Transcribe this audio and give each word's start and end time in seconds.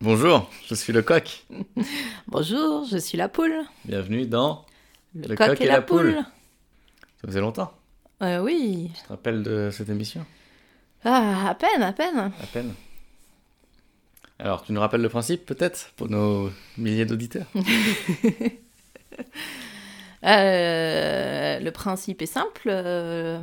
Bonjour, 0.00 0.48
je 0.66 0.74
suis 0.74 0.92
le 0.92 1.02
coq. 1.02 1.44
Bonjour, 2.28 2.84
je 2.84 2.98
suis 2.98 3.18
la 3.18 3.28
poule. 3.28 3.64
Bienvenue 3.84 4.26
dans 4.26 4.64
Le, 5.14 5.34
coq, 5.34 5.60
et, 5.60 5.66
la, 5.66 5.82
poule. 5.82 6.14
Ça 7.20 7.26
faisait 7.26 7.40
longtemps. 7.40 7.72
Euh, 8.22 8.40
oui. 8.40 8.90
Tu 8.94 9.02
te 9.02 9.08
rappelles 9.08 9.42
de 9.42 9.70
cette 9.72 9.88
émission? 9.88 10.24
Ah, 11.04 11.48
à 11.50 11.54
peine, 11.54 11.82
à 11.82 11.92
peine. 11.92 12.16
À 12.18 12.46
peine. 12.52 12.74
Alors, 14.38 14.62
tu 14.64 14.72
nous 14.72 14.80
rappelles 14.80 15.02
le 15.02 15.08
principe 15.08 15.44
peut-être 15.44 15.90
pour 15.96 16.08
nos 16.08 16.50
milliers 16.76 17.06
d'auditeurs? 17.06 17.46
Euh, 20.24 21.60
le 21.60 21.70
principe 21.70 22.22
est 22.22 22.26
simple. 22.26 22.62
euh, 22.66 23.40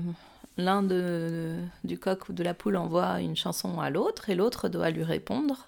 L'un 0.58 0.84
de, 0.84 1.56
du 1.86 1.98
coq 1.98 2.28
ou 2.28 2.34
de 2.34 2.44
la 2.44 2.54
poule 2.54 2.76
envoie 2.76 3.22
une 3.22 3.38
chanson 3.38 3.80
à 3.80 3.90
l'autre 3.90 4.30
et 4.30 4.36
l'autre 4.36 4.68
doit 4.68 4.90
lui 4.90 5.04
répondre 5.04 5.68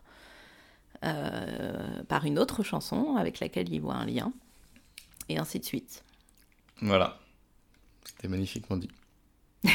euh, 1.03 2.03
par 2.07 2.25
une 2.25 2.39
autre 2.39 2.63
chanson 2.63 3.15
avec 3.17 3.39
laquelle 3.39 3.71
il 3.73 3.79
voit 3.81 3.95
un 3.95 4.05
lien. 4.05 4.31
Et 5.29 5.37
ainsi 5.37 5.59
de 5.59 5.65
suite. 5.65 6.03
Voilà. 6.81 7.19
C'était 8.05 8.27
magnifiquement 8.29 8.77
dit. 8.77 8.89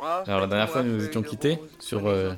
Alors, 0.00 0.40
la 0.40 0.46
dernière 0.46 0.70
fois, 0.70 0.82
nous 0.82 0.92
nous 0.96 1.04
étions 1.04 1.22
quittés 1.22 1.58
sur, 1.80 2.06
euh, 2.06 2.34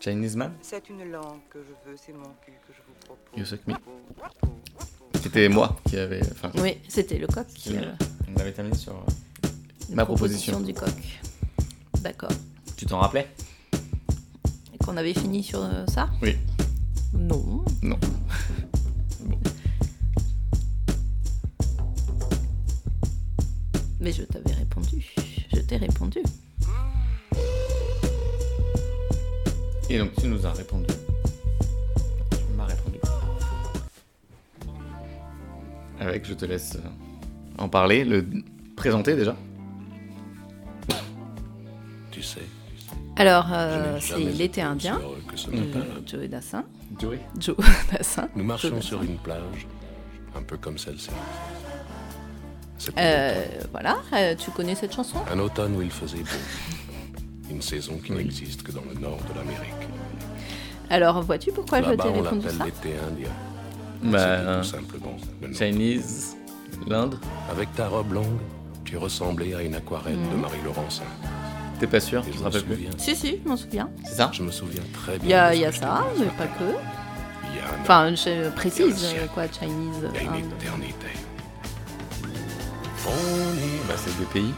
Chinese 0.00 0.36
Man, 0.36 0.52
C'est 0.60 0.88
une 0.88 1.04
langue 1.10 1.40
que 1.50 1.58
je 1.62 1.90
veux, 1.90 1.96
c'est 1.96 2.12
mon 2.12 2.24
cul 2.44 2.52
que 2.66 2.72
je 2.72 2.78
vous 2.86 2.94
propose. 3.04 3.38
You 3.38 3.44
Suck 3.44 3.66
Me. 3.66 3.74
C'était 5.22 5.48
moi 5.48 5.76
qui 5.88 5.96
avait. 5.98 6.20
Enfin, 6.32 6.50
Oui, 6.56 6.78
c'était 6.88 7.18
le 7.18 7.26
coq 7.26 7.46
qui. 7.54 7.76
euh, 7.76 7.92
on 8.34 8.40
avait 8.40 8.52
terminé 8.52 8.76
sur. 8.76 8.94
euh, 8.94 9.94
Ma 9.94 10.04
proposition. 10.06 10.60
du 10.60 10.72
coq. 10.74 10.88
D'accord. 12.00 12.30
Tu 12.76 12.86
t'en 12.86 12.98
rappelais? 12.98 13.28
Et 14.74 14.78
qu'on 14.78 14.96
avait 14.96 15.14
fini 15.14 15.42
sur 15.44 15.62
euh, 15.62 15.84
ça? 15.86 16.08
Oui. 16.22 16.36
Non. 17.12 17.64
Non. 17.82 17.98
Bon. 19.24 19.38
Mais 24.00 24.12
je 24.12 24.22
t'avais 24.24 24.52
répondu. 24.52 25.14
Je 25.54 25.60
t'ai 25.60 25.76
répondu. 25.76 26.20
Et 29.88 29.98
donc, 29.98 30.14
tu 30.14 30.26
nous 30.26 30.46
as 30.46 30.52
répondu. 30.52 30.86
Tu 32.30 32.56
m'as 32.56 32.64
répondu. 32.64 32.98
Avec, 36.00 36.26
je 36.26 36.34
te 36.34 36.46
laisse 36.46 36.76
euh, 36.76 36.88
en 37.58 37.68
parler, 37.68 38.04
le 38.04 38.26
présenter 38.74 39.14
déjà. 39.14 39.36
Tu 42.10 42.22
sais, 42.22 42.40
Alors, 43.16 43.46
euh, 43.52 43.98
c'est 44.00 44.16
l'été 44.18 44.44
été 44.44 44.62
indien 44.62 44.98
de 44.98 45.56
matin. 45.56 45.86
Joe 46.06 46.28
Dassin. 46.28 46.64
Joey. 46.98 47.20
Joe 47.38 47.56
Dassin. 47.92 48.28
Nous 48.34 48.44
marchions 48.44 48.70
Joe 48.70 48.82
sur 48.84 49.02
une 49.02 49.18
plage, 49.18 49.66
un 50.34 50.42
peu 50.42 50.56
comme 50.56 50.78
celle-ci. 50.78 51.10
Euh, 52.98 53.44
voilà, 53.70 53.98
euh, 54.14 54.34
tu 54.34 54.50
connais 54.50 54.74
cette 54.74 54.94
chanson? 54.94 55.18
Un 55.32 55.38
automne 55.38 55.76
où 55.76 55.82
il 55.82 55.90
faisait 55.90 56.18
beau. 56.18 57.20
Une 57.50 57.62
saison 57.62 57.98
qui 58.04 58.12
n'existe 58.12 58.62
que 58.62 58.72
dans 58.72 58.82
le 58.92 58.98
nord 58.98 59.18
de 59.28 59.38
l'Amérique. 59.38 59.88
Alors, 60.90 61.22
vois-tu 61.22 61.52
pourquoi 61.52 61.82
je 61.82 61.90
Là-bas, 61.90 62.02
t'ai 62.04 62.08
on 62.08 62.22
répondu 62.22 62.46
l'appelle 62.46 62.58
ça? 62.58 62.64
l'été 62.64 62.94
indien. 63.06 63.28
Bah, 64.02 64.18
C'était 64.38 64.58
tout 64.58 64.82
simplement 64.82 65.16
le 65.40 65.48
nom. 65.48 65.54
Chinese, 65.54 66.36
l'Inde. 66.88 67.18
Avec 67.50 67.72
ta 67.74 67.88
robe 67.88 68.12
longue, 68.12 68.38
tu 68.84 68.96
ressemblais 68.96 69.54
à 69.54 69.62
une 69.62 69.74
aquarelle 69.74 70.18
de 70.32 70.36
Marie 70.36 70.58
Laurencin. 70.64 71.04
T'es 71.82 71.88
pas 71.88 71.98
sûr 71.98 72.22
je 72.22 72.30
te 72.30 72.38
me 72.38 72.44
rappelles 72.44 72.62
plus 72.62 72.74
souviens, 72.76 72.90
Si, 72.96 73.16
si, 73.16 73.40
je 73.42 73.48
m'en 73.48 73.56
souviens. 73.56 73.90
C'est 74.04 74.14
ça 74.14 74.30
je 74.32 74.40
me 74.44 74.52
souviens 74.52 74.82
très 74.92 75.18
bien. 75.18 75.26
Il 75.26 75.30
y 75.30 75.34
a, 75.34 75.52
y 75.56 75.64
a 75.64 75.72
ça, 75.72 76.06
mais 76.16 76.26
pas 76.26 76.46
que. 76.46 76.62
Il 76.62 77.56
y 77.56 77.58
a 77.58 77.64
un 77.76 77.80
Enfin, 77.80 78.14
je 78.14 78.50
précise, 78.50 79.02
Il 79.10 79.16
y 79.16 79.18
a 79.18 79.22
un 79.22 79.24
euh, 79.24 79.26
quoi, 79.34 79.42
Chinese. 79.48 79.96
il 80.14 80.14
y 80.14 80.18
a 80.18 80.22
une 80.22 80.44
Inde. 80.44 80.52
éternité. 80.60 81.06
On 83.04 83.10
y 83.10 83.88
Bah, 83.88 83.94
c'est 83.96 84.16
des 84.16 84.24
pays. 84.26 84.54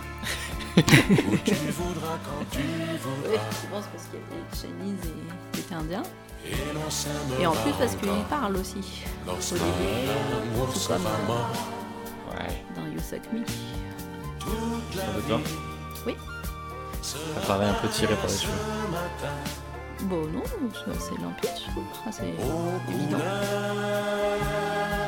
où 0.77 0.81
tu 1.47 1.55
voudras 1.55 2.19
quand 2.27 2.45
tu 2.51 2.59
Oui, 2.59 2.99
voudras. 3.01 3.43
je 3.51 3.67
pense 3.75 3.85
parce 3.87 4.05
qu'il 4.11 4.21
y 4.21 4.23
avait 4.29 4.45
Chinese 4.55 5.07
et 5.07 5.57
l'été 5.57 5.75
indien. 5.75 6.03
Et 6.45 7.43
Et 7.43 7.47
en 7.47 7.53
plus 7.53 7.73
parce 7.79 7.95
qu'il 7.97 8.11
parle 8.29 8.57
aussi. 8.59 9.03
Lorsque 9.27 9.53
Olivier, 9.53 10.11
l'amour 10.31 10.71
tout 10.75 10.79
sera 10.79 10.97
comme, 10.99 11.07
euh, 11.07 11.27
mort. 11.27 11.51
Ouais. 12.33 12.63
Dans 12.77 12.87
You 12.87 12.99
Suck 13.01 13.23
Me. 13.33 13.41
Oui. 16.07 16.15
Ça 17.05 17.19
paraît 17.47 17.67
un 17.67 17.75
peu 17.75 17.89
tiré 17.89 18.15
par 18.15 18.27
les 18.27 18.33
cheveux. 18.33 18.53
Bon, 20.05 20.27
non, 20.27 20.43
c'est 20.73 21.21
limpide, 21.21 21.51
je 21.55 21.71
trouve. 21.71 21.85
Ah, 22.07 22.11
c'est 22.11 22.25
évident. 22.25 23.19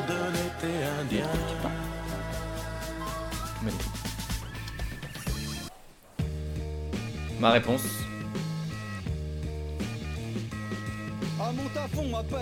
de 0.07 0.13
l'été 0.31 0.73
indien. 1.01 1.25
Tu 1.49 1.55
pas 1.63 1.71
Magnifique. 3.63 3.91
Ma 7.39 7.49
réponse, 7.49 7.81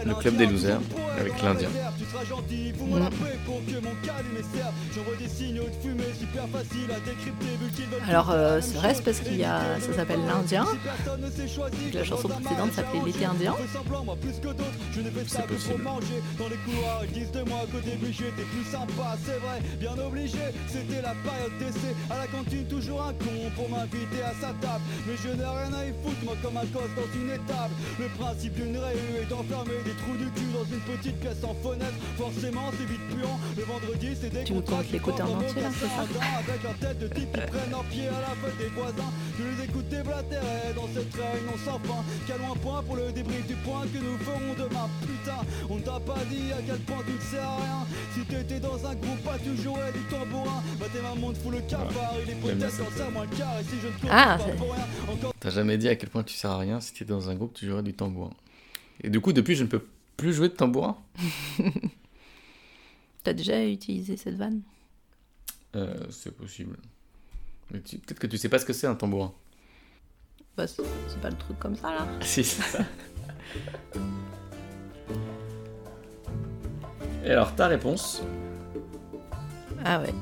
Le 0.05 0.15
club 0.15 0.37
des 0.37 0.45
losers 0.45 0.79
avec 1.19 1.41
l'Indien. 1.41 1.69
Alors, 8.07 8.31
euh, 8.31 8.61
serait-ce 8.61 9.01
parce 9.01 9.19
qu'il 9.19 9.37
y 9.37 9.43
a. 9.43 9.59
Ça 9.79 9.93
s'appelle 9.93 10.19
l'Indien 10.25 10.65
La 11.93 12.03
chanson 12.03 12.27
précédente 12.29 12.73
s'appelait 12.73 13.01
L'été 13.05 13.25
indien 13.25 13.53
c'est 15.27 15.47
possible. 15.47 15.83
Dans 15.83 16.47
les 16.49 16.57
couloirs, 16.57 17.01
ils 17.05 17.11
disent 17.11 17.31
de 17.31 17.41
moi 17.49 17.59
qu'au 17.71 17.79
début 17.79 18.13
j'étais 18.13 18.43
plus 18.43 18.65
sympa, 18.69 19.17
c'est 19.25 19.39
vrai, 19.39 19.59
bien 19.79 19.97
obligé. 19.97 20.37
C'était 20.67 21.01
la 21.01 21.13
période 21.23 21.57
d'essai. 21.59 21.95
À 22.09 22.17
la 22.19 22.27
cantine, 22.27 22.65
toujours 22.67 23.01
un 23.01 23.13
con 23.13 23.51
pour 23.55 23.69
m'inviter 23.69 24.23
à 24.23 24.33
sa 24.33 24.53
table. 24.61 24.83
Mais 25.07 25.13
je 25.21 25.29
n'ai 25.29 25.43
rien 25.43 25.73
à 25.73 25.85
y 25.85 25.93
foutre, 26.03 26.23
moi, 26.23 26.35
comme 26.41 26.57
un 26.57 26.65
gosse 26.65 26.93
dans 26.95 27.09
une 27.19 27.29
étable. 27.31 27.73
Le 27.99 28.07
principe 28.17 28.53
d'une 28.53 28.77
réu 28.87 29.21
est 29.23 29.29
d'enfermer 29.29 29.79
des 29.83 29.91
trous 30.01 30.17
du 30.17 30.29
cul 30.31 30.49
dans 30.53 30.65
une 30.65 30.81
petite 30.97 31.19
pièce 31.19 31.43
en 31.43 31.53
fenêtre. 31.55 31.97
Forcément, 32.17 32.71
c'est 32.77 32.85
vite 32.85 33.05
puant. 33.09 33.39
Le 33.57 33.63
vendredi, 33.63 34.09
c'est 34.19 34.29
des 34.29 34.43
Tu 34.43 34.53
nous 34.53 34.61
contrats 34.61 34.83
qui 34.83 34.93
l'écouter 34.93 35.21
en 35.23 35.33
entier, 35.39 35.61
là, 35.61 35.69
c'est 35.73 35.87
ça 35.87 36.05
Avec 36.39 36.63
leur 36.63 36.75
tête 36.75 36.99
de 36.99 37.07
type 37.07 37.31
qui 37.31 37.41
prennent 37.51 37.71
leur 37.71 37.83
pied 37.85 38.07
à 38.07 38.21
la 38.21 38.33
fête 38.41 38.57
des 38.57 38.69
voisins. 38.75 39.11
Je 39.37 39.43
les 39.43 39.63
écoute 39.65 39.87
déblatérer 39.89 40.73
dans 40.75 40.87
cette 40.93 41.13
réunion 41.13 41.55
sans 41.65 41.79
fin. 41.87 42.01
Calons 42.27 42.53
un 42.53 42.57
point 42.57 42.81
pour 42.83 42.95
le 42.95 43.11
débrief 43.11 43.45
du 43.47 43.55
point 43.55 43.81
que 43.91 43.97
nous 43.99 44.17
ferons 44.19 44.53
demain. 44.57 44.87
Putain, 45.01 45.39
on 45.69 45.77
t'a 45.77 45.99
pas 45.99 46.21
dit 46.29 46.51
à 46.53 46.61
quel 46.65 46.79
point 46.79 47.03
tu 47.05 47.13
ne 47.13 47.21
sers 47.21 47.43
à 47.43 47.57
rien. 47.57 47.81
Si 48.13 48.21
t'étais 48.25 48.59
dans 48.59 48.77
un 48.85 48.95
groupe, 48.95 49.21
pas 49.23 49.37
tu 49.43 49.55
jouais 49.61 49.91
du 49.93 50.01
tambourin. 50.09 50.61
Bah 50.79 50.85
t'es 50.93 51.01
maman 51.01 51.31
de 51.31 51.37
fout 51.37 51.51
le 51.51 51.61
cafard. 51.61 52.13
Il 52.23 52.31
est 52.31 52.35
peut-être 52.35 52.77
quand 52.77 52.97
ça 52.97 53.09
moins 53.09 53.25
le 53.29 53.35
quart. 53.35 53.59
Et 53.59 53.63
si 53.63 53.75
je 53.81 53.87
ne 53.87 53.91
te 53.91 54.07
Ah, 54.09 54.37
comprends 54.37 54.51
pas 54.51 54.57
pour 54.57 54.73
rien, 54.73 54.85
encore 55.13 55.33
T'as 55.39 55.49
jamais 55.49 55.77
dit 55.77 55.89
à 55.89 55.95
quel 55.95 56.09
point 56.09 56.23
tu 56.23 56.33
sers 56.33 56.49
à 56.51 56.57
rien 56.59 56.79
si 56.79 56.93
t'es 56.93 57.05
dans 57.05 57.29
un 57.29 57.35
groupe, 57.35 57.53
tu 57.53 57.67
jouerais 57.67 57.83
du 57.83 57.93
tambourin. 57.93 58.31
Et 59.01 59.09
du 59.09 59.19
coup, 59.21 59.33
depuis, 59.33 59.55
je 59.55 59.63
ne 59.63 59.69
peux 59.69 59.85
plus 60.17 60.33
jouer 60.33 60.49
de 60.49 60.53
tambourin. 60.53 60.97
T'as 63.23 63.33
déjà 63.33 63.63
utilisé 63.65 64.17
cette 64.17 64.35
vanne? 64.35 64.61
Euh, 65.75 65.95
c'est 66.09 66.35
possible. 66.35 66.77
Mais 67.71 67.81
tu- 67.81 67.97
peut-être 67.97 68.19
que 68.19 68.27
tu 68.27 68.37
sais 68.37 68.49
pas 68.49 68.59
ce 68.59 68.65
que 68.65 68.73
c'est 68.73 68.87
un 68.87 68.95
tambourin. 68.95 69.33
Bah, 70.55 70.67
c'est 70.67 70.83
pas 71.21 71.29
le 71.29 71.35
truc 71.35 71.59
comme 71.59 71.75
ça, 71.75 71.93
là 71.93 72.07
Si, 72.21 72.43
c'est 72.43 72.61
ça. 72.61 72.79
Et 77.25 77.31
alors, 77.31 77.55
ta 77.55 77.67
réponse? 77.67 78.21
Ah 79.83 79.99
ouais. 80.01 80.13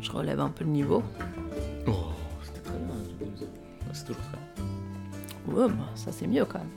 Je 0.00 0.10
relève 0.10 0.40
un 0.40 0.50
peu 0.50 0.64
le 0.64 0.70
niveau. 0.70 1.02
Oh, 1.86 2.10
c'était 2.44 2.60
très 2.60 2.78
bien. 2.78 2.94
hein, 2.94 3.90
C'est 3.92 4.04
toujours 4.06 4.22
très 4.22 4.36
bien. 5.46 5.54
Ouais, 5.54 5.68
bah, 5.68 5.88
ça 5.94 6.12
c'est 6.12 6.26
mieux 6.26 6.44
quand 6.44 6.58
même. 6.58 6.68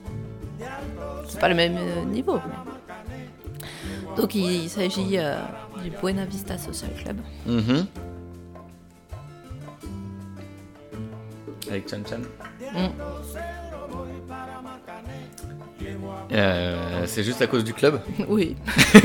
C'est 1.28 1.40
pas 1.40 1.48
le 1.48 1.54
même 1.54 1.76
euh, 1.78 2.04
niveau. 2.04 2.40
mais- 2.46 4.16
Donc 4.16 4.34
il, 4.34 4.64
il 4.64 4.70
s'agit 4.70 5.18
euh, 5.18 5.38
du 5.82 5.90
Buena 5.90 6.24
Vista 6.24 6.56
Social 6.58 6.90
Club. 7.02 7.18
Mhm. 7.46 7.86
Avec 11.68 11.88
Chan 11.90 11.98
Chan. 12.08 12.20
Mm. 12.72 12.88
Euh, 16.32 17.04
c'est 17.06 17.22
juste 17.22 17.40
à 17.42 17.46
cause 17.46 17.62
du 17.64 17.72
club? 17.74 18.00
Oui. 18.28 18.56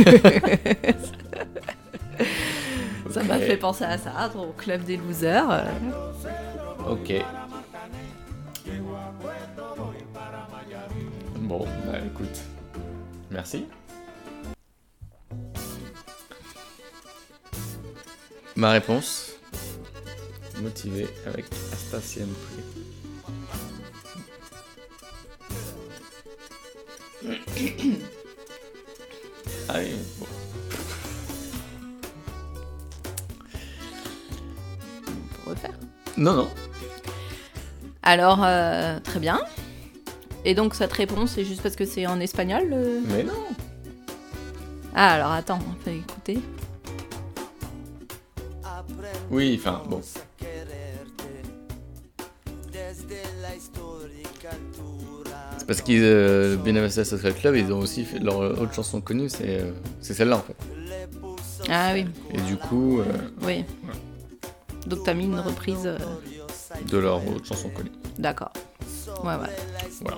ça 3.09 3.23
m'a 3.23 3.37
fait 3.39 3.57
penser 3.57 3.83
à 3.83 3.97
ça, 3.97 4.31
au 4.35 4.51
club 4.53 4.83
des 4.83 4.97
losers. 4.97 5.65
Ok. 6.89 7.13
Bon, 11.51 11.67
bah 11.85 11.99
écoute. 11.99 12.39
Merci. 13.29 13.65
Ma 18.55 18.71
réponse 18.71 19.33
motivé 20.61 21.09
avec 21.25 21.47
Hasta 21.73 21.99
siempre. 21.99 22.39
Ah 29.67 29.79
oui, 29.79 29.95
bon. 30.19 30.27
Pour 35.33 35.51
refaire? 35.51 35.73
Non, 36.15 36.33
non. 36.33 36.49
Alors, 38.03 38.41
euh, 38.41 39.01
très 39.01 39.19
bien. 39.19 39.41
Et 40.45 40.55
donc, 40.55 40.73
cette 40.75 40.93
réponse, 40.93 41.33
c'est 41.35 41.45
juste 41.45 41.61
parce 41.61 41.75
que 41.75 41.85
c'est 41.85 42.07
en 42.07 42.19
espagnol 42.19 42.67
le- 42.69 43.01
Mais 43.07 43.23
non. 43.23 43.33
Ah, 44.95 45.13
alors 45.13 45.31
attends, 45.31 45.59
on 45.59 45.85
va 45.89 45.95
écouter. 45.95 46.39
Oui, 49.29 49.57
enfin, 49.59 49.81
bon. 49.89 50.01
C'est 55.57 55.67
parce 55.67 55.81
qu'ils, 55.81 56.01
euh, 56.03 56.57
Benavista 56.57 57.05
Social 57.05 57.33
Club, 57.33 57.55
ils 57.55 57.71
ont 57.71 57.79
aussi 57.79 58.03
fait 58.03 58.19
leur 58.19 58.37
autre 58.39 58.73
chanson 58.73 58.99
connue, 58.99 59.29
c'est 59.29 59.59
euh, 59.61 59.71
celle-là 60.01 60.37
en 60.37 60.41
fait. 60.41 60.55
Ah 61.69 61.91
oui, 61.93 62.05
Et 62.33 62.41
du 62.41 62.57
coup, 62.57 62.99
euh, 62.99 63.03
oui. 63.43 63.63
Donc, 64.87 65.03
t'as 65.05 65.13
mis 65.13 65.25
une 65.25 65.39
reprise. 65.39 65.85
euh, 65.85 65.97
de 66.89 66.97
leur 66.97 67.25
autre 67.27 67.45
chanson 67.45 67.69
connue. 67.69 67.91
D'accord. 68.17 68.51
Ouais, 69.23 69.35
ouais. 69.35 69.49
Voilà. 70.01 70.17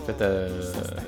En 0.00 0.04
fait, 0.06 0.22
euh, 0.22 0.72
ouais, 0.72 1.02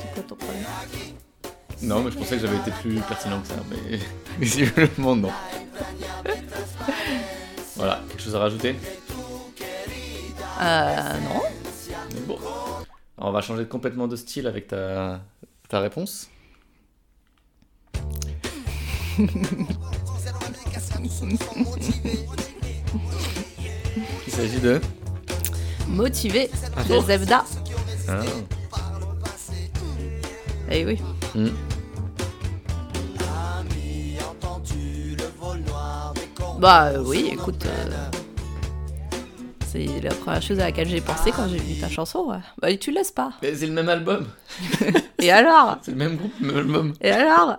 C'est 0.00 0.14
quoi 0.14 0.22
ton 0.28 0.36
problème 0.36 0.64
c'est- 0.92 1.86
non, 1.86 2.02
mais 2.02 2.10
je 2.12 2.18
pensais 2.18 2.36
que 2.36 2.42
j'avais 2.46 2.58
été 2.58 2.70
plus 2.70 3.00
pertinent 3.00 3.40
que 3.40 3.48
ça, 3.48 3.54
mais 3.70 3.98
visiblement 4.38 5.16
non. 5.16 5.30
voilà, 7.76 8.00
quelque 8.08 8.22
chose 8.22 8.36
à 8.36 8.40
rajouter 8.40 8.76
Euh, 10.60 11.18
non. 11.20 11.40
Mais 12.14 12.20
Bon. 12.20 12.38
Alors, 13.18 13.30
on 13.30 13.32
va 13.32 13.40
changer 13.40 13.66
complètement 13.66 14.06
de 14.06 14.14
style 14.16 14.46
avec 14.46 14.68
ta, 14.68 15.20
ta 15.68 15.80
réponse. 15.80 16.28
Il 24.32 24.36
s'agit 24.36 24.60
de. 24.60 24.80
Motivé 25.88 26.50
Ah 26.76 26.82
de 26.84 26.88
bon 26.88 27.02
Zebda. 27.02 27.44
Ah. 28.08 28.20
Eh 30.70 30.86
oui. 30.86 30.98
Hmm. 31.34 31.48
Bah 36.58 36.86
euh, 36.94 37.02
oui, 37.04 37.28
écoute. 37.32 37.66
euh, 37.66 37.90
C'est 39.66 40.00
la 40.00 40.14
première 40.14 40.40
chose 40.42 40.60
à 40.60 40.64
laquelle 40.66 40.88
j'ai 40.88 41.00
pensé 41.00 41.32
quand 41.32 41.48
j'ai 41.48 41.58
vu 41.58 41.80
ta 41.80 41.88
chanson. 41.88 42.20
ouais. 42.30 42.38
Bah 42.60 42.74
tu 42.76 42.92
laisses 42.92 43.10
pas. 43.10 43.32
Mais 43.42 43.54
c'est 43.54 43.66
le 43.66 43.72
même 43.72 43.88
album, 43.88 44.26
Et 45.18 45.30
alors 45.32 45.78
c'est 45.82 45.90
le 45.90 45.96
même 45.96 46.16
groupe, 46.16 46.32
le 46.40 46.46
même 46.46 46.56
album. 46.58 46.92
Et 47.00 47.10
alors 47.10 47.56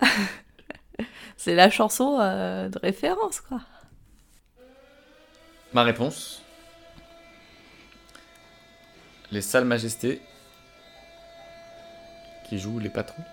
C'est 1.37 1.55
la 1.55 1.69
chanson 1.69 2.17
euh, 2.21 2.69
de 2.69 2.79
référence, 2.79 3.41
quoi. 3.41 3.59
Ma 5.73 5.83
réponse 5.83 6.42
Les 9.33 9.41
Salles 9.41 9.65
Majestés 9.65 10.21
qui 12.43 12.59
jouent 12.59 12.77
les 12.77 12.91
patrons. 12.91 13.23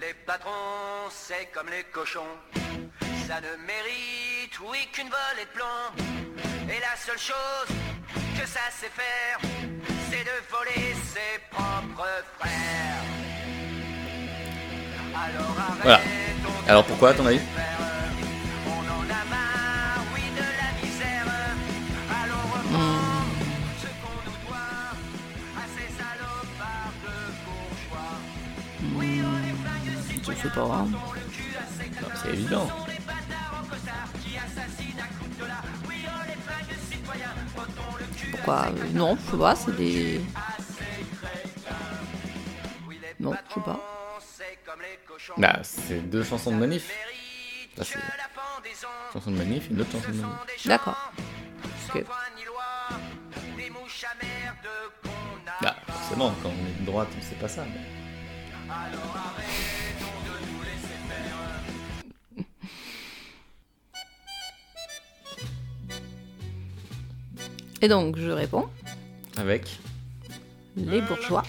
Les 0.00 0.14
patrons, 0.26 0.50
c'est 1.10 1.48
comme 1.54 1.68
les 1.68 1.84
cochons. 1.92 2.20
Ça 3.28 3.40
ne 3.40 3.56
mérite, 3.64 4.58
oui, 4.68 4.78
qu'une 4.92 5.06
volée 5.06 5.44
de 5.44 5.50
plomb. 5.54 6.04
Et 6.68 6.80
la 6.80 6.96
seule 6.96 7.18
chose 7.20 7.89
que 8.40 8.46
ça 8.46 8.60
sait 8.70 8.90
faire, 8.90 9.38
c'est 10.10 10.24
de 10.24 10.36
voler 10.50 10.94
ses 11.12 11.38
propres 11.50 12.08
frères. 12.38 13.04
Alors 15.14 15.56
arrête 15.58 15.82
Voilà. 15.82 16.00
Alors 16.66 16.84
pourquoi, 16.84 17.10
à 17.10 17.14
ton 17.14 17.26
avis 17.26 17.40
On 18.66 18.70
en 18.70 19.04
a 19.04 19.24
marre, 19.28 20.04
oui, 20.14 20.22
de 20.36 20.50
Non, 38.92 39.16
je 39.16 39.30
sais 39.30 39.36
pas, 39.38 39.54
c'est 39.56 39.76
des. 39.76 40.20
Non, 43.18 43.32
je 43.48 43.54
sais 43.54 43.60
pas. 43.60 43.80
Bah, 45.36 45.58
c'est 45.62 46.00
deux 46.10 46.24
chansons 46.24 46.52
de 46.52 46.56
manif. 46.56 46.90
Là, 47.76 47.84
c'est 47.84 47.94
pendaison. 48.34 48.88
chanson 49.12 49.30
de 49.30 49.36
manif 49.36 49.66
et 49.68 49.72
une 49.74 49.80
autre 49.80 49.92
chanson 49.92 50.08
de 50.10 50.16
manif. 50.16 50.66
D'accord. 50.66 51.12
Ok. 51.94 52.04
Bah, 55.62 55.76
forcément, 55.86 56.34
quand 56.42 56.48
on 56.48 56.66
est 56.66 56.80
de 56.80 56.86
droite, 56.86 57.08
on 57.18 57.22
sait 57.22 57.34
pas 57.36 57.48
ça. 57.48 57.64
mais- 57.64 58.70
Et 67.82 67.88
donc, 67.88 68.16
je 68.18 68.30
réponds 68.30 68.68
Avec 69.36 69.78
Les 70.76 71.00
bourgeois 71.02 71.42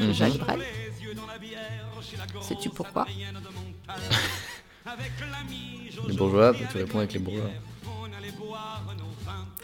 Mhm. 0.00 0.12
Jacques 0.12 0.38
Brel. 0.38 0.60
Sais-tu 2.42 2.70
pourquoi 2.70 3.06
les 6.08 6.14
bourgeois, 6.16 6.52
tu 6.70 6.78
réponds 6.78 6.98
avec 6.98 7.12
les 7.12 7.18
bourgeois. 7.18 7.50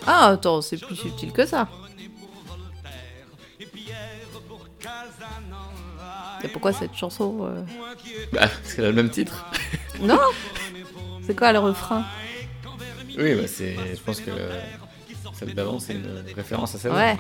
Ah, 0.07 0.29
attends, 0.29 0.61
c'est 0.63 0.77
plus 0.77 0.95
subtil 0.97 1.33
que 1.33 1.47
ça. 1.47 1.69
Et 6.45 6.49
pourquoi 6.49 6.73
cette 6.73 6.95
chanson 6.95 7.39
euh, 7.43 7.63
Bah, 8.33 8.47
parce 8.49 8.75
qu'elle 8.75 8.85
a 8.85 8.89
le 8.89 8.95
même 8.95 9.11
titre. 9.11 9.47
Non 10.01 10.19
C'est 11.27 11.35
quoi 11.37 11.53
le 11.53 11.59
refrain? 11.59 12.05
Oui, 13.19 13.35
bah, 13.35 13.49
c'est. 13.49 13.75
Je 13.97 14.01
pense 14.03 14.21
que 14.21 14.31
le- 14.31 14.49
celle 15.37 15.55
d'avant, 15.55 15.79
c'est 15.79 15.95
une 15.95 16.25
référence 16.35 16.75
à 16.75 16.79
celle 16.79 16.93
Ouais. 16.93 17.17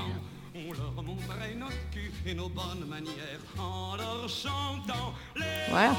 Voilà. 5.70 5.94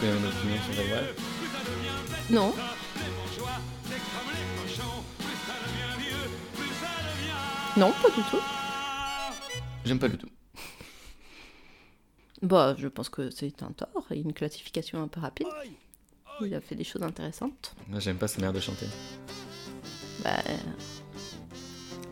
Tu 0.00 0.06
opinion 0.08 0.62
sur 0.62 0.84
Brel 0.84 1.14
Non. 2.30 2.54
Non, 7.76 7.92
pas 8.02 8.10
du 8.10 8.22
tout. 8.30 8.40
J'aime 9.84 9.98
pas 9.98 10.08
du 10.08 10.18
tout. 10.18 10.28
Bah, 12.42 12.74
je 12.78 12.88
pense 12.88 13.08
que 13.08 13.30
c'est 13.30 13.62
un 13.62 13.72
tort 13.72 14.06
et 14.10 14.18
une 14.20 14.32
classification 14.32 15.02
un 15.02 15.08
peu 15.08 15.20
rapide. 15.20 15.46
Il 16.40 16.54
a 16.54 16.60
fait 16.60 16.74
des 16.74 16.84
choses 16.84 17.02
intéressantes. 17.02 17.74
Moi, 17.88 18.00
j'aime 18.00 18.16
pas 18.16 18.28
sa 18.28 18.38
manière 18.38 18.52
de 18.52 18.60
chanter. 18.60 18.86
Bah, 20.24 20.30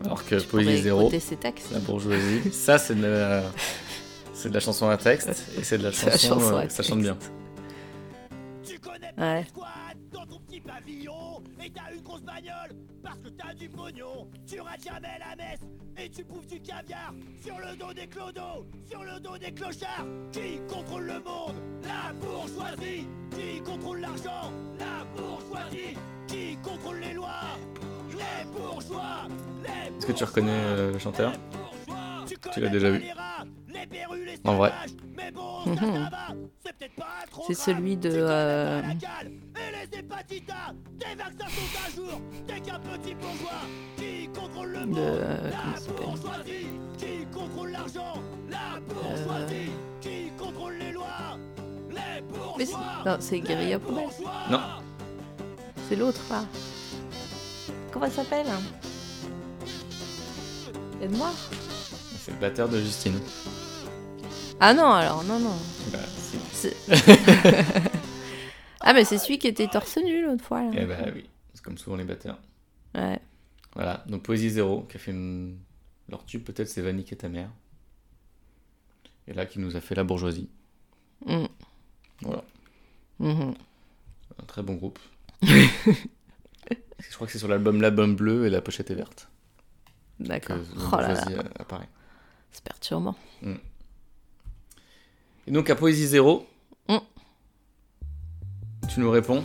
Alors 0.05 0.25
que 0.25 0.35
Poésie 0.41 0.81
Zéro, 0.81 1.01
écouter 1.01 1.19
ses 1.19 1.35
textes. 1.37 1.71
la 1.71 1.79
bourgeoisie, 1.79 2.51
ça, 2.51 2.77
c'est 2.77 2.95
de 2.95 3.05
la. 3.05 3.43
C'est 4.33 4.49
de 4.49 4.53
la 4.55 4.59
chanson 4.59 4.89
à 4.89 4.97
texte 4.97 5.29
et 5.57 5.63
c'est 5.63 5.77
de 5.77 5.83
la 5.83 5.91
C'est 5.93 6.07
la 6.07 6.17
chanson, 6.17 6.39
chanson 6.39 6.55
à 6.57 6.63
euh, 6.63 6.69
ça 6.69 6.81
chante 6.81 7.01
bien. 7.01 7.15
Tu 8.63 8.79
connais 8.79 9.13
Ouais. 9.17 9.45
dans 10.11 10.25
ton 10.25 10.39
petit 10.39 10.59
pavillon 10.59 11.43
et 11.63 11.69
t'as 11.69 11.93
une 11.95 12.01
grosse 12.01 12.23
bagnole 12.23 12.71
parce 13.03 13.19
que 13.19 13.29
t'as 13.29 13.53
du 13.53 13.69
pognon. 13.69 14.27
Tu 14.47 14.59
rates 14.59 14.83
jamais 14.83 15.19
la 15.19 15.35
messe 15.35 15.59
et 15.97 16.09
tu 16.09 16.23
bouffes 16.23 16.47
du 16.47 16.59
caviar 16.59 17.13
sur 17.43 17.55
le 17.59 17.75
dos 17.77 17.93
des 17.93 18.07
clodos, 18.07 18.65
sur 18.89 19.03
le 19.03 19.19
dos 19.19 19.37
des 19.37 19.51
clochards. 19.51 20.05
Qui 20.31 20.59
contrôle 20.73 21.03
le 21.05 21.19
monde? 21.19 21.55
La 21.83 22.11
bourgeoisie. 22.13 23.07
Qui 23.29 23.61
contrôle 23.61 23.99
l'argent? 23.99 24.51
La 24.79 25.05
bourgeoisie. 25.15 25.95
Qui 26.27 26.57
contrôle 26.63 26.99
les 26.99 27.13
lois? 27.13 27.29
Est-ce 30.01 30.07
que 30.07 30.17
tu 30.17 30.23
reconnais 30.23 30.49
euh, 30.51 30.91
le 30.93 30.97
chanteur? 30.97 31.31
Tu, 32.51 32.59
l'as 32.59 32.69
déjà 32.69 32.89
vu 32.89 33.03
En 34.45 34.55
vrai. 34.55 34.71
Mhm. 35.67 36.09
C'est 37.45 37.53
celui 37.53 37.97
de, 37.97 38.09
euh, 38.11 38.81
De. 44.87 45.19
La 45.51 45.57
Comment 45.61 45.77
s'appelle? 45.77 46.05
Bourgeoisie 46.05 46.67
Qui 46.97 47.25
contrôle 47.31 47.69
l'argent 47.71 48.13
La 48.49 48.79
bourgeoisie 48.91 49.71
Qui 50.01 50.31
contrôle 50.35 50.77
les 50.79 50.91
lois 50.91 51.37
Les 51.89 51.95
Mais 52.57 52.65
c'est- 52.65 52.71
bourgeois 52.73 53.03
non, 53.05 53.17
c'est 53.19 53.39
Guérilla 53.39 53.77
Poubelle. 53.77 54.07
Non. 54.49 54.59
C'est 55.87 55.95
l'autre 55.95 56.21
là. 56.31 56.43
Comment 57.91 58.05
elle 58.05 58.11
s'appelle? 58.11 58.47
Aide-moi. 61.01 61.31
C'est 62.19 62.31
le 62.31 62.37
batteur 62.37 62.69
de 62.69 62.79
Justine. 62.79 63.19
Ah 64.59 64.73
non, 64.73 64.91
alors 64.91 65.23
non, 65.23 65.39
non. 65.39 65.55
Bah, 65.91 65.99
si. 66.53 66.69
Ah, 68.83 68.93
mais 68.93 69.05
c'est 69.05 69.19
celui 69.19 69.37
qui 69.37 69.45
était 69.47 69.67
torse 69.67 69.97
nu 70.03 70.23
l'autre 70.25 70.43
fois. 70.43 70.63
là. 70.63 70.71
Eh 70.75 70.85
bah 70.85 70.97
oui, 71.13 71.29
c'est 71.53 71.63
comme 71.63 71.77
souvent 71.77 71.95
les 71.97 72.03
batteurs. 72.03 72.39
Ouais. 72.95 73.19
Voilà, 73.75 74.03
donc 74.07 74.23
Poésie 74.23 74.49
Zéro, 74.49 74.81
qui 74.89 74.97
a 74.97 74.99
fait 74.99 75.11
une... 75.11 75.59
leur 76.09 76.25
tube, 76.25 76.43
peut-être 76.43 76.67
c'est 76.67 76.81
Vannick 76.81 77.13
et 77.13 77.15
ta 77.15 77.29
mère. 77.29 77.51
Et 79.27 79.33
là, 79.33 79.45
qui 79.45 79.59
nous 79.59 79.75
a 79.77 79.81
fait 79.81 79.93
La 79.93 80.03
Bourgeoisie. 80.03 80.49
Mm. 81.27 81.45
Voilà, 82.23 82.43
Mhm. 83.19 83.53
un 84.41 84.45
très 84.47 84.63
bon 84.63 84.73
groupe. 84.73 84.97
Je 85.43 87.13
crois 87.13 87.27
que 87.27 87.33
c'est 87.33 87.39
sur 87.39 87.47
l'album 87.47 87.81
L'album 87.81 88.15
bleu 88.15 88.47
et 88.47 88.49
la 88.49 88.61
pochette 88.61 88.89
est 88.89 88.95
verte. 88.95 89.29
Que 90.23 90.27
D'accord. 90.27 90.57
La 90.57 90.63
Oh 90.63 90.95
là 90.97 91.07
Bourgeoisie 91.07 91.33
là, 91.35 91.43
euh, 91.43 91.49
apparaît. 91.61 91.89
c'est 92.51 92.63
perturbant. 92.63 93.15
Et 95.47 95.51
donc 95.51 95.69
à 95.69 95.75
Poésie 95.75 96.07
Zéro, 96.07 96.45
Mm. 96.87 96.97
tu 98.87 98.99
nous 98.99 99.09
réponds 99.11 99.43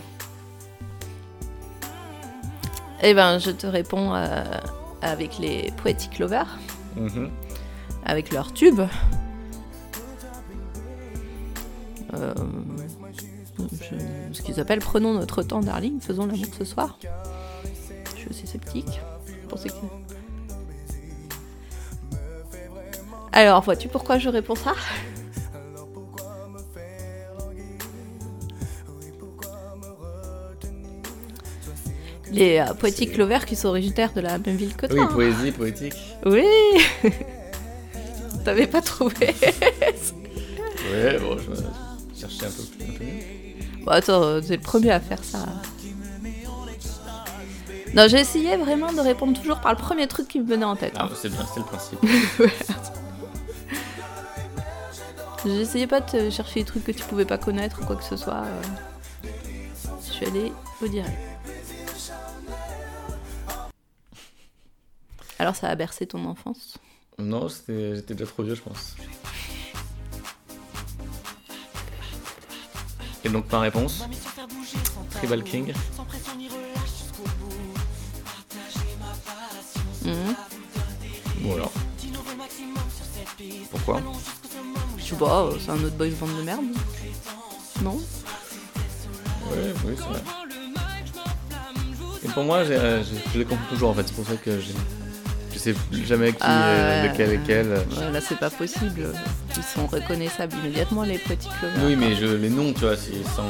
Eh 3.03 3.13
ben, 3.13 3.37
je 3.39 3.51
te 3.51 3.67
réponds 3.67 4.13
euh, 4.15 4.43
avec 5.01 5.37
les 5.37 5.71
Poetic 5.77 6.17
Lovers, 6.19 6.57
Mhm. 6.95 7.29
avec 8.05 8.31
leur 8.31 8.53
tube. 8.53 8.81
Euh, 12.13 12.33
je- 13.59 14.33
ce 14.33 14.41
qu'ils 14.41 14.59
appellent 14.59 14.79
Prenons 14.79 15.13
notre 15.13 15.43
temps, 15.43 15.59
darling, 15.59 15.99
faisons 15.99 16.25
l'amour 16.25 16.45
ce 16.57 16.63
soir. 16.65 16.97
Je 18.15 18.19
suis 18.19 18.29
aussi 18.29 18.47
sceptique. 18.47 18.99
Je 19.43 19.47
pensais 19.47 19.69
que- 19.69 19.75
Alors, 23.37 23.61
vois-tu 23.61 23.87
pourquoi 23.87 24.17
je 24.17 24.29
réponds 24.29 24.55
ça 24.55 24.73
Les 32.31 32.57
euh, 32.57 32.73
Poetic 32.73 33.15
Lovers 33.15 33.45
qui 33.45 33.55
sont 33.55 33.67
originaires 33.67 34.11
de 34.13 34.21
la 34.21 34.39
même 34.39 34.55
ville 34.55 34.75
que 34.75 34.87
toi. 34.87 34.95
Oui, 34.95 35.03
hein. 35.03 35.13
poésie, 35.13 35.51
poétique. 35.51 35.93
Oui 36.25 36.47
T'avais 38.43 38.65
pas 38.65 38.81
trouvé 38.81 39.27
Ouais, 40.91 41.19
bon, 41.19 41.37
je 41.37 41.51
vais 41.51 41.63
chercher 42.19 42.45
un 42.47 42.49
peu 42.49 42.63
plus. 42.63 42.85
Un 42.85 42.97
peu 42.97 43.03
mieux. 43.03 43.85
Bon, 43.85 43.91
attends, 43.91 44.23
euh, 44.23 44.41
t'es 44.41 44.55
le 44.55 44.63
premier 44.63 44.89
à 44.89 44.99
faire 44.99 45.23
ça. 45.23 45.45
Non, 47.93 48.07
j'ai 48.07 48.19
essayé 48.19 48.57
vraiment 48.57 48.91
de 48.91 48.99
répondre 48.99 49.39
toujours 49.39 49.59
par 49.59 49.73
le 49.73 49.77
premier 49.77 50.07
truc 50.07 50.27
qui 50.27 50.39
me 50.39 50.47
venait 50.47 50.65
en 50.65 50.75
tête. 50.75 50.93
Ah, 50.95 51.03
hein. 51.05 51.09
c'est 51.15 51.29
bien, 51.29 51.45
c'est 51.53 51.59
le 51.59 51.65
principe. 51.65 51.99
J'essayais 55.47 55.87
pas 55.87 56.01
de 56.01 56.05
te 56.11 56.29
chercher 56.29 56.59
des 56.59 56.65
trucs 56.65 56.83
que 56.83 56.91
tu 56.91 57.03
pouvais 57.05 57.23
pas 57.25 57.37
connaître 57.37 57.81
ou 57.81 57.85
quoi 57.85 57.95
que 57.95 58.03
ce 58.03 58.17
soit. 58.17 58.43
euh. 58.43 58.61
Je 60.05 60.11
suis 60.11 60.25
allée 60.25 60.51
au 60.81 60.87
direct. 60.87 61.17
Alors, 65.39 65.55
ça 65.55 65.69
a 65.69 65.75
bercé 65.75 66.05
ton 66.05 66.25
enfance? 66.25 66.77
Non, 67.17 67.47
j'étais 67.47 68.13
déjà 68.13 68.29
trop 68.29 68.43
vieux, 68.43 68.55
je 68.55 68.61
pense. 68.61 68.95
Et 73.23 73.29
donc 73.29 73.51
ma 73.51 73.61
réponse? 73.61 74.03
Tribal 75.11 75.43
King. 75.43 75.73
Mhm. 80.03 80.35
Bon 81.41 81.53
alors. 81.55 81.71
Pourquoi? 83.71 84.01
Je 85.07 85.13
sais 85.13 85.19
pas, 85.19 85.43
euh, 85.43 85.51
c'est 85.63 85.71
un 85.71 85.75
autre 85.75 85.95
boys 85.95 86.07
band 86.19 86.27
de 86.27 86.43
merde. 86.43 86.65
Non 87.81 87.95
Ouais, 87.95 89.73
oui, 89.85 89.93
c'est 89.95 90.03
vrai. 90.03 90.19
Et 92.25 92.27
pour 92.29 92.43
moi, 92.43 92.57
euh, 92.57 93.01
je, 93.03 93.31
je 93.33 93.39
les 93.39 93.45
confonds 93.45 93.63
toujours 93.69 93.91
en 93.91 93.93
fait, 93.93 94.03
c'est 94.05 94.15
pour 94.15 94.25
ça 94.27 94.35
que 94.35 94.59
j'ai- 94.59 94.73
je 95.53 95.57
sais 95.59 95.73
jamais 96.05 96.31
qui, 96.33 96.37
Ah, 96.41 96.63
euh, 96.67 97.01
ouais. 97.03 97.09
lequel, 97.09 97.39
lequel. 97.39 97.67
Ouais, 97.97 98.11
Là, 98.11 98.19
c'est 98.19 98.37
pas 98.37 98.49
possible. 98.49 99.13
Ils 99.55 99.63
sont 99.63 99.87
reconnaissables 99.87 100.53
immédiatement, 100.61 101.03
les 101.03 101.19
petits 101.19 101.47
clovers. 101.59 101.85
Oui, 101.85 101.95
mais 101.95 102.15
je, 102.17 102.25
les 102.25 102.49
noms, 102.49 102.73
tu 102.73 102.81
vois, 102.81 102.97
c'est 102.97 103.23
sans. 103.33 103.45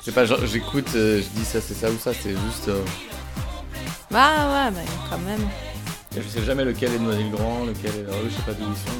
Je 0.00 0.04
sais 0.06 0.12
pas, 0.12 0.26
genre, 0.26 0.44
j'écoute, 0.44 0.88
euh, 0.96 1.22
je 1.22 1.38
dis 1.38 1.44
ça, 1.46 1.60
c'est 1.62 1.74
ça 1.74 1.90
ou 1.90 1.96
ça, 1.98 2.12
c'est 2.12 2.30
juste. 2.32 2.68
euh, 2.68 2.82
Ah 4.12 4.68
ouais, 4.70 4.76
mais 4.76 4.84
quand 5.08 5.18
même. 5.18 5.48
je 6.14 6.28
sais 6.28 6.44
jamais 6.44 6.64
lequel 6.64 6.92
est 6.92 6.98
Noisy 6.98 7.24
le 7.24 7.30
Grand, 7.36 7.64
lequel 7.64 7.90
est 7.90 8.06
je 8.30 8.34
sais 8.36 8.42
pas 8.42 8.52
d'où 8.52 8.64
ils 8.70 8.76
sont. 8.76 8.98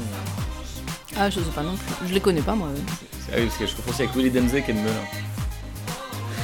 Ah, 1.17 1.29
je 1.29 1.39
sais 1.39 1.45
pas 1.55 1.63
non 1.63 1.75
plus. 1.75 2.07
Je 2.09 2.13
les 2.13 2.19
connais 2.19 2.41
pas, 2.41 2.53
moi. 2.55 2.67
Ah 3.31 3.35
oui, 3.37 3.45
parce 3.45 3.57
que 3.57 3.65
je 3.67 3.75
confonds 3.75 3.91
aussi 3.91 4.01
avec 4.03 4.15
Willy 4.15 4.29
Denzé 4.31 4.61
qui 4.61 4.71
est 4.71 4.73
de 4.73 4.79
Melun. 4.79 4.93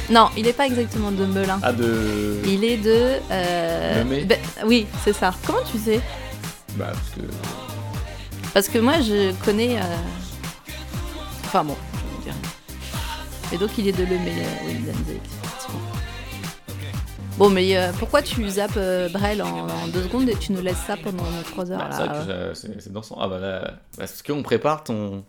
Non, 0.09 0.29
il 0.37 0.47
est 0.47 0.53
pas 0.53 0.67
exactement 0.67 1.11
de 1.11 1.25
Melun. 1.25 1.59
Ah, 1.63 1.71
de. 1.73 2.39
Il 2.45 2.63
est 2.63 2.77
de. 2.77 3.13
Euh... 3.31 4.03
Ben, 4.25 4.37
oui, 4.65 4.85
c'est 5.03 5.13
ça. 5.13 5.33
Comment 5.45 5.59
tu 5.71 5.77
sais? 5.79 5.99
Bah, 6.75 6.91
parce 6.93 7.09
que. 7.09 7.21
Parce 8.53 8.67
que 8.67 8.77
moi, 8.79 9.01
je 9.01 9.33
connais. 9.43 9.77
euh, 9.77 9.81
Enfin 11.45 11.63
bon, 11.63 11.75
je 11.93 12.17
vais 12.17 12.23
dire. 12.31 12.41
Et 13.53 13.57
donc, 13.57 13.69
il 13.77 13.87
est 13.87 13.91
de 13.93 14.03
Lemay, 14.03 14.31
euh, 14.31 14.73
Danzig, 14.85 14.91
effectivement. 15.07 15.44
Bon, 17.37 17.49
mais 17.49 17.75
euh, 17.75 17.91
pourquoi 17.99 18.21
tu 18.21 18.47
zappes 18.49 18.71
euh, 18.77 19.09
Brel 19.09 19.41
en, 19.41 19.67
en 19.67 19.87
deux 19.89 20.03
secondes 20.03 20.29
et 20.29 20.35
tu 20.35 20.53
nous 20.53 20.61
laisses 20.61 20.77
ça 20.87 20.95
pendant 20.95 21.23
trois 21.51 21.69
heures 21.69 21.79
Bah, 21.79 21.89
là 21.89 21.97
c'est 21.97 22.05
vrai 22.07 22.25
que 22.25 22.31
euh 22.31 22.53
c'est 22.53 22.93
dansant. 22.93 23.17
Ah, 23.19 23.27
bah 23.27 23.39
là. 23.39 23.59
bah, 23.61 23.71
parce 23.97 24.23
qu'on 24.23 24.41
prépare 24.41 24.83
ton. 24.85 25.23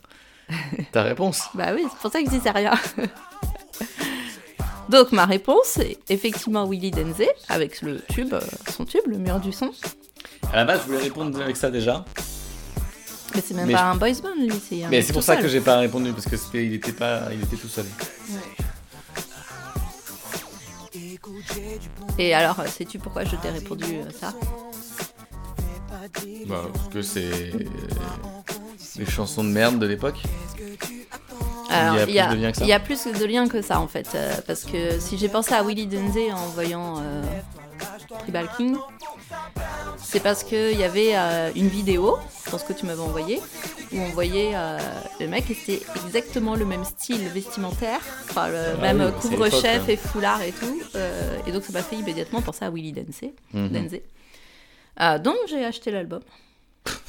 ta 0.93 1.03
réponse. 1.03 1.43
Bah 1.55 1.73
oui, 1.75 1.83
c'est 1.91 1.99
pour 2.01 2.13
ça 2.13 2.21
que 2.21 2.27
je 2.27 2.31
disais 2.31 2.51
rien. 2.51 2.73
Donc 4.89 5.11
ma 5.11 5.25
réponse 5.27 5.79
est 5.79 5.99
effectivement 6.09 6.65
Willy 6.69 6.93
Denzé 6.93 7.29
avec 7.49 7.83
le 7.83 8.01
tube, 8.09 8.35
son 8.71 8.85
tube, 8.85 9.03
le 9.09 9.19
mur 9.19 9.41
du 9.41 9.51
son. 9.53 9.73
À 10.53 10.57
la 10.59 10.65
base, 10.65 10.83
je 10.83 10.87
voulais 10.87 11.03
répondre 11.03 11.41
avec 11.43 11.57
ça 11.57 11.71
déjà. 11.73 12.05
Mais 13.35 13.41
c'est 13.45 13.55
même 13.55 13.67
Mais 13.67 13.73
pas 13.73 13.79
je- 13.81 13.85
un 13.85 13.95
boys 13.97 14.21
band 14.23 14.41
lui, 14.41 14.53
c'est 14.65 14.85
un 14.85 14.89
Mais 14.89 15.03
c'est 15.03 15.13
pour 15.13 15.25
ça 15.25 15.35
seul. 15.35 15.43
que 15.43 15.49
j'ai 15.49 15.61
pas 15.61 15.79
répondu, 15.79 16.13
parce 16.13 16.27
que 16.27 16.37
c'était, 16.37 16.65
il 16.67 16.75
était 16.75 16.93
pas, 16.93 17.23
il 17.33 17.43
était 17.43 17.57
tout 17.57 17.67
seul. 17.67 17.85
Et 22.19 22.35
alors, 22.35 22.61
sais-tu 22.67 22.99
pourquoi 22.99 23.25
je 23.25 23.37
t'ai 23.37 23.51
répondu 23.51 24.01
ça 24.19 24.33
Bah, 26.47 26.63
parce 26.73 26.89
que 26.89 27.03
c'est 27.03 27.53
euh, 27.55 27.59
les 28.99 29.07
chansons 29.07 29.45
de 29.45 29.49
merde 29.51 29.79
de 29.79 29.87
l'époque. 29.87 30.23
Alors, 31.69 32.09
Il 32.09 32.15
y 32.15 32.21
a 32.21 32.27
plus 32.29 32.37
de 32.37 32.43
lien 32.43 32.53
que 32.53 32.59
ça. 32.59 32.65
il 32.65 32.69
y 32.69 32.73
a 32.73 32.81
plus 32.81 33.07
de 33.07 33.25
liens 33.27 33.49
que 33.49 33.61
ça 33.61 33.81
en 33.81 33.89
fait, 33.89 34.09
euh, 34.15 34.35
parce 34.47 34.65
que 34.65 34.99
si 35.01 35.19
j'ai 35.19 35.29
pensé 35.29 35.53
à 35.53 35.63
Willy 35.65 35.87
Denzé 35.87 36.33
en 36.33 36.47
voyant 36.49 36.99
euh, 37.01 37.23
Tribal 38.21 38.49
King, 38.57 38.77
c'est 39.99 40.21
parce 40.23 40.45
qu'il 40.45 40.79
y 40.79 40.85
avait 40.85 41.17
euh, 41.17 41.51
une 41.55 41.69
vidéo 41.69 42.17
dans 42.51 42.59
ce 42.59 42.65
que 42.65 42.73
tu 42.73 42.87
m'avais 42.87 43.01
envoyé 43.01 43.41
où 43.93 43.99
on 43.99 44.09
voyait 44.11 44.53
euh, 44.55 44.79
le 45.21 45.29
mec 45.29 45.51
et 45.51 45.55
c'était 45.55 45.85
exactement 46.07 46.55
le 46.55 46.65
même 46.65 46.85
style 46.85 47.29
vestimentaire, 47.29 48.01
enfin 48.25 48.49
le 48.49 48.75
Ah 48.79 48.81
même 48.81 49.01
oui, 49.01 49.13
couvre-chef 49.21 49.83
hein. 49.83 49.87
et 49.89 49.97
foulard 49.97 50.43
et 50.43 50.53
tout, 50.53 50.81
euh, 50.95 51.39
et 51.47 51.53
donc 51.53 51.65
ça 51.65 51.73
m'a 51.73 51.83
fait 51.83 51.97
immédiatement 51.97 52.43
penser 52.43 52.65
à 52.65 52.71
Willy 52.71 52.93
Denzé. 52.93 53.35
Mhm. 53.53 53.89
Donc 55.23 55.37
j'ai 55.49 55.65
acheté 55.65 55.91
l'album. 55.91 56.23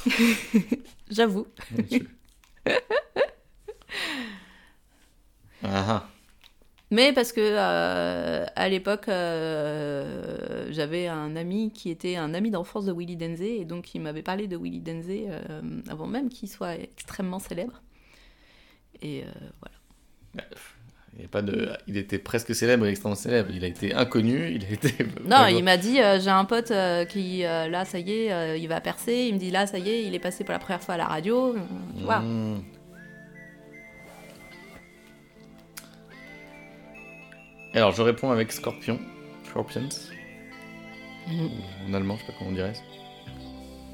J'avoue. 1.09 1.47
Ah, 5.63 5.85
ah. 5.89 6.09
Mais 6.89 7.11
parce 7.11 7.33
que 7.33 7.41
euh, 7.41 8.45
à 8.55 8.69
l'époque, 8.69 9.09
euh, 9.09 10.67
j'avais 10.69 11.07
un 11.07 11.35
ami 11.35 11.71
qui 11.73 11.89
était 11.89 12.15
un 12.15 12.33
ami 12.33 12.49
d'enfance 12.49 12.85
de 12.85 12.93
Willy 12.93 13.17
Denzé, 13.17 13.59
et 13.59 13.65
donc 13.65 13.93
il 13.93 14.01
m'avait 14.01 14.21
parlé 14.21 14.47
de 14.47 14.55
Willy 14.55 14.79
Denzé 14.79 15.25
euh, 15.27 15.61
avant 15.89 16.07
même 16.07 16.29
qu'il 16.29 16.49
soit 16.49 16.75
extrêmement 16.75 17.39
célèbre. 17.39 17.81
Et 19.01 19.25
voilà. 19.59 20.47
Il, 21.15 21.21
y 21.21 21.25
a 21.25 21.27
pas 21.27 21.41
de... 21.43 21.69
il 21.87 21.97
était 21.97 22.17
presque 22.17 22.55
célèbre 22.55 22.85
et 22.85 22.89
extrêmement 22.89 23.15
célèbre. 23.15 23.49
Il 23.53 23.63
a 23.63 23.67
été 23.67 23.93
inconnu, 23.93 24.51
il 24.51 24.65
a 24.65 24.69
été. 24.69 25.05
Non, 25.25 25.45
il 25.47 25.63
m'a 25.63 25.77
dit 25.77 25.97
j'ai 25.97 26.29
un 26.29 26.45
pote 26.45 26.71
qui 27.09 27.39
là 27.41 27.85
ça 27.85 27.99
y 27.99 28.11
est, 28.11 28.59
il 28.59 28.67
va 28.67 28.81
percer. 28.81 29.27
Il 29.27 29.35
me 29.35 29.39
dit 29.39 29.51
là 29.51 29.67
ça 29.67 29.77
y 29.77 29.89
est, 29.89 30.03
il 30.03 30.15
est 30.15 30.19
passé 30.19 30.43
pour 30.43 30.53
la 30.53 30.59
première 30.59 30.81
fois 30.81 30.95
à 30.95 30.97
la 30.97 31.05
radio. 31.05 31.55
Tu 31.95 32.03
vois. 32.05 32.21
Mmh. 32.21 32.63
Alors, 37.77 37.91
je 37.91 38.01
réponds 38.01 38.31
avec 38.31 38.51
Scorpion. 38.51 38.99
Scorpions. 39.47 39.89
Mhm. 41.27 41.49
En 41.87 41.93
allemand, 41.93 42.15
je 42.15 42.21
sais 42.21 42.31
pas 42.31 42.33
comment 42.39 42.49
on 42.49 42.53
dirait. 42.53 42.73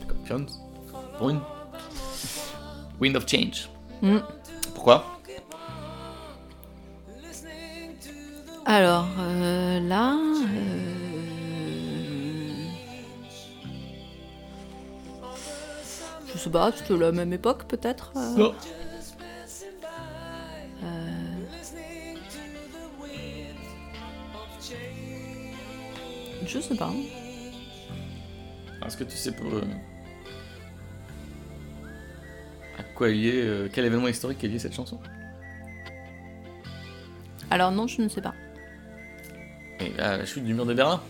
Scorpions. 0.04 0.46
Wind. 1.20 1.42
Wind 3.02 3.18
of 3.18 3.28
Change. 3.28 3.70
Mm. 4.02 4.20
Pourquoi? 4.74 5.04
Alors 8.66 9.08
euh, 9.20 9.82
là, 9.82 10.14
euh, 10.14 10.86
je 16.34 16.38
sais 16.38 16.50
pas, 16.50 16.72
c'était 16.72 16.96
la 16.96 17.12
même 17.12 17.34
époque 17.34 17.66
peut-être. 17.66 18.14
euh, 18.16 18.52
Je 26.46 26.60
sais 26.60 26.76
pas. 26.76 26.92
Est-ce 28.86 28.98
que 28.98 29.04
tu 29.06 29.16
sais 29.16 29.32
pour. 29.32 29.54
euh, 29.54 29.62
À 32.78 32.84
quoi 32.96 33.10
est 33.10 33.14
lié. 33.14 33.32
euh, 33.36 33.70
Quel 33.72 33.86
événement 33.86 34.08
historique 34.08 34.44
est 34.44 34.48
lié 34.48 34.60
cette 34.60 34.76
chanson? 34.76 35.00
Alors 37.50 37.72
non, 37.72 37.88
je 37.88 38.02
ne 38.02 38.08
sais 38.10 38.22
pas. 38.22 38.34
Et 39.80 39.98
à 40.00 40.18
la 40.18 40.26
chute 40.26 40.44
du 40.44 40.54
mur 40.54 40.66
de 40.66 40.74
Berlin? 40.74 41.02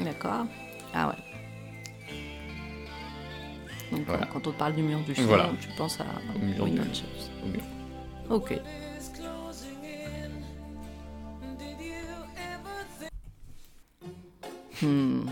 D'accord. 0.00 0.46
Ah 0.94 1.08
ouais. 1.08 1.14
Donc 3.90 4.02
Voilà. 4.06 4.26
quand 4.26 4.46
on 4.46 4.52
te 4.52 4.56
parle 4.58 4.74
du 4.74 4.82
mur 4.82 4.98
du 5.00 5.14
chien, 5.14 5.24
Voilà. 5.24 5.50
tu 5.60 5.68
penses 5.76 5.98
à 6.00 6.04
Au 6.34 6.38
mur 6.38 6.54
du- 6.66 6.80
au 6.80 7.46
mur. 7.46 7.62
Ok. 8.30 8.52
Hmm. 14.82 15.26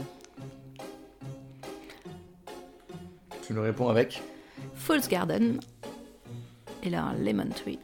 Tu 3.47 3.53
le 3.55 3.61
réponds 3.61 3.89
avec 3.89 4.23
Fool's 4.75 5.09
Garden. 5.09 5.61
Et 6.83 6.91
là, 6.91 7.13
Lemon 7.19 7.49
Tree. 7.55 7.79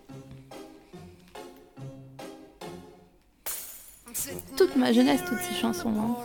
Toute 4.56 4.76
ma 4.76 4.92
jeunesse, 4.92 5.20
toutes 5.28 5.38
ces 5.40 5.54
chansons. 5.54 5.94
hein. 5.98 6.16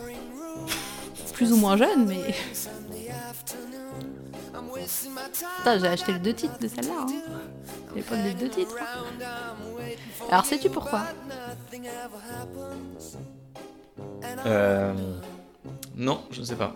Plus 1.33 1.51
ou 1.53 1.57
moins 1.57 1.77
jeune, 1.77 2.05
mais. 2.07 2.35
Putain, 5.57 5.79
j'ai 5.79 5.87
acheté 5.87 6.13
le 6.13 6.19
deux 6.19 6.33
titres 6.33 6.57
de 6.59 6.67
celle-là. 6.67 7.01
Hein. 7.01 7.07
L'époque 7.95 8.21
des 8.23 8.33
deux 8.33 8.49
titres. 8.49 8.75
Alors, 10.31 10.45
sais-tu 10.45 10.69
pourquoi? 10.69 11.03
Euh. 14.45 14.93
Non, 15.95 16.21
je 16.31 16.41
ne 16.41 16.45
sais 16.45 16.55
pas. 16.55 16.75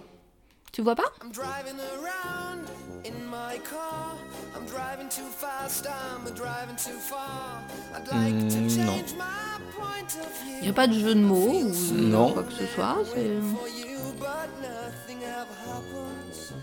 Tu 0.72 0.81
vois 0.81 0.96
pas 0.96 1.03
I'm 1.24 1.31
driving 1.31 1.79
around 1.79 2.65
in 3.05 3.13
my 3.29 3.60
car. 3.60 4.15
I'm 4.55 4.65
driving 4.65 5.10
too 5.10 5.27
fast, 5.38 5.86
I'm 5.86 6.25
driving 6.34 6.75
too 6.77 6.98
far. 7.00 7.62
I'd 7.93 8.08
like 8.13 8.50
to 8.50 8.58
Hmm, 8.58 8.86
non. 8.86 8.93
change 8.98 9.13
my 9.15 9.60
point 9.75 10.15
of 10.20 10.43
view 10.43 10.58
Il 10.60 10.63
n'y 10.63 10.70
a 10.70 10.74
pas 10.74 10.88
de 10.88 10.93
jeu 10.93 11.13
de 11.15 11.20
mots 11.20 11.62
ou 11.63 11.93
Non. 11.93 12.31
quoi 12.34 12.43
que 12.43 12.53
ce 12.53 12.65
soit. 12.67 12.98
c'est- 13.05 13.39
for 13.41 13.67
you, 13.67 13.98
but 14.17 14.50
nothing 14.62 15.22
ever 15.24 15.46
happens. 15.65 16.53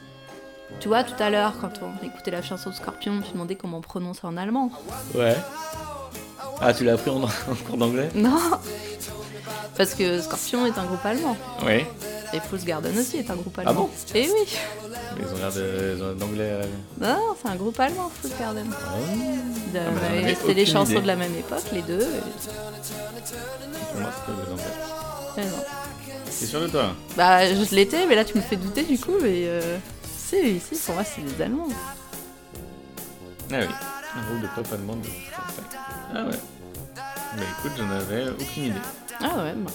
Tu 0.81 0.89
vois, 0.89 1.03
tout 1.05 1.21
à 1.23 1.29
l'heure, 1.29 1.55
quand 1.61 1.73
on 1.83 2.07
écoutait 2.07 2.31
la 2.31 2.41
chanson 2.43 2.73
Scorpion, 2.73 3.21
tu 3.21 3.33
demandais 3.33 3.57
comment 3.57 3.79
on 3.79 3.83
prononce 3.83 4.23
en 4.25 4.37
allemand. 4.37 4.71
Ouais. 5.15 5.37
Ah, 6.61 6.73
tu 6.73 6.85
l'as 6.85 6.95
appris 6.95 7.11
en, 7.11 7.23
en 7.25 7.55
cours 7.67 7.77
d'anglais 7.77 8.11
Non 8.15 8.39
Parce 9.77 9.95
que 9.95 10.21
Scorpion 10.21 10.67
est 10.67 10.77
un 10.79 10.85
groupe 10.85 11.05
allemand. 11.05 11.37
Oui. 11.65 11.85
Et 12.35 12.41
Fool's 12.41 12.65
Garden 12.65 12.97
aussi 12.99 13.17
est 13.19 13.31
un 13.31 13.37
groupe 13.37 13.59
allemand. 13.59 13.71
Ah 13.71 13.75
bon 13.75 13.91
Eh 14.15 14.29
oui 14.31 14.57
Ils 15.19 15.35
ont 15.35 15.39
l'air 15.39 15.53
de- 15.53 15.95
ils 15.97 16.03
ont 16.03 16.07
l'air 16.09 16.15
d'anglais. 16.17 16.51
euh. 16.51 16.65
Non, 17.01 17.37
c'est 17.41 17.49
un 17.49 17.57
groupe 17.57 17.81
allemand, 17.81 18.11
Fool's 18.21 18.35
Garden. 18.39 18.67
De- 18.67 18.73
mais 19.73 19.81
j'en 19.85 20.25
avais 20.25 20.35
C'était 20.35 20.55
les 20.55 20.63
aucune 20.63 20.73
chansons 20.75 20.91
idée. 20.93 21.01
de 21.03 21.07
la 21.07 21.17
même 21.17 21.35
époque, 21.37 21.63
les 21.73 21.83
deux. 21.83 22.01
et- 22.01 22.05
Pour 23.93 24.01
moi, 24.01 24.11
c'était 24.15 24.43
des 24.45 24.53
anglais. 24.53 24.65
eh 25.39 25.41
non. 25.43 25.65
T'es 26.39 26.47
sûr 26.47 26.61
de 26.61 26.69
toi 26.69 26.93
Bah, 27.17 27.47
je 27.53 27.75
l'étais, 27.75 28.07
mais 28.07 28.15
là 28.15 28.25
tu 28.25 28.37
me 28.37 28.43
fais 28.43 28.57
douter 28.57 28.83
du 28.85 28.99
coup. 28.99 29.15
Mais 29.23 29.45
euh... 29.47 29.79
si, 30.17 30.61
si, 30.61 30.75
pour 30.85 30.95
moi 30.95 31.05
c'est 31.05 31.23
des 31.23 31.43
Allemands. 31.43 31.69
Ah 33.51 33.57
oui. 33.61 33.67
Un 34.17 34.27
groupe 34.27 34.43
de 34.43 34.49
pop 34.55 34.67
allemand 34.73 34.97
de. 34.97 35.09
Ah 36.15 36.25
ouais. 36.27 36.31
Bah 37.39 37.45
écoute, 37.59 37.73
j'en 37.79 37.89
avais 37.91 38.29
aucune 38.31 38.65
idée. 38.65 38.81
Ah 39.21 39.37
ouais, 39.39 39.55
bah. 39.55 39.71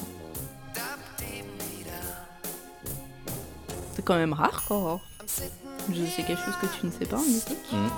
C'est 3.93 4.04
quand 4.04 4.15
même 4.15 4.34
rare 4.34 4.65
quoi. 4.65 4.99
Je 5.89 6.06
sais 6.06 6.23
quelque 6.23 6.43
chose 6.43 6.56
que 6.62 6.65
tu 6.78 6.86
ne 6.86 6.91
sais 6.91 7.06
pas 7.06 7.17
en 7.17 7.21
musique. 7.21 7.71
Mhm. 7.71 7.89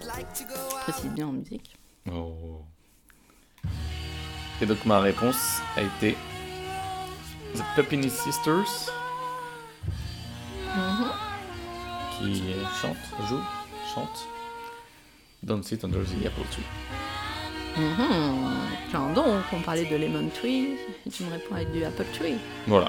Je 0.00 0.90
précise 0.90 1.10
bien 1.10 1.26
en 1.26 1.32
musique. 1.32 1.76
Oh. 2.10 2.64
Et 4.62 4.66
donc 4.66 4.84
ma 4.86 5.00
réponse 5.00 5.60
a 5.76 5.82
été 5.82 6.16
The 7.54 7.62
Puppini 7.76 8.08
Sisters 8.08 8.90
qui 12.18 12.42
chante, 12.80 12.96
joue, 13.28 13.40
chante 13.94 14.28
Don't 15.42 15.62
Sit 15.62 15.84
Under 15.84 16.04
the 16.04 16.26
Apple 16.26 16.46
Tree. 16.50 16.64
Mhm. 17.76 18.53
Donc, 18.94 19.42
on 19.52 19.60
parlait 19.60 19.86
de 19.86 19.96
Lemon 19.96 20.28
Tree, 20.32 20.76
et 21.04 21.10
tu 21.10 21.24
me 21.24 21.30
réponds 21.32 21.56
avec 21.56 21.72
du 21.72 21.84
Apple 21.84 22.04
Tree. 22.16 22.36
Voilà. 22.68 22.88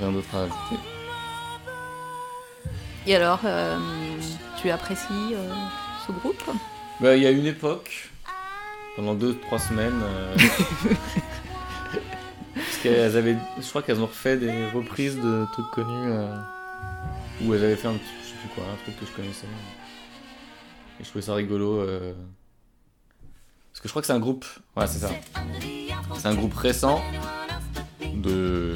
Rien 0.00 0.12
d'autre 0.12 0.34
à 0.34 0.42
ajouter. 0.42 0.76
Et 3.06 3.16
alors, 3.16 3.40
euh, 3.46 3.78
tu 4.60 4.68
apprécies 4.68 5.32
euh, 5.32 5.54
ce 6.06 6.12
groupe? 6.12 6.42
Bah, 7.00 7.16
il 7.16 7.22
y 7.22 7.26
a 7.26 7.30
une 7.30 7.46
époque, 7.46 8.10
pendant 8.96 9.14
2-3 9.14 9.66
semaines, 9.66 10.02
euh, 10.02 10.36
parce 12.54 12.76
qu'elles 12.82 13.16
avaient, 13.16 13.36
je 13.58 13.66
crois 13.66 13.80
qu'elles 13.80 14.00
ont 14.00 14.06
refait 14.06 14.36
des 14.36 14.66
reprises 14.74 15.16
de 15.16 15.46
trucs 15.52 15.70
connus, 15.70 16.12
où 17.42 17.54
elles 17.54 17.64
avaient 17.64 17.76
fait 17.76 17.88
un, 17.88 17.94
petit- 17.94 18.04
je 18.22 18.28
sais 18.28 18.34
plus 18.40 18.48
quoi, 18.54 18.64
un 18.72 18.76
truc 18.84 18.98
que 19.00 19.06
je 19.06 19.12
connaissais. 19.12 19.46
Et 21.00 21.04
je 21.04 21.08
trouvais 21.08 21.24
ça 21.24 21.34
rigolo. 21.34 21.80
euh, 21.80 22.12
parce 23.72 23.80
que 23.80 23.88
je 23.88 23.92
crois 23.92 24.02
que 24.02 24.06
c'est 24.06 24.12
un 24.12 24.20
groupe, 24.20 24.44
ouais, 24.76 24.86
c'est 24.86 25.00
ça. 25.00 25.10
C'est 26.16 26.28
un 26.28 26.34
groupe 26.34 26.54
récent 26.54 27.02
de, 28.14 28.74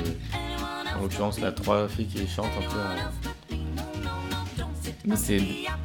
en 0.97 1.03
l'occurrence, 1.03 1.38
là, 1.40 1.53
trois 1.53 1.88
filles 1.88 2.09
qui 2.09 2.27
chantent 2.27 2.47
un 2.59 2.62
peu. 2.71 2.79
en- 2.81 3.57
Mais 5.05 5.16
c'est 5.16 5.40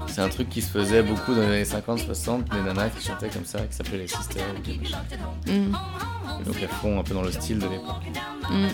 c'est 0.08 0.22
un 0.22 0.30
truc 0.30 0.50
qui 0.50 0.62
se 0.62 0.70
faisait 0.70 1.02
beaucoup 1.02 1.34
dans 1.34 1.42
les 1.42 1.48
années 1.48 1.64
50-60, 1.66 2.44
des 2.50 2.62
nanas 2.62 2.90
qui 2.90 3.08
chantaient 3.08 3.30
comme 3.30 3.46
ça, 3.46 3.60
qui 3.62 3.74
s'appelaient 3.76 4.00
les 4.00 4.08
sisters 4.08 4.44
ou. 4.54 5.50
Mhm. 5.50 5.78
Et 6.42 6.44
donc 6.44 6.56
elles 6.62 6.68
font 6.68 7.00
un 7.00 7.04
peu 7.04 7.14
dans 7.14 7.22
le 7.22 7.32
style 7.32 7.60
de 7.60 7.68
l'époque. 7.68 8.04
Mhm. 8.50 8.70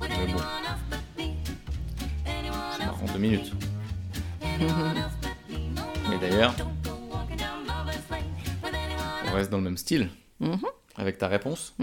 Mais 0.00 0.32
bon. 0.32 0.40
Deux 3.14 3.20
minutes. 3.20 3.52
Et 6.12 6.18
d'ailleurs, 6.20 6.52
on 9.30 9.32
reste 9.36 9.50
dans 9.50 9.58
le 9.58 9.62
même 9.62 9.76
style. 9.76 10.10
Mhm. 10.40 10.58
Avec 10.96 11.18
ta 11.18 11.28
réponse. 11.28 11.76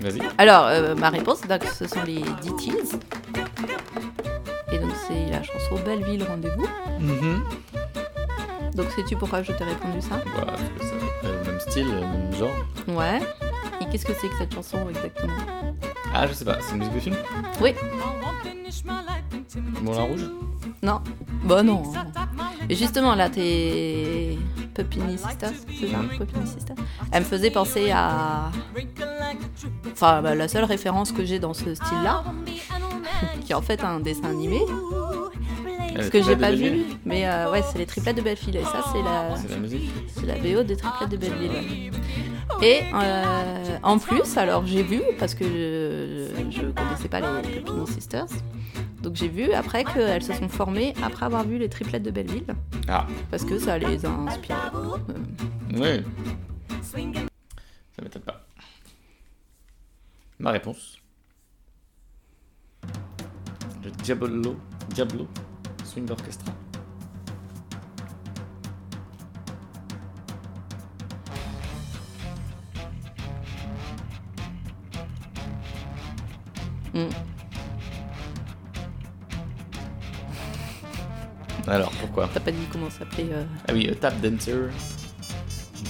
Vas-y. 0.00 0.20
Alors, 0.38 0.66
euh, 0.66 0.96
ma 0.96 1.10
réponse, 1.10 1.42
donc, 1.42 1.62
ce 1.62 1.86
sont 1.86 2.02
les 2.02 2.20
DTs. 2.20 2.98
Et 4.72 4.78
donc, 4.78 4.90
c'est 5.06 5.30
la 5.30 5.44
chanson 5.44 5.76
Belleville 5.84 6.24
Rendez-vous. 6.24 6.66
Donc, 8.76 8.90
sais-tu 8.90 9.16
pourquoi 9.16 9.42
je 9.42 9.52
t'ai 9.52 9.64
répondu 9.64 10.00
ça 10.02 10.20
Voilà, 10.34 10.52
parce 10.52 10.62
que 10.62 10.84
c'est 11.22 11.28
le 11.28 11.44
même 11.44 11.60
style, 11.60 11.86
le 11.86 12.00
même 12.00 12.34
genre. 12.34 12.50
Ouais. 12.88 13.20
Et 13.80 13.86
qu'est-ce 13.90 14.04
que 14.04 14.12
c'est 14.20 14.28
que 14.28 14.36
cette 14.38 14.54
chanson 14.54 14.86
exactement? 14.90 15.32
Ah, 16.14 16.26
je 16.26 16.34
sais 16.34 16.44
pas, 16.44 16.58
c'est 16.60 16.72
une 16.72 16.78
musique 16.78 16.94
de 16.94 17.00
film? 17.00 17.16
Oui. 17.60 17.74
Moulin 19.82 20.02
Rouge? 20.02 20.30
Non. 20.82 21.00
Bah 21.44 21.62
non. 21.62 21.84
Et 22.68 22.74
justement, 22.74 23.14
là, 23.14 23.30
t'es 23.30 24.36
Puppini 24.74 25.16
Sisters, 25.16 25.52
c'est 25.80 25.88
ça? 25.88 25.98
Mhm. 25.98 26.08
Puppini 26.18 26.46
Sisters. 26.46 26.76
Elle 27.12 27.20
me 27.20 27.24
faisait 27.26 27.50
penser 27.50 27.90
à... 27.92 28.50
Enfin, 29.92 30.20
bah, 30.20 30.34
la 30.34 30.48
seule 30.48 30.64
référence 30.64 31.12
que 31.12 31.24
j'ai 31.24 31.38
dans 31.38 31.54
ce 31.54 31.74
style-là, 31.74 32.24
qui 33.44 33.52
est 33.52 33.54
en 33.54 33.62
fait 33.62 33.82
un 33.82 34.00
dessin 34.00 34.24
animé, 34.24 34.60
Elle 35.98 36.10
que 36.10 36.18
est 36.18 36.22
j'ai 36.22 36.36
pas 36.36 36.52
vu, 36.52 36.84
mais 37.04 37.26
euh, 37.26 37.50
ouais, 37.50 37.62
c'est 37.62 37.78
les 37.78 37.86
triplettes 37.86 38.16
de 38.16 38.22
Belleville. 38.22 38.56
Et 38.56 38.64
ça, 38.64 38.84
c'est 38.92 39.02
la, 39.02 39.36
C'est 39.36 39.48
la 39.48 39.56
musique 39.56 39.90
c'est 40.08 40.26
la 40.26 40.34
BO 40.34 40.62
des 40.62 40.76
triplettes 40.76 41.10
de 41.10 41.16
Belleville. 41.16 41.92
Et 42.62 42.80
euh, 42.94 43.78
en 43.82 43.98
plus, 43.98 44.36
alors 44.36 44.66
j'ai 44.66 44.82
vu, 44.82 45.02
parce 45.18 45.34
que 45.34 45.44
je, 45.44 46.60
connaissais 46.70 47.08
pas 47.08 47.20
les 47.20 47.60
Pepini 47.60 47.86
Sisters, 47.86 48.26
donc 49.02 49.14
j'ai 49.14 49.28
vu 49.28 49.52
après 49.52 49.84
qu'elles 49.84 50.22
se 50.22 50.32
sont 50.32 50.48
formées 50.48 50.94
après 51.02 51.26
avoir 51.26 51.44
vu 51.44 51.58
les 51.58 51.68
triplettes 51.68 52.02
de 52.02 52.10
Belleville, 52.10 52.46
Ah, 52.88 53.06
parce 53.30 53.44
que 53.44 53.58
ça 53.58 53.78
les 53.78 54.04
a 54.06 54.10
inspirées. 54.10 54.58
Euh, 54.74 55.16
oui. 55.74 56.02
Ça 56.82 58.02
m'étonne 58.02 58.22
pas. 58.22 58.46
Ma 60.38 60.50
réponse. 60.50 60.98
Le 63.84 63.90
Diablo, 64.02 64.56
Diablo 64.90 65.28
Swing 65.96 66.10
Orchestra. 66.10 66.52
Mm. 76.92 77.08
Alors, 81.66 81.90
pourquoi? 81.92 82.28
T'as 82.32 82.40
pas 82.40 82.52
dit 82.52 82.58
comment 82.70 82.90
s'appelait 82.90 83.30
euh, 83.32 83.44
Ah 83.66 83.72
oui, 83.72 83.90
Tap 83.98 84.20
Dancer 84.20 84.68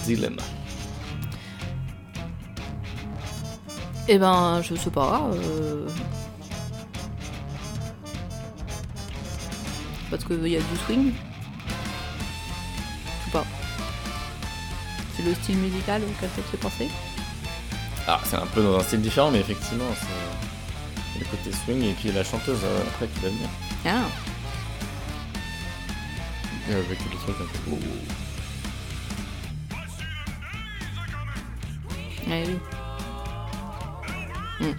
Dilemma. 0.05 0.41
Eh 4.07 4.17
ben, 4.17 4.61
je 4.61 4.73
sais 4.75 4.89
pas. 4.89 5.29
euh, 5.33 5.85
Parce 10.09 10.23
qu'il 10.23 10.47
y 10.47 10.55
a 10.55 10.59
du 10.59 10.77
swing. 10.85 11.11
Je 13.19 13.25
sais 13.25 13.31
pas. 13.31 13.45
C'est 15.15 15.23
le 15.23 15.33
style 15.35 15.57
musical 15.57 16.01
auquel 16.03 16.29
ça 16.29 16.41
te 16.41 16.47
fait 16.47 16.57
penser? 16.57 16.89
Ah, 18.07 18.19
c'est 18.23 18.37
un 18.37 18.45
peu 18.47 18.63
dans 18.63 18.77
un 18.79 18.83
style 18.83 19.01
différent, 19.01 19.31
mais 19.31 19.39
effectivement, 19.39 19.83
c'est 19.99 21.19
le 21.19 21.25
côté 21.25 21.51
swing 21.65 21.83
et 21.83 21.93
puis 21.93 22.11
la 22.11 22.23
chanteuse 22.23 22.59
euh, 22.63 22.81
après 22.87 23.07
qui 23.07 23.19
va 23.19 23.29
venir. 23.29 23.49
Ah, 23.85 24.03
Et 26.69 26.73
avec 26.73 26.99
le 26.99 27.17
truc 27.19 27.35
un 27.41 27.69
peu. 27.69 27.75
ouais, 32.29 32.43
oui. 32.47 32.59
Mm. 34.67 34.73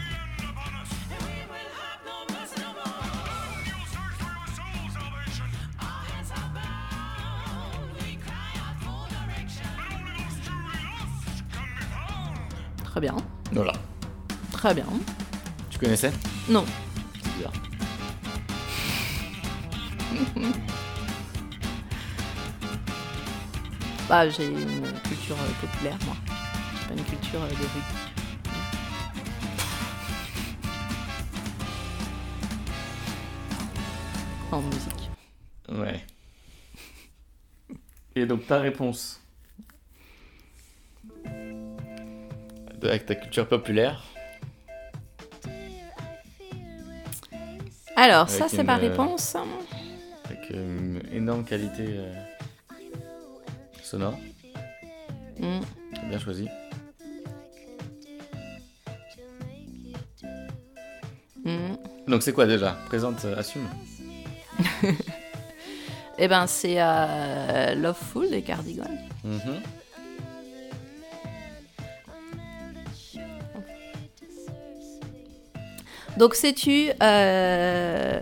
Très 12.98 13.06
bien, 13.06 13.16
Voilà. 13.52 13.72
très 14.50 14.74
bien. 14.74 14.84
Tu 15.70 15.78
connaissais? 15.78 16.10
Non, 16.48 16.64
C'est 17.22 17.32
bizarre. 17.36 17.52
bah 24.08 24.28
j'ai 24.30 24.46
une 24.48 24.82
culture 25.08 25.36
euh, 25.38 25.66
populaire 25.66 25.98
moi. 26.06 26.16
J'ai 26.26 26.88
pas 26.88 26.94
une 26.94 27.04
culture 27.04 27.40
euh, 27.42 27.48
de 27.50 27.54
rue. 27.54 27.84
En 34.50 34.62
musique. 34.62 35.10
Ouais. 35.68 36.04
Et 38.16 38.26
donc 38.26 38.46
ta 38.46 38.58
réponse? 38.58 39.17
Avec 42.88 43.06
ta 43.06 43.14
culture 43.14 43.46
populaire. 43.46 44.02
Alors, 47.96 48.28
ça 48.28 48.48
c'est 48.48 48.62
ma 48.62 48.76
euh, 48.76 48.80
réponse. 48.80 49.36
Avec 50.24 50.50
une 50.50 51.02
énorme 51.12 51.44
qualité 51.44 51.84
euh, 51.88 52.12
sonore. 53.82 54.18
Mm. 55.38 55.60
Bien 56.08 56.18
choisi. 56.18 56.48
Mm. 61.44 61.76
Donc 62.06 62.22
c'est 62.22 62.32
quoi 62.32 62.46
déjà? 62.46 62.76
Présente, 62.86 63.24
euh, 63.24 63.36
assume. 63.36 63.68
Eh 66.20 66.26
ben 66.26 66.48
c'est 66.48 66.78
euh, 66.78 67.76
Loveful 67.76 68.28
des 68.28 68.42
Cardigans. 68.42 68.90
Mhm. 69.22 69.62
Donc 76.18 76.34
sais-tu 76.34 76.90
euh, 77.02 78.18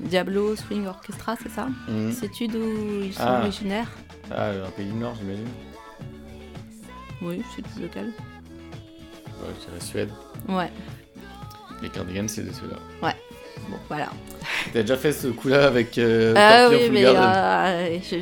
Diablo 0.00 0.56
Swing 0.56 0.86
Orchestra, 0.86 1.36
c'est 1.40 1.48
ça 1.50 1.68
Mhm. 1.88 2.12
Sais-tu 2.12 2.48
d'où 2.48 3.02
ils 3.04 3.14
sont 3.14 3.22
Ah. 3.24 3.40
originaires 3.42 3.90
Ah, 4.30 4.50
un 4.50 4.70
pays 4.70 4.86
du 4.86 4.94
Nord, 4.94 5.14
j'imagine. 5.20 5.46
Oui, 7.22 7.42
lequel 7.80 8.06
Ouais, 8.06 9.48
je 9.60 9.66
dirais 9.66 9.80
Suède. 9.80 10.10
Ouais, 10.48 10.70
Les 11.82 11.88
Cardigans, 11.90 12.28
c'est 12.28 12.42
de 12.42 12.52
ceux-là. 12.52 12.76
bon 13.68 13.76
voilà. 13.88 14.08
T'as 14.72 14.82
déjà 14.82 14.96
fait 14.96 15.12
ce 15.12 15.28
coup-là 15.28 15.66
avec 15.66 15.96
euh, 15.98 16.34
Ah 16.36 16.68
oui, 16.70 16.90
mais 16.90 17.04
euh, 17.06 17.98
je, 18.02 18.16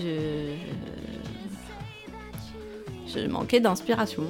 je, 3.06 3.20
je 3.20 3.26
manquais 3.28 3.60
d'inspiration. 3.60 4.24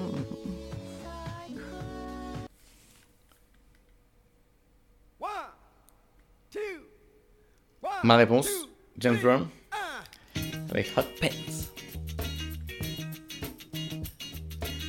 Ma 8.09 8.17
réponse, 8.17 8.49
James 8.97 9.19
Brown 9.19 9.47
avec 10.71 10.91
Hot 10.97 11.03
Pants. 11.21 11.29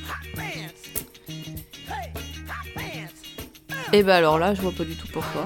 Hot 0.08 0.24
pants. 0.34 0.40
Hey, 1.90 2.14
hot 2.48 2.70
pants. 2.74 3.92
Et 3.92 4.02
ben 4.02 4.14
alors 4.14 4.38
là, 4.38 4.54
je 4.54 4.62
vois 4.62 4.72
pas 4.72 4.84
du 4.84 4.96
tout 4.96 5.06
pourquoi. 5.12 5.44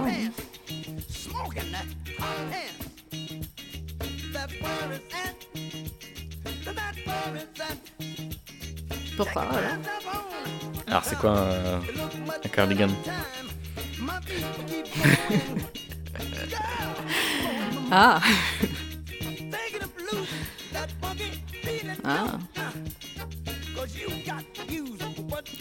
Pourquoi 9.16 9.46
voilà. 9.50 9.78
Alors 10.86 11.04
c'est 11.04 11.18
quoi 11.18 11.40
un, 11.40 11.80
un 11.80 12.48
cardigan? 12.52 12.90
Ah 17.96 18.20
Ah 22.02 22.38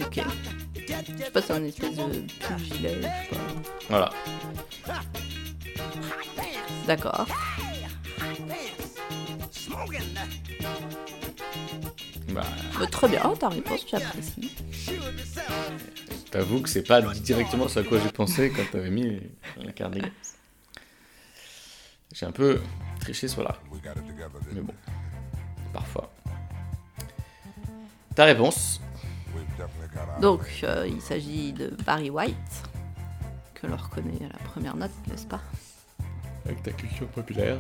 Ok. 0.02 0.20
Je 0.76 1.24
sais 1.24 1.30
pas, 1.32 1.42
c'est 1.44 1.54
un 1.54 1.64
espèce 1.64 1.96
de 1.96 2.02
pull 2.02 2.58
gilet, 2.58 2.96
je 2.96 3.02
sais 3.04 3.28
pas. 3.30 3.38
Voilà. 3.88 4.10
D'accord. 6.88 7.28
Bah, 12.30 12.42
Bah, 12.80 12.88
très 12.88 13.10
bien, 13.10 13.22
ta 13.40 13.50
réponse, 13.50 13.86
j'apprécie. 13.90 14.52
t'avoue 16.32 16.62
que 16.62 16.70
c'est 16.70 16.82
pas 16.82 17.00
directement 17.02 17.68
ce 17.68 17.82
à 17.82 17.84
quoi 17.84 18.00
j'ai 18.04 18.12
pensé 18.12 18.52
quand 18.56 18.64
t'avais 18.72 18.90
mis 18.90 19.20
la 19.64 19.72
cardigan. 19.72 20.10
J'ai 22.14 22.26
un 22.28 22.32
peu 22.32 22.62
triché 23.00 23.28
sur 23.28 23.42
la. 23.44 23.58
Mais 24.54 24.62
bon, 24.62 24.74
parfois. 25.74 26.14
Ta 28.16 28.26
réponse 28.26 28.80
Donc, 30.22 30.42
euh, 30.64 30.88
il 30.88 31.02
s'agit 31.02 31.52
de 31.54 31.76
Barry 31.84 32.12
White, 32.12 32.36
que 33.56 33.66
l'on 33.66 33.76
reconnaît 33.78 34.24
à 34.24 34.28
la 34.32 34.40
première 34.50 34.76
note, 34.76 34.92
n'est-ce 35.10 35.26
pas? 35.26 35.42
Avec 36.46 36.62
ta 36.62 36.72
culture 36.72 37.08
populaire. 37.08 37.58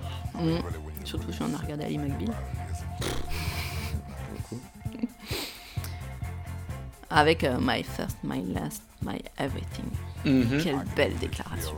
Surtout 1.04 1.34
si 1.34 1.42
on 1.42 1.52
a 1.54 1.58
regardé 1.58 1.86
Ali 1.86 1.98
McBeal. 1.98 2.30
Avec 7.10 7.44
euh, 7.44 7.58
My 7.60 7.84
First, 7.84 8.18
My 8.24 8.44
Last, 8.54 8.84
My 9.02 9.20
Everything. 9.38 9.86
Mhm. 10.26 10.62
Quelle 10.64 10.84
belle 10.96 11.16
déclaration. 11.18 11.76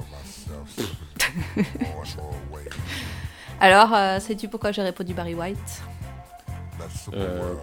Alors, 3.60 3.94
euh, 3.94 4.20
sais-tu 4.20 4.48
pourquoi 4.48 4.72
j'ai 4.72 4.82
répondu 4.82 5.14
Barry 5.14 5.34
White? 5.34 5.82
Euh, 7.14 7.54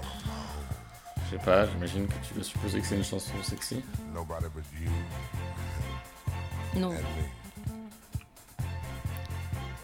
je 1.26 1.36
sais 1.36 1.42
pas, 1.44 1.66
j'imagine 1.66 2.06
que 2.06 2.14
tu 2.26 2.34
dois 2.34 2.44
supposer 2.44 2.80
que 2.80 2.86
c'est 2.86 2.96
une 2.96 3.04
chanson 3.04 3.32
sexy. 3.42 3.82
Non. 6.74 6.94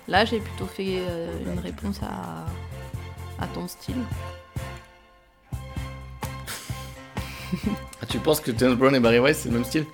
Là, 0.06 0.24
j'ai 0.24 0.40
plutôt 0.40 0.66
fait 0.66 1.04
euh, 1.06 1.30
une 1.44 1.58
réponse 1.58 2.00
à, 2.02 2.46
à 3.42 3.46
ton 3.48 3.68
style. 3.68 4.02
Ah, 8.02 8.06
tu 8.06 8.18
penses 8.18 8.40
que 8.40 8.56
James 8.56 8.74
Brown 8.74 8.94
et 8.94 9.00
Barry 9.00 9.18
White 9.18 9.36
c'est 9.36 9.48
le 9.48 9.54
même 9.54 9.64
style? 9.64 9.86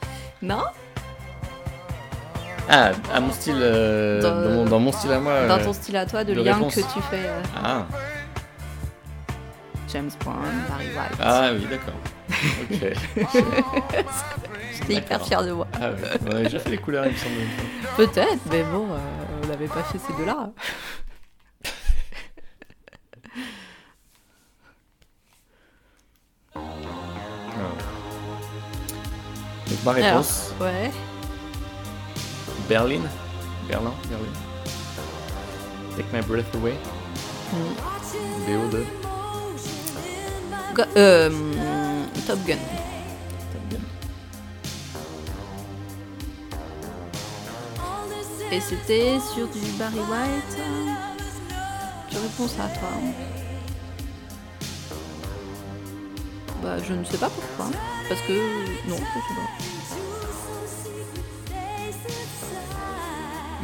Non 0.42 0.64
Ah, 2.68 2.92
à 3.12 3.20
mon 3.20 3.32
style. 3.32 3.56
euh, 3.60 4.22
Dans- 4.22 4.42
dans, 4.42 4.50
mon, 4.50 4.64
dans 4.64 4.80
mon 4.80 4.92
style 4.92 5.12
à 5.12 5.20
moi. 5.20 5.46
Dans 5.46 5.58
euh, 5.58 5.64
ton 5.64 5.72
style 5.72 5.96
à 5.96 6.06
toi, 6.06 6.24
de 6.24 6.32
lien 6.32 6.58
que 6.68 6.74
tu 6.80 7.00
fais 7.10 7.28
Ah, 7.62 7.86
James 9.92 10.10
Brown, 10.24 10.36
Barry 10.68 10.86
White. 10.86 11.18
ah 11.20 11.50
oui, 11.54 11.66
d'accord. 11.70 11.94
Ok. 12.70 14.04
J'étais 14.72 14.94
hyper 14.94 15.24
fière 15.24 15.44
de 15.44 15.52
moi. 15.52 15.66
Ah 15.74 15.90
ouais, 15.90 15.96
on 16.26 16.30
avait 16.32 16.44
déjà 16.44 16.58
fait 16.58 16.70
les 16.70 16.78
couleurs, 16.78 17.06
il 17.06 17.12
me 17.12 17.16
semble. 17.16 17.34
Peut-être, 17.96 18.40
mais 18.50 18.62
bon, 18.64 18.86
euh, 18.90 18.98
on 19.42 19.46
n'avait 19.46 19.68
pas 19.68 19.82
fait 19.84 19.98
ces 19.98 20.12
deux-là. 20.16 20.50
Donc 29.68 29.84
ma 29.84 29.92
Alors, 29.92 30.06
réponse, 30.10 30.52
ouais. 30.60 30.90
Berlin? 32.68 33.02
Berlin, 33.68 33.92
Berlin. 34.08 34.32
Take 35.96 36.12
my 36.12 36.20
breath 36.22 36.54
away. 36.54 36.76
BO 38.46 38.68
de 38.70 38.84
Go- 40.74 40.82
euh, 40.96 41.30
Top 42.26 42.38
Gun. 42.46 42.58
Top 43.52 43.62
Gun. 43.70 43.80
Et 48.50 48.60
c'était 48.60 49.18
sur 49.34 49.46
du 49.48 49.60
Barry 49.78 49.98
White. 49.98 50.58
Tu 52.10 52.16
réponds 52.16 52.48
ça, 52.48 52.68
toi. 52.78 52.88
hein. 52.92 53.12
Bah, 56.62 56.76
je 56.82 56.94
ne 56.94 57.04
sais 57.04 57.18
pas 57.18 57.28
pourquoi. 57.30 57.66
Parce 58.08 58.20
que. 58.22 58.32
Non, 58.88 58.96
je 58.96 59.02
sais 59.02 59.34
pas. 59.36 59.73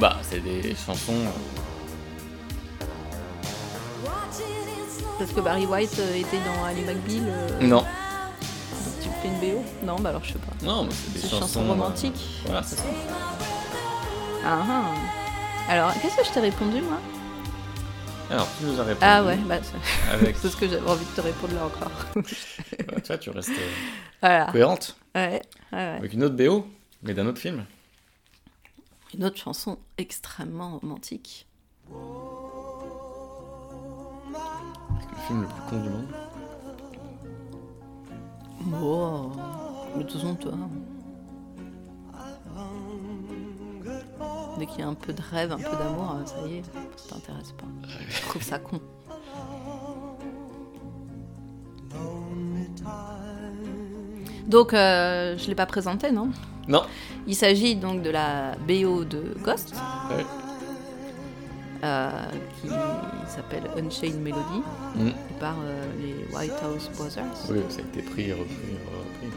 Bah, 0.00 0.16
c'est 0.22 0.40
des 0.40 0.74
chansons. 0.74 1.12
euh, 1.12 1.30
Parce 5.18 5.32
que 5.32 5.40
Barry 5.40 5.66
White 5.66 5.96
euh, 5.98 6.14
était 6.16 6.38
dans 6.38 6.64
Ali 6.64 6.80
McBeal. 6.82 7.24
euh, 7.28 7.60
Non. 7.60 7.84
Tu 9.02 9.08
fais 9.20 9.28
une 9.28 9.38
BO 9.54 9.62
Non, 9.84 9.96
bah 10.00 10.08
alors 10.10 10.24
je 10.24 10.32
sais 10.32 10.38
pas. 10.38 10.52
Non, 10.64 10.84
mais 10.84 10.90
c'est 10.92 11.12
des 11.14 11.20
chansons. 11.28 11.40
chansons 11.40 11.64
romantiques. 11.68 12.40
Voilà, 12.46 12.62
c'est 12.62 12.76
ça. 12.76 12.84
Ah, 14.44 14.62
ah. 14.66 14.84
Alors, 15.70 15.92
qu'est-ce 16.00 16.16
que 16.16 16.24
je 16.24 16.30
t'ai 16.30 16.40
répondu, 16.40 16.80
moi? 16.80 16.96
Alors, 18.30 18.48
tu 18.58 18.64
nous 18.64 18.80
as 18.80 18.84
répondu. 18.84 18.98
Ah 19.06 19.22
ouais, 19.24 19.36
bah, 19.46 19.56
c'est 19.62 20.12
Avec. 20.14 20.36
ce 20.38 20.48
que 20.56 20.66
j'avais 20.68 20.88
envie 20.88 21.04
de 21.04 21.10
te 21.10 21.20
répondre 21.20 21.54
là 21.54 21.66
encore. 21.66 21.90
Bah, 22.16 22.22
tu 23.02 23.06
vois, 23.08 23.18
tu 23.18 23.30
restes 23.30 23.50
euh, 23.50 23.68
voilà. 24.22 24.46
cohérente. 24.46 24.96
Ouais, 25.14 25.42
ouais, 25.72 25.78
ouais. 25.78 25.96
Avec 25.98 26.12
une 26.14 26.24
autre 26.24 26.36
BO, 26.36 26.66
mais 27.02 27.12
d'un 27.12 27.26
autre 27.26 27.38
film. 27.40 27.64
Une 29.12 29.24
autre 29.24 29.38
chanson 29.38 29.78
extrêmement 29.98 30.78
romantique. 30.78 31.48
Le 31.90 31.96
film 35.26 35.42
le 35.42 35.48
plus 35.48 35.62
con 35.68 35.82
du 35.82 35.88
monde? 35.90 36.06
Oh, 38.82 39.32
mais 39.96 40.04
de 40.04 40.08
toute 40.08 40.38
toi. 40.38 40.52
Dès 44.58 44.66
qu'il 44.66 44.80
y 44.80 44.82
a 44.82 44.88
un 44.88 44.94
peu 44.94 45.12
de 45.12 45.22
rêve, 45.22 45.52
un 45.52 45.56
peu 45.56 45.76
d'amour, 45.76 46.16
euh, 46.16 46.26
ça 46.26 46.46
y 46.46 46.58
est, 46.58 46.64
ça 46.96 47.14
t'intéresse 47.14 47.52
pas. 47.52 47.66
Je 48.08 48.20
trouve 48.22 48.42
ça 48.42 48.58
con. 48.58 48.80
Donc, 54.46 54.74
euh, 54.74 55.38
je 55.38 55.46
l'ai 55.48 55.54
pas 55.54 55.66
présenté, 55.66 56.12
non? 56.12 56.30
Non. 56.70 56.82
Il 57.26 57.34
s'agit 57.36 57.76
donc 57.76 58.02
de 58.02 58.10
la 58.10 58.52
BO 58.66 59.04
de 59.04 59.34
Ghost, 59.44 59.74
Ouais. 60.10 60.24
euh, 61.84 62.10
qui 62.62 62.68
s'appelle 63.28 63.64
Unchained 63.76 64.20
Melody, 64.22 64.62
Mm. 64.96 65.10
par 65.38 65.56
euh, 65.62 65.84
les 66.00 66.14
White 66.34 66.52
House 66.62 66.88
Brothers. 66.96 67.24
Oui, 67.50 67.58
ça 67.68 67.78
a 67.78 67.80
été 67.82 68.02
pris, 68.02 68.32
repris, 68.32 68.54
repris. 68.86 69.30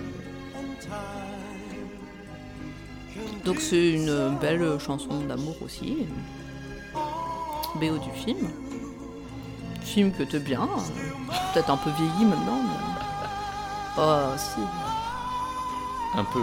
Donc 3.46 3.60
c'est 3.60 3.92
une 3.92 4.38
belle 4.40 4.80
chanson 4.80 5.20
d'amour 5.28 5.56
aussi. 5.64 6.08
BO 7.76 7.98
du 7.98 8.10
film. 8.24 8.50
Film 9.82 10.12
que 10.12 10.24
t'aimes 10.24 10.44
bien. 10.44 10.68
Peut-être 11.54 11.70
un 11.70 11.78
peu 11.78 11.90
vieilli 11.92 12.26
maintenant. 12.26 12.62
Mais... 12.64 13.02
Oh 13.98 14.32
si. 14.38 14.60
Un 16.18 16.24
peu. 16.24 16.40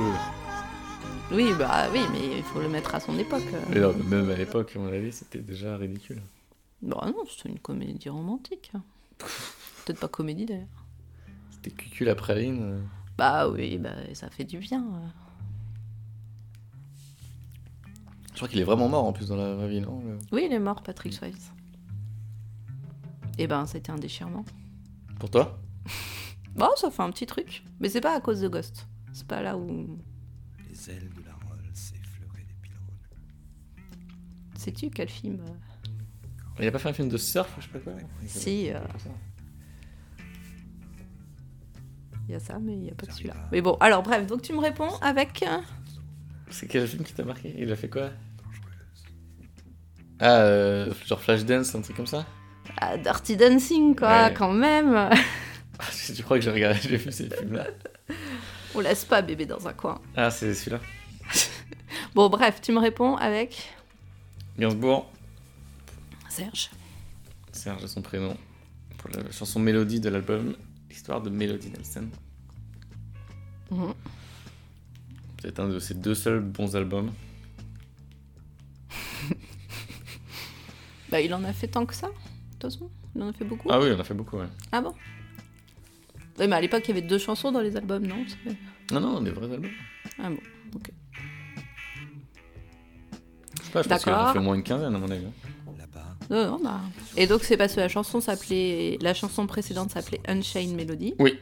Oui, 1.32 1.52
bah 1.56 1.88
oui, 1.92 2.00
mais 2.12 2.38
il 2.38 2.42
faut 2.42 2.60
le 2.60 2.68
mettre 2.68 2.94
à 2.94 3.00
son 3.00 3.16
époque. 3.18 3.44
Mais 3.70 3.80
non, 3.80 3.94
même 3.94 4.28
à 4.30 4.34
l'époque, 4.34 4.72
à 4.74 4.78
mon 4.80 4.88
avis, 4.92 5.12
c'était 5.12 5.38
déjà 5.38 5.76
ridicule. 5.76 6.20
Bah 6.82 7.02
non, 7.06 7.24
c'est 7.28 7.48
une 7.48 7.58
comédie 7.60 8.08
romantique. 8.08 8.72
Peut-être 9.84 10.00
pas 10.00 10.08
comédie 10.08 10.46
d'ailleurs. 10.46 10.66
C'était 11.52 11.70
cucul 11.70 12.06
la 12.08 12.14
praline. 12.16 12.58
euh. 12.62 12.80
Bah 13.16 13.48
oui, 13.48 13.78
bah 13.78 13.90
ça 14.14 14.28
fait 14.30 14.44
du 14.44 14.58
bien. 14.58 14.84
Je 18.32 18.36
crois 18.36 18.48
qu'il 18.48 18.58
est 18.60 18.64
vraiment 18.64 18.88
mort 18.88 19.04
en 19.04 19.12
plus 19.12 19.28
dans 19.28 19.36
la 19.36 19.54
vraie 19.54 19.68
vie, 19.68 19.80
non 19.80 20.00
le- 20.04 20.18
Oui, 20.32 20.44
il 20.46 20.52
est 20.52 20.58
mort, 20.58 20.82
Patrick 20.82 21.12
Swayze. 21.12 21.52
Et 23.38 23.46
ben, 23.46 23.66
c'était 23.66 23.90
un 23.92 23.96
déchirement. 23.98 24.44
Pour 25.18 25.30
toi? 25.30 25.58
Bon, 26.54 26.68
ça 26.76 26.90
fait 26.90 27.02
un 27.02 27.10
petit 27.10 27.26
truc. 27.26 27.62
Mais 27.78 27.88
c'est 27.88 28.00
pas 28.00 28.16
à 28.16 28.20
cause 28.20 28.40
de 28.40 28.48
Ghost. 28.48 28.86
C'est 29.12 29.26
pas 29.26 29.42
là 29.42 29.56
où. 29.56 29.98
Les 30.86 30.92
ailes 30.94 31.10
de 31.10 31.22
la 31.26 31.32
Rolls 31.46 31.60
effleuraient 31.94 32.44
des 32.46 32.54
pylônes. 32.62 32.78
Sais-tu 34.56 34.88
quel 34.90 35.08
film 35.08 35.40
euh, 35.46 35.52
Il 36.60 36.66
a 36.66 36.70
pas 36.72 36.78
fait 36.78 36.88
un 36.88 36.92
film 36.94 37.08
de 37.08 37.16
surf, 37.18 37.52
je 37.58 37.64
sais 37.64 37.68
pas 37.68 37.78
quoi 37.80 37.92
Si, 38.26 38.70
euh, 38.72 38.78
il 42.28 42.32
y 42.32 42.34
a 42.34 42.40
ça, 42.40 42.58
mais 42.58 42.74
il 42.76 42.84
y 42.84 42.90
a 42.90 42.94
pas 42.94 43.06
que 43.06 43.12
celui-là. 43.12 43.34
Mais 43.52 43.60
bon, 43.60 43.74
alors 43.80 44.02
bref, 44.02 44.26
donc 44.26 44.40
tu 44.42 44.52
me 44.52 44.60
réponds 44.60 44.94
avec. 45.02 45.42
euh, 45.42 45.58
C'est 46.48 46.66
quel 46.66 46.86
film 46.86 47.04
qui 47.04 47.12
t'a 47.12 47.24
marqué? 47.24 47.54
Il 47.58 47.70
a 47.72 47.76
fait 47.76 47.88
quoi? 47.90 48.10
Ah, 50.20 50.40
euh, 50.42 50.92
genre 51.06 51.20
Flashdance, 51.20 51.74
un 51.74 51.80
truc 51.82 51.96
comme 51.96 52.06
ça? 52.06 52.24
Ah, 52.78 52.96
Dirty 52.96 53.36
Dancing, 53.36 53.94
quoi, 53.96 54.28
Ouais. 54.28 54.34
quand 54.34 54.52
même. 54.52 55.10
Tu 56.14 56.22
crois 56.22 56.38
que 56.38 56.44
j'ai 56.44 56.50
regardé, 56.50 56.78
j'ai 56.82 56.96
vu 56.98 57.10
ces 57.10 57.28
films-là 57.30 57.66
On 58.74 58.80
laisse 58.80 59.04
pas 59.04 59.22
bébé 59.22 59.46
dans 59.46 59.66
un 59.66 59.72
coin. 59.72 60.00
Ah, 60.16 60.30
c'est 60.30 60.54
celui-là. 60.54 60.80
Bon, 62.14 62.28
bref, 62.28 62.60
tu 62.60 62.72
me 62.72 62.78
réponds 62.78 63.16
avec. 63.16 63.72
Gainsbourg, 64.58 65.10
Serge. 66.28 66.70
Serge 67.52 67.84
a 67.84 67.88
son 67.88 68.02
prénom, 68.02 68.36
pour 68.98 69.10
la 69.10 69.30
chanson 69.30 69.60
Mélodie 69.60 70.00
de 70.00 70.08
l'album 70.08 70.56
Histoire 70.90 71.20
de 71.20 71.30
Mélodie 71.30 71.70
Nelson. 71.70 72.08
Mhm. 73.70 73.94
C'est 75.42 75.58
un 75.58 75.68
de 75.68 75.78
ses 75.78 75.94
deux 75.94 76.14
seuls 76.14 76.40
bons 76.40 76.74
albums. 76.76 77.12
Bah, 81.10 81.20
il 81.20 81.34
en 81.34 81.42
a 81.42 81.52
fait 81.52 81.66
tant 81.66 81.86
que 81.86 81.94
ça, 81.94 82.06
de 82.06 82.12
toute 82.52 82.62
façon. 82.62 82.88
Il 83.16 83.22
en 83.22 83.28
a 83.28 83.32
fait 83.32 83.44
beaucoup. 83.44 83.68
Ah 83.70 83.80
oui, 83.80 83.90
on 83.92 83.98
a 83.98 84.04
fait 84.04 84.14
beaucoup, 84.14 84.36
ouais. 84.36 84.46
Ah 84.70 84.80
bon? 84.80 84.94
Oui, 86.40 86.48
mais 86.48 86.56
à 86.56 86.60
l'époque, 86.60 86.82
il 86.86 86.88
y 86.88 86.98
avait 86.98 87.06
deux 87.06 87.18
chansons 87.18 87.52
dans 87.52 87.60
les 87.60 87.76
albums, 87.76 88.06
non 88.06 88.24
Non, 88.92 89.00
non, 89.00 89.20
des 89.20 89.30
vrais 89.30 89.52
albums. 89.52 89.70
Ah 90.18 90.30
bon, 90.30 90.38
ok. 90.74 90.90
Je 93.60 93.64
sais 93.66 93.70
pas, 93.72 93.82
je 93.82 93.88
pense 93.88 94.02
qu'il 94.02 94.12
en 94.12 94.14
a 94.14 94.18
D'accord. 94.18 94.32
fait 94.32 94.38
au 94.38 94.42
moins 94.42 94.54
une 94.54 94.62
quinzaine 94.62 94.94
à 94.94 94.98
mon 94.98 95.10
avis. 95.10 95.26
Non, 96.30 96.46
non, 96.46 96.60
bah. 96.62 96.80
Et 97.16 97.26
donc, 97.26 97.42
c'est 97.42 97.56
parce 97.56 97.74
que 97.74 97.80
la 97.80 97.88
chanson 97.88 98.20
s'appelait. 98.20 98.98
La 99.00 99.14
chanson 99.14 99.46
précédente 99.48 99.90
s'appelait 99.90 100.20
Unchained 100.28 100.76
Melody. 100.76 101.14
Oui, 101.18 101.36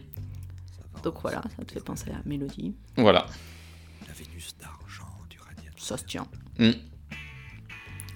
Donc 1.02 1.20
voilà, 1.20 1.42
ça 1.58 1.64
te 1.64 1.72
fait 1.72 1.84
penser 1.84 2.10
à 2.10 2.22
Mélodie. 2.24 2.74
voilà. 2.96 3.26
la 4.06 4.14
Vénus 4.14 4.56
d'argent 4.58 5.04
du 5.28 5.38
radiateur. 5.40 5.74
Ça 5.82 5.98
se 5.98 6.04
tient. 6.04 6.26
Mm, 6.58 6.70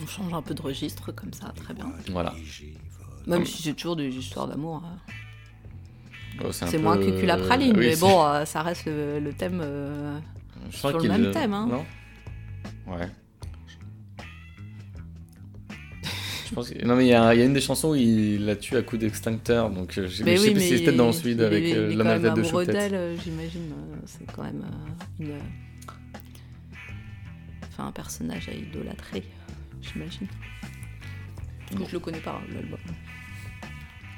On 0.03 0.07
change 0.07 0.33
un 0.33 0.41
peu 0.41 0.55
de 0.55 0.63
registre 0.63 1.13
comme 1.13 1.33
ça, 1.35 1.53
très 1.55 1.75
bien. 1.75 1.93
Voilà. 2.11 2.35
Même 3.27 3.45
si 3.45 3.63
c'est 3.63 3.75
toujours 3.75 3.97
des 3.97 4.09
histoires 4.09 4.49
d'amour. 4.49 4.83
hein. 4.85 4.99
Oh, 6.45 6.51
C'est 6.51 6.71
peu- 6.73 6.79
moins 6.79 6.97
que 6.97 7.25
la 7.27 7.37
praline, 7.37 7.77
oui, 7.77 7.89
mais 7.91 7.97
bon, 7.97 8.25
euh, 8.27 8.45
ça 8.45 8.63
reste 8.63 8.87
le, 8.87 9.21
le 9.21 9.33
thème. 9.33 9.61
euh, 9.63 10.19
Je 10.71 10.79
crois 10.79 10.91
sur 10.93 11.01
le 11.01 11.09
même 11.09 11.31
thème, 11.31 11.53
hein. 11.53 11.69
Non 11.71 11.85
Ouais. 12.93 13.07
Je 16.49 16.55
pense 16.55 16.69
que... 16.69 16.85
Non, 16.85 16.97
mais 16.97 17.07
il 17.07 17.09
y, 17.09 17.15
a 17.15 17.33
il 17.35 17.39
y 17.39 17.43
a 17.43 17.47
une 17.47 17.55
des 17.55 17.61
chansons 17.63 17.93
où 17.93 17.95
il 17.95 18.45
la 18.45 18.57
tue 18.57 18.77
à 18.77 18.83
coup 18.83 18.99
d'extincteur, 18.99 19.71
donc 19.71 19.97
euh, 19.97 20.07
je, 20.07 20.17
sais 20.17 20.25
oui, 20.25 20.37
plus 20.51 20.55
mais 20.55 20.61
si 20.61 20.79
c'était 20.79 20.93
dans 20.93 21.11
celui 21.13 21.33
il 21.33 21.43
avec 21.43 21.75
l'homme 21.75 22.07
à 22.07 22.19
la 22.19 22.21
tête 22.21 22.35
de 22.35 22.43
chou, 22.43 22.59
euh, 22.59 23.17
j'imagine. 23.25 23.73
C'est 24.05 24.31
quand 24.31 24.43
même 24.43 24.63
une. 25.19 25.33
Enfin, 27.69 27.87
un 27.87 27.93
personnage 27.93 28.49
à 28.51 28.53
idolâtrer, 28.53 29.23
j'imagine. 29.81 30.27
Bon. 31.75 31.87
Je 31.89 31.93
le 31.95 32.01
connais 32.01 32.19
pas, 32.21 32.39
l'album. 32.53 32.79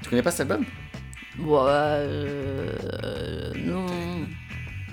Tu 0.03 0.11
connais 0.11 0.22
pas 0.22 0.33
cet 0.33 0.40
album? 0.50 0.64
Bon, 1.38 1.64
euh, 1.66 3.53
non. 3.57 3.87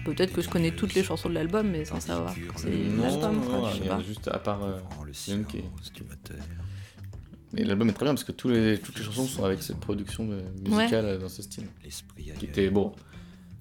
Peut-être 0.04 0.34
que 0.34 0.42
je 0.42 0.50
connais 0.50 0.72
toutes 0.72 0.96
les 0.96 1.04
chansons 1.04 1.30
de 1.30 1.36
l'album, 1.36 1.70
mais 1.70 1.86
sans 1.86 2.00
savoir 2.00 2.34
que 2.34 2.40
c'est 2.56 2.70
Non, 2.72 3.04
l'album, 3.04 3.42
je 3.44 3.72
sais 3.74 3.78
il 3.78 3.86
y 3.86 3.90
en 3.90 3.94
a 3.94 3.98
pas. 3.98 4.04
juste 4.04 4.28
à 4.28 4.40
part 4.40 4.64
euh, 4.64 4.80
une 5.30 5.46
qui 5.46 5.58
est- 5.60 5.64
l'album 7.64 7.88
est 7.90 7.94
très 7.94 8.06
bien 8.06 8.14
parce 8.16 8.24
que 8.24 8.32
tous 8.32 8.50
les, 8.50 8.80
toutes 8.80 8.98
les 8.98 9.04
chansons 9.06 9.26
sont 9.28 9.44
avec 9.44 9.62
cette 9.62 9.80
production 9.80 10.26
de- 10.26 10.42
musicale 10.68 11.06
euh, 11.06 11.18
dans 11.20 11.30
ce 11.30 11.44
style. 11.44 11.66
L'esprit 11.84 12.32
Qui 12.40 12.46
était, 12.46 12.70
bon, 12.72 12.94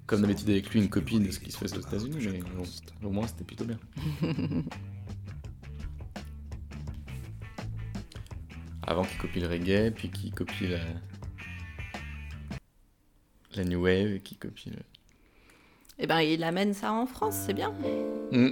comme 0.07 0.23
d'habitude 0.23 0.49
avec 0.49 0.71
lui, 0.71 0.81
une 0.81 0.89
copie 0.89 1.21
de 1.21 1.31
ce 1.31 1.41
qui 1.41 1.53
se 1.53 1.59
faisait 1.59 1.77
aux 1.77 1.81
États-Unis, 1.83 2.17
mais 2.33 2.41
bon, 2.57 2.63
au 3.07 3.11
moins 3.11 3.27
c'était 3.27 3.45
plutôt 3.45 3.67
bien. 3.67 3.79
Avant 8.87 9.05
qu'il 9.05 9.19
copie 9.19 9.41
le 9.41 9.47
reggae, 9.49 9.91
puis 9.95 10.09
qu'il 10.11 10.33
copie 10.33 10.69
la. 10.69 10.79
La 13.57 13.65
new 13.65 13.83
wave, 13.83 14.15
et 14.15 14.21
qu'il 14.21 14.39
copie 14.39 14.71
le. 14.71 14.77
Et 15.99 16.07
ben, 16.07 16.21
il 16.21 16.43
amène 16.45 16.73
ça 16.73 16.93
en 16.93 17.07
France, 17.07 17.35
c'est 17.47 17.53
bien. 17.55 17.73
Hmm, 18.33 18.51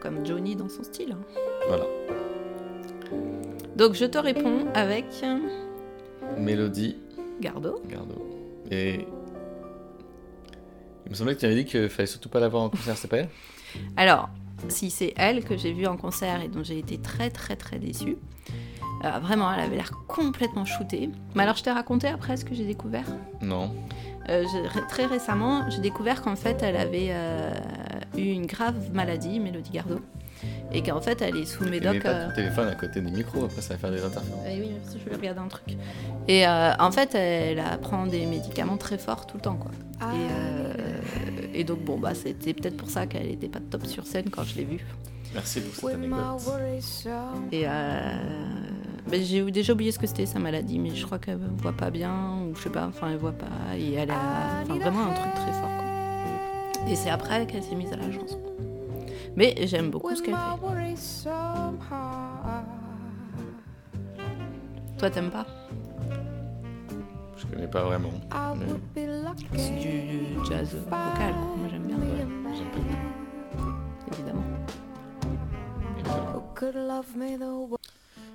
Comme 0.00 0.24
Johnny 0.24 0.56
dans 0.56 0.68
son 0.68 0.82
style. 0.82 1.16
voilà. 1.68 1.84
Donc, 3.76 3.94
je 3.94 4.04
te 4.04 4.18
réponds 4.18 4.66
avec 4.74 5.04
Mélodie, 6.38 6.96
Gardo. 7.40 7.82
Gardo. 7.88 8.24
Et. 8.70 9.06
Il 11.06 11.10
me 11.10 11.14
semblait 11.14 11.34
que 11.34 11.40
tu 11.40 11.46
avais 11.46 11.54
dit 11.56 11.64
qu'il 11.66 11.88
fallait 11.90 12.06
surtout 12.06 12.30
pas 12.30 12.40
la 12.40 12.48
voir 12.48 12.62
en 12.62 12.70
concert, 12.70 12.96
c'est 12.96 13.08
pas 13.08 13.18
elle? 13.18 13.28
Alors, 13.96 14.30
si 14.68 14.90
c'est 14.90 15.12
elle 15.16 15.44
que 15.44 15.56
j'ai 15.56 15.72
vue 15.72 15.86
en 15.86 15.98
concert 15.98 16.40
et 16.40 16.48
dont 16.48 16.62
j'ai 16.62 16.78
été 16.78 16.96
très 16.96 17.28
très 17.28 17.56
très 17.56 17.78
déçue, 17.78 18.16
euh, 19.04 19.18
vraiment, 19.20 19.52
elle 19.52 19.60
avait 19.60 19.76
l'air 19.76 19.92
complètement 20.08 20.64
shootée. 20.64 21.10
Mais 21.34 21.42
alors, 21.42 21.56
je 21.56 21.62
t'ai 21.62 21.70
raconté 21.70 22.08
après 22.08 22.36
ce 22.36 22.44
que 22.44 22.54
j'ai 22.54 22.64
découvert. 22.64 23.06
Non. 23.40 23.70
Euh, 24.30 24.44
très 24.88 25.06
récemment, 25.06 25.68
j'ai 25.70 25.80
découvert 25.80 26.22
qu'en 26.22 26.36
fait, 26.36 26.62
elle 26.62 26.76
avait 26.76 27.08
euh, 27.10 27.52
eu 28.16 28.30
une 28.30 28.46
grave 28.46 28.92
maladie, 28.92 29.38
Mélodie 29.38 29.70
Gardot, 29.70 30.00
et 30.72 30.82
qu'en 30.82 31.00
fait, 31.00 31.20
elle 31.20 31.36
est 31.36 31.44
sous 31.44 31.64
médoc. 31.64 32.02
pas 32.02 32.08
euh, 32.08 32.28
ton 32.28 32.34
téléphone 32.34 32.68
à 32.68 32.74
côté 32.74 33.00
des 33.02 33.10
micros, 33.10 33.44
après 33.44 33.60
ça 33.60 33.74
va 33.74 33.78
faire 33.80 33.90
des 33.90 34.02
interférences. 34.02 34.46
Eh 34.48 34.60
oui, 34.60 34.70
merci, 34.80 34.98
je 35.04 35.10
vais 35.10 35.16
regarder 35.16 35.40
un 35.40 35.48
truc. 35.48 35.76
Et 36.26 36.46
euh, 36.46 36.72
en 36.78 36.90
fait, 36.90 37.14
elle 37.14 37.58
euh, 37.58 37.76
prend 37.76 38.06
des 38.06 38.24
médicaments 38.24 38.78
très 38.78 38.96
forts 38.96 39.26
tout 39.26 39.36
le 39.36 39.42
temps, 39.42 39.56
quoi. 39.56 39.70
Et, 40.00 40.16
euh, 40.32 40.72
et 41.52 41.64
donc, 41.64 41.80
bon, 41.84 41.98
bah, 41.98 42.14
c'était 42.14 42.54
peut-être 42.54 42.76
pour 42.78 42.88
ça 42.88 43.06
qu'elle 43.06 43.30
était 43.30 43.48
pas 43.48 43.60
top 43.60 43.86
sur 43.86 44.06
scène 44.06 44.30
quand 44.30 44.44
je 44.44 44.56
l'ai 44.56 44.64
vue. 44.64 44.84
Merci 45.34 45.60
pour 45.60 45.74
cette 45.74 45.96
anecdote. 45.96 46.20
Et 47.52 47.64
euh, 47.66 48.16
ben, 49.08 49.22
j'ai 49.22 49.50
déjà 49.50 49.72
oublié 49.72 49.92
ce 49.92 49.98
que 49.98 50.06
c'était 50.06 50.26
sa 50.26 50.38
maladie, 50.38 50.78
mais 50.78 50.90
je 50.94 51.04
crois 51.04 51.18
qu'elle 51.18 51.38
voit 51.58 51.72
pas 51.72 51.90
bien, 51.90 52.38
ou 52.48 52.54
je 52.56 52.62
sais 52.62 52.70
pas, 52.70 52.86
enfin 52.86 53.10
elle 53.10 53.18
voit 53.18 53.32
pas, 53.32 53.76
et 53.76 53.92
elle 53.94 54.10
a 54.10 54.62
enfin, 54.62 54.74
vraiment 54.78 55.06
un 55.06 55.12
truc 55.14 55.34
très 55.34 55.52
fort. 55.52 55.68
Quoi. 55.68 56.90
Et 56.90 56.96
c'est 56.96 57.10
après 57.10 57.46
qu'elle 57.46 57.62
s'est 57.62 57.74
mise 57.74 57.92
à 57.92 57.96
la 57.96 58.10
chanson. 58.10 58.40
Mais 59.36 59.54
j'aime 59.66 59.90
beaucoup 59.90 60.14
ce 60.14 60.22
qu'elle 60.22 60.34
fait. 60.34 60.40
Toi 64.98 65.10
t'aimes 65.10 65.30
pas? 65.30 65.46
Je 67.36 67.46
connais 67.46 67.66
pas 67.68 67.82
vraiment. 67.84 68.10
Mais 68.56 68.66
C'est 69.58 69.78
du 69.80 70.20
jazz 70.48 70.74
vocal, 70.74 71.32
quoi. 71.34 71.56
moi 71.56 71.68
j'aime 71.70 71.82
bien, 71.82 71.96
j'aime 72.16 72.42
pas. 72.42 72.50
évidemment. 74.12 74.42
Évidemment. 75.96 76.42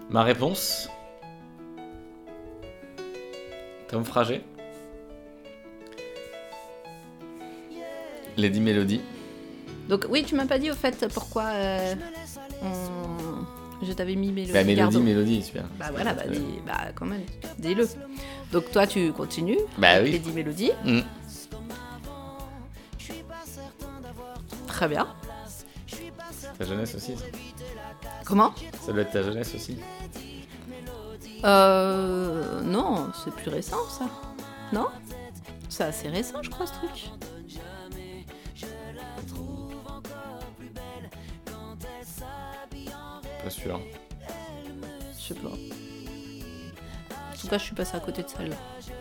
Ma 0.10 0.24
réponse 0.24 0.90
Tom 3.88 4.04
Frager 4.04 4.44
Lady 8.38 8.62
Melody. 8.62 9.02
Donc 9.90 10.06
oui, 10.10 10.24
tu 10.24 10.36
m'as 10.36 10.46
pas 10.46 10.60
dit 10.60 10.72
au 10.72 10.76
fait 10.76 11.06
pourquoi 11.14 11.44
euh, 11.48 11.96
on- 12.64 13.46
je 13.86 13.92
t'avais 13.94 14.16
mis 14.16 14.32
Mélodie. 14.32 14.54
Bah, 14.54 14.64
Mélodie. 14.64 14.98
Mélodie, 15.00 15.42
super. 15.44 15.64
Bah 15.80 15.88
voilà, 15.92 16.14
bah, 16.14 16.24
dis, 16.28 16.42
bah 16.66 16.92
quand 16.96 17.06
même, 17.06 17.24
dis-le. 17.58 17.88
Donc 18.52 18.70
toi 18.72 18.86
tu 18.88 19.12
continues, 19.14 19.58
Bah 19.78 20.02
oui. 20.02 20.12
Lady 20.12 20.32
Mélodie. 20.32 20.72
Mm. 20.86 21.00
Très 24.68 24.88
bien. 24.88 25.08
Ta 26.60 26.66
jeunesse 26.66 26.94
aussi, 26.94 27.16
ça. 27.16 27.24
Comment? 28.26 28.54
Ça 28.86 28.92
doit 28.92 29.04
être 29.04 29.12
ta 29.12 29.24
jeunesse 29.24 29.56
aussi. 29.56 29.80
Euh. 31.46 32.62
Non, 32.62 33.12
c'est 33.24 33.34
plus 33.34 33.50
récent 33.50 33.78
ça. 33.88 34.06
Non? 34.74 34.88
C'est 35.70 35.86
assez 35.86 36.10
récent, 36.10 36.44
je 36.44 36.50
crois, 36.50 36.68
ce 36.68 36.74
truc. 36.74 37.12
Pas 43.42 43.50
sûr. 43.50 43.80
Je 45.18 45.22
sais 45.22 45.34
pas. 45.36 45.48
En 45.48 47.38
tout 47.40 47.48
cas, 47.48 47.58
je 47.58 47.64
suis 47.64 47.76
passée 47.76 47.96
à 47.96 48.02
côté 48.02 48.22
de 48.24 48.28
celle-là. 48.28 48.58
Ah, 48.60 48.92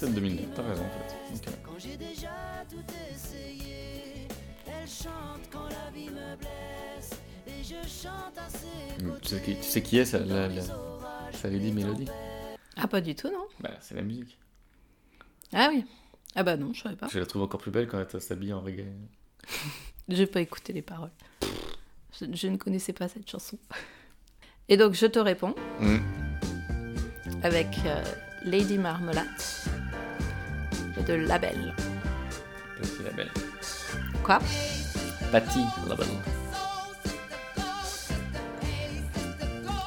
peut-être 0.00 0.14
2009, 0.14 0.46
t'as 0.54 0.62
raison 0.62 0.82
en 0.84 0.90
fait. 0.90 1.48
Ok. 1.48 1.54
Mm, 9.02 9.10
Tu 9.22 9.28
sais 9.28 9.40
qui, 9.42 9.56
tu 9.56 9.62
sais 9.62 9.82
qui 9.82 9.98
est 9.98 10.04
ça, 10.04 10.18
la, 10.20 10.48
la, 10.48 10.62
sa 11.32 11.48
Lady 11.48 11.72
Melody 11.72 12.06
Ah, 12.76 12.86
pas 12.88 13.00
du 13.00 13.14
tout, 13.14 13.28
non 13.30 13.46
Bah, 13.60 13.70
c'est 13.80 13.94
la 13.94 14.02
musique. 14.02 14.38
Ah 15.52 15.68
oui. 15.70 15.84
Ah 16.34 16.42
bah 16.42 16.56
non, 16.56 16.72
je 16.72 16.82
savais 16.82 16.96
pas. 16.96 17.08
Je 17.12 17.18
la 17.18 17.26
trouve 17.26 17.42
encore 17.42 17.60
plus 17.60 17.70
belle 17.70 17.86
quand 17.86 18.02
elle 18.12 18.20
s'habille 18.20 18.52
en 18.52 18.60
reggae. 18.60 18.86
J'ai 20.08 20.26
pas 20.26 20.40
écouté 20.40 20.72
les 20.72 20.82
paroles. 20.82 21.10
Je, 22.20 22.26
je 22.32 22.48
ne 22.48 22.56
connaissais 22.56 22.92
pas 22.92 23.08
cette 23.08 23.28
chanson. 23.30 23.58
Et 24.68 24.76
donc, 24.76 24.94
je 24.94 25.06
te 25.06 25.18
réponds 25.18 25.54
Mm. 25.80 25.98
avec 27.42 27.68
euh, 27.86 28.02
Lady 28.44 28.78
Marmalade 28.78 29.26
de 31.06 31.14
Label. 31.14 31.74
Patty 32.80 33.02
Labelle. 33.04 33.30
Quoi? 34.22 34.38
Patty 35.30 35.60
Labelle. 35.88 36.06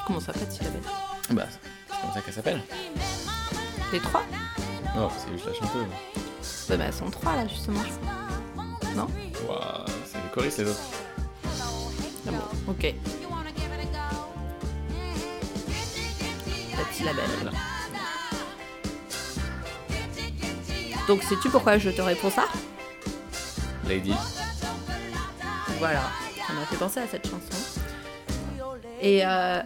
Comment 0.05 0.19
ça, 0.19 0.33
Patty 0.33 0.63
Label? 0.63 0.81
Bah, 1.31 1.45
c'est 1.49 2.01
comme 2.01 2.13
ça 2.13 2.21
qu'elle 2.21 2.33
s'appelle. 2.33 2.61
Les 3.91 3.99
trois? 3.99 4.23
Non, 4.95 5.09
c'est 5.17 5.31
juste 5.33 5.45
la 5.47 5.53
chanteuse. 5.53 5.87
Ouais, 6.69 6.77
bah, 6.77 6.85
elles 6.87 6.93
sont 6.93 7.09
trois 7.09 7.35
là, 7.35 7.47
justement. 7.47 7.81
Non? 8.95 9.07
Ouah, 9.47 9.85
c'est 10.05 10.21
les 10.21 10.29
choristes 10.33 10.59
les 10.59 10.69
autres. 10.69 10.79
Ah 12.27 12.31
bon, 12.31 12.71
ok. 12.71 12.93
Patty 16.75 17.03
Label. 17.03 17.25
Voilà. 17.41 17.57
Donc, 21.07 21.23
sais-tu 21.23 21.49
pourquoi 21.49 21.77
je 21.77 21.89
te 21.89 22.01
réponds 22.01 22.29
ça 22.29 22.45
Lady. 23.87 24.13
Voilà, 25.79 26.01
ça 26.45 26.53
m'a 26.53 26.65
fait 26.65 26.75
penser 26.75 26.99
à 26.99 27.07
cette 27.07 27.25
chanson. 27.25 27.81
Et 29.01 29.25
euh... 29.25 29.61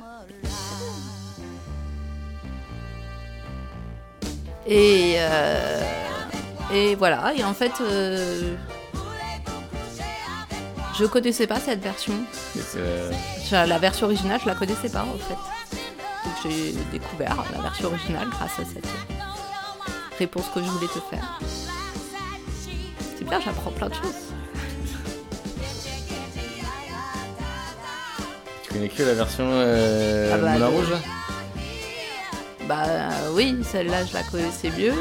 Et, 4.67 5.15
euh... 5.17 5.81
et 6.71 6.95
voilà, 6.95 7.33
et 7.35 7.43
en 7.43 7.53
fait, 7.53 7.71
euh... 7.81 8.55
je 10.99 11.05
connaissais 11.05 11.47
pas 11.47 11.59
cette 11.59 11.81
version. 11.81 12.13
Euh, 12.75 13.11
La 13.51 13.79
version 13.79 14.05
originale, 14.05 14.39
je 14.41 14.47
la 14.47 14.55
connaissais 14.55 14.89
pas 14.89 15.03
en 15.03 15.17
fait. 15.17 15.33
Donc 16.23 16.33
j'ai 16.43 16.73
découvert 16.91 17.35
la 17.55 17.61
version 17.61 17.87
originale 17.87 18.29
grâce 18.29 18.59
à 18.59 18.63
cette 18.65 18.85
réponse 20.21 20.49
que 20.53 20.61
je 20.61 20.69
voulais 20.69 20.87
te 20.87 20.99
faire. 21.09 21.39
C'est 23.17 23.23
bien, 23.27 23.39
j'apprends 23.41 23.71
plein 23.71 23.89
de 23.89 23.95
choses. 23.95 24.21
Tu 28.63 28.73
connais 28.73 28.87
que 28.89 29.01
la 29.01 29.15
version 29.15 29.45
euh, 29.47 30.31
Ah 30.31 30.37
bah, 30.37 30.51
Moulin 30.51 30.67
Rouge 30.67 30.89
là 30.91 30.99
Bah 32.67 33.09
oui, 33.33 33.57
celle-là 33.63 34.05
je 34.05 34.13
la 34.13 34.21
connaissais 34.21 34.69
mieux. 34.77 34.93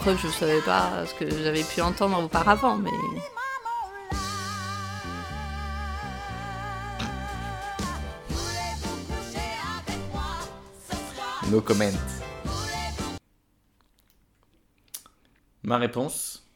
Preuve, 0.00 0.18
je 0.22 0.28
savais 0.28 0.60
pas 0.60 1.04
ce 1.04 1.14
que 1.14 1.28
j'avais 1.42 1.64
pu 1.64 1.80
entendre 1.80 2.22
auparavant, 2.22 2.76
mais. 2.76 2.90
No 11.50 11.60
comment. 11.60 11.90
Ma 15.64 15.78
réponse 15.78 16.46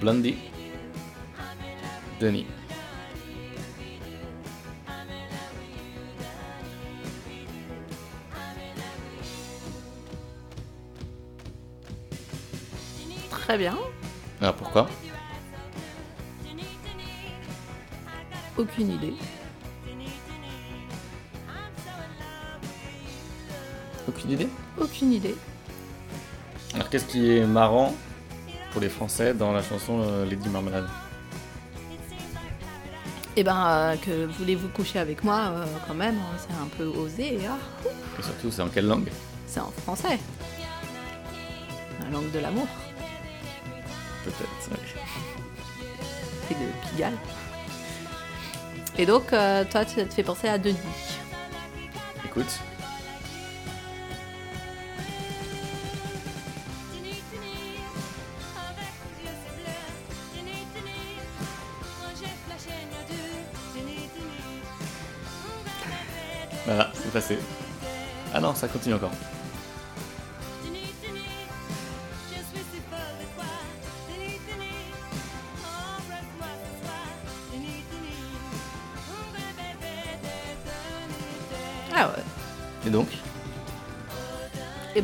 Blondie. 0.00 0.36
Denis. 2.20 2.46
Très 13.30 13.58
bien. 13.58 13.76
Alors 14.44 14.56
pourquoi 14.56 14.86
Aucune 18.58 18.90
idée. 18.90 19.14
Aucune 24.06 24.30
idée 24.32 24.48
Aucune 24.78 25.12
idée. 25.14 25.34
Alors 26.74 26.90
qu'est-ce 26.90 27.06
qui 27.06 27.38
est 27.38 27.46
marrant 27.46 27.94
pour 28.72 28.82
les 28.82 28.90
Français 28.90 29.32
dans 29.32 29.50
la 29.50 29.62
chanson 29.62 30.02
euh, 30.02 30.26
Lady 30.26 30.50
Marmalade? 30.50 30.90
Eh 33.36 33.44
ben, 33.44 33.66
euh, 33.66 33.96
que 33.96 34.26
voulez-vous 34.26 34.68
coucher 34.68 34.98
avec 34.98 35.24
moi 35.24 35.40
euh, 35.54 35.64
quand 35.88 35.94
même 35.94 36.16
hein, 36.18 36.36
C'est 36.36 36.52
un 36.52 36.68
peu 36.76 36.84
osé. 36.98 37.38
hein. 37.46 37.56
Et 38.18 38.22
surtout, 38.22 38.50
c'est 38.50 38.60
en 38.60 38.68
quelle 38.68 38.88
langue? 38.88 39.08
C'est 39.46 39.60
en 39.60 39.70
français. 39.70 40.18
La 42.02 42.10
langue 42.10 42.30
de 42.30 42.40
l'amour. 42.40 42.68
Peut-être. 44.24 44.48
C'est 46.48 46.54
de 46.54 46.88
Pigalle. 46.90 47.18
Et 48.96 49.06
donc, 49.06 49.32
euh, 49.32 49.64
toi, 49.64 49.84
tu 49.84 49.96
te 50.06 50.14
fais 50.14 50.22
penser 50.22 50.48
à 50.48 50.56
Denis. 50.56 50.78
Écoute. 52.24 52.46
Voilà, 66.66 66.90
c'est 66.94 67.12
passé. 67.12 67.38
Ah 68.32 68.40
non, 68.40 68.54
ça 68.54 68.68
continue 68.68 68.94
encore. 68.94 69.12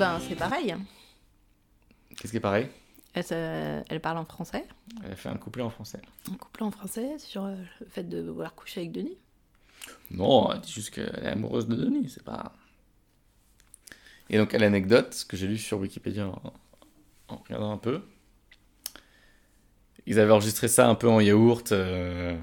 Ben, 0.01 0.19
c'est 0.29 0.35
pareil. 0.35 0.75
Qu'est-ce 2.17 2.33
qui 2.33 2.37
est 2.39 2.41
pareil? 2.41 2.69
Elle, 3.15 3.25
se- 3.25 3.83
elle 3.89 4.01
parle 4.01 4.19
en 4.19 4.25
français. 4.25 4.65
Elle 5.05 5.17
fait 5.17 5.29
un 5.29 5.37
couplet 5.37 5.63
en 5.63 5.71
français. 5.71 6.01
Un 6.31 6.35
couplet 6.37 6.65
en 6.65 6.71
français 6.71 7.19
sur 7.19 7.45
euh, 7.45 7.55
le 7.81 7.87
fait 7.87 8.05
de 8.09 8.21
vouloir 8.23 8.55
coucher 8.55 8.81
avec 8.81 8.93
Denis. 8.93 9.17
Non, 10.11 10.53
elle 10.53 10.61
dit 10.61 10.73
juste 10.73 10.91
qu'elle 10.91 11.21
est 11.23 11.29
amoureuse 11.29 11.67
de 11.67 11.75
Denis, 11.77 12.09
c'est 12.11 12.23
pas. 12.23 12.53
Et 14.29 14.39
donc, 14.39 14.55
à 14.55 14.59
l'anecdote 14.59 15.25
que 15.29 15.37
j'ai 15.37 15.47
lu 15.49 15.59
sur 15.59 15.79
Wikipédia 15.81 16.27
en, 16.29 16.53
en 17.29 17.37
regardant 17.37 17.73
un 17.73 17.79
peu, 17.79 18.03
ils 20.07 20.19
avaient 20.21 20.33
enregistré 20.33 20.69
ça 20.69 20.89
un 20.89 20.95
peu 20.95 21.09
en 21.09 21.21
yaourt 21.21 21.73
euh, 21.73 22.39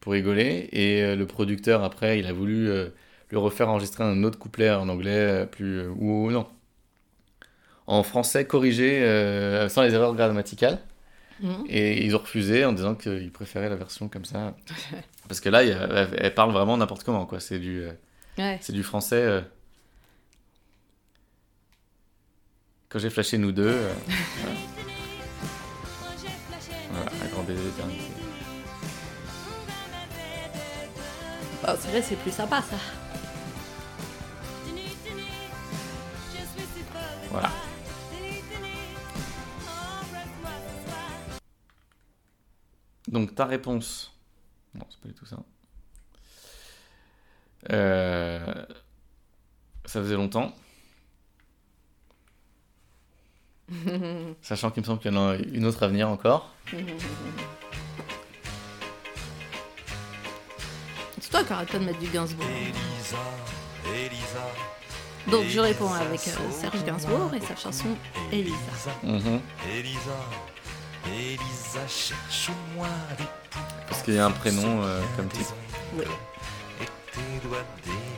pour 0.00 0.12
rigoler, 0.12 0.68
et 0.72 1.02
euh, 1.02 1.16
le 1.16 1.26
producteur, 1.26 1.82
après, 1.82 2.18
il 2.20 2.26
a 2.26 2.32
voulu 2.32 2.68
euh, 2.68 2.90
lui 3.34 3.40
refaire 3.40 3.68
enregistrer 3.68 4.04
un 4.04 4.22
autre 4.22 4.38
couplet 4.38 4.70
en 4.70 4.88
anglais, 4.88 5.10
euh, 5.42 5.46
plus. 5.46 5.80
euh, 5.80 5.88
ou 5.98 6.30
non. 6.30 6.46
En 7.86 8.02
français 8.02 8.46
corrigé, 8.46 9.02
euh, 9.02 9.68
sans 9.68 9.82
les 9.82 9.92
erreurs 9.92 10.14
grammaticales. 10.14 10.78
Mhm. 11.40 11.64
Et 11.68 12.04
ils 12.06 12.14
ont 12.14 12.20
refusé 12.20 12.64
en 12.64 12.72
disant 12.72 12.94
qu'ils 12.94 13.32
préféraient 13.32 13.68
la 13.68 13.74
version 13.76 14.08
comme 14.08 14.24
ça. 14.24 14.54
Parce 15.28 15.40
que 15.40 15.48
là, 15.48 15.64
il 15.64 15.70
elle, 15.70 16.08
elle 16.16 16.34
parle 16.34 16.52
vraiment 16.52 16.76
n'importe 16.76 17.02
comment, 17.04 17.26
quoi. 17.26 17.40
C'est 17.40 17.58
du, 17.58 17.82
euh, 17.82 17.92
Ouais. 18.38 18.58
c'est 18.60 18.72
du 18.72 18.82
français. 18.82 19.16
euh. 19.22 19.40
Quand 22.88 22.98
j'ai 23.00 23.10
flashé 23.10 23.36
nous 23.38 23.52
deux. 23.52 23.76
voilà. 23.76 24.56
Voilà, 26.92 27.10
un 27.24 27.28
grand 27.32 27.42
baiser 27.42 27.62
d'éternité. 27.62 28.04
Oh, 31.66 31.72
c'est 31.78 31.88
vrai, 31.88 32.02
c'est 32.02 32.16
plus 32.16 32.30
sympa 32.30 32.62
ça. 32.62 32.76
Voilà. 37.34 37.50
Donc 43.08 43.34
ta 43.34 43.44
réponse. 43.44 44.12
Non, 44.74 44.84
c'est 44.88 45.00
pas 45.00 45.08
du 45.08 45.14
tout 45.14 45.26
ça. 45.26 45.38
Euh, 47.72 48.64
Ça 49.84 50.00
faisait 50.00 50.14
longtemps. 50.14 50.52
Sachant 54.42 54.70
qu'il 54.70 54.82
me 54.82 54.86
semble 54.86 55.00
qu'il 55.00 55.12
y 55.12 55.16
en 55.16 55.30
a 55.30 55.36
une 55.36 55.64
autre 55.66 55.82
à 55.82 55.88
venir 55.88 56.08
encore. 56.08 56.54
C'est 61.20 61.30
toi 61.30 61.42
qui 61.42 61.52
arrête 61.52 61.68
pas 61.70 61.78
de 61.78 61.84
mettre 61.84 61.98
du 61.98 62.08
Gainsbourg. 62.08 62.46
Elisa, 62.46 63.18
Elisa. 63.92 64.46
Donc 65.30 65.46
je 65.48 65.58
réponds 65.60 65.92
avec 65.92 66.20
euh, 66.28 66.50
Serge 66.50 66.84
Gainsbourg 66.84 67.30
et 67.34 67.40
sa 67.40 67.56
chanson 67.56 67.88
Elisa. 68.30 68.54
Elisa, 69.72 69.98
Elisa, 71.06 71.86
cherche-moi 71.88 72.88
des 73.18 73.24
Parce 73.88 74.02
qu'il 74.02 74.14
y 74.14 74.18
a 74.18 74.26
un 74.26 74.30
prénom 74.30 74.82
euh, 74.82 75.00
comme 75.16 75.28
titre. 75.28 75.54
Oui. 75.96 76.04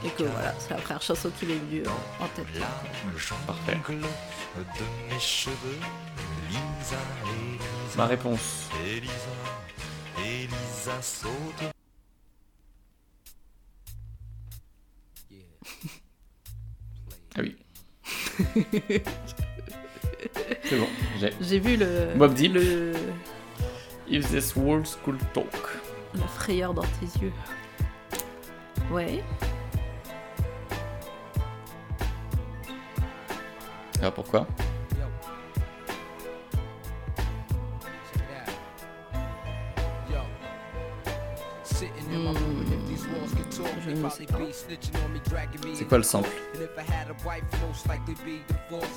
et 0.05 0.09
que 0.11 0.25
voilà, 0.25 0.55
c'est 0.59 0.71
la 0.71 0.77
première 0.77 1.03
chanson 1.03 1.31
qui 1.39 1.47
m'est 1.47 1.55
venue 1.55 1.83
en, 1.87 2.25
en 2.25 2.29
tête. 2.29 2.47
là. 2.59 2.67
Parfait. 3.47 3.75
L'ongle 3.89 4.01
de 4.03 5.15
mes 5.15 5.21
cheveux. 5.21 5.79
Elisa, 6.49 6.97
Elisa. 7.25 7.97
Ma 7.97 8.07
réponse. 8.07 8.69
Elisa, 8.85 9.13
Elisa 10.25 11.03
saute. 11.03 11.76
C'est 20.65 20.79
bon, 20.79 20.87
j'ai. 21.21 21.33
J'ai 21.41 21.59
vu 21.59 21.77
le, 21.77 22.15
Bob 22.17 22.35
Deep. 22.35 22.55
le 22.55 22.93
If 24.09 24.31
this 24.31 24.55
world 24.55 24.87
could 25.05 25.19
talk. 25.33 25.47
la 26.15 26.27
frayeur 26.27 26.75
dans 26.75 26.83
tes 26.83 27.07
yeux. 27.21 27.33
Ouais. 28.91 29.23
Ah 34.03 34.11
pourquoi? 34.11 34.47
Hmm, 42.09 42.96
C'est 45.75 45.85
quoi 45.89 45.99
le 45.99 46.05
sample 46.05 46.29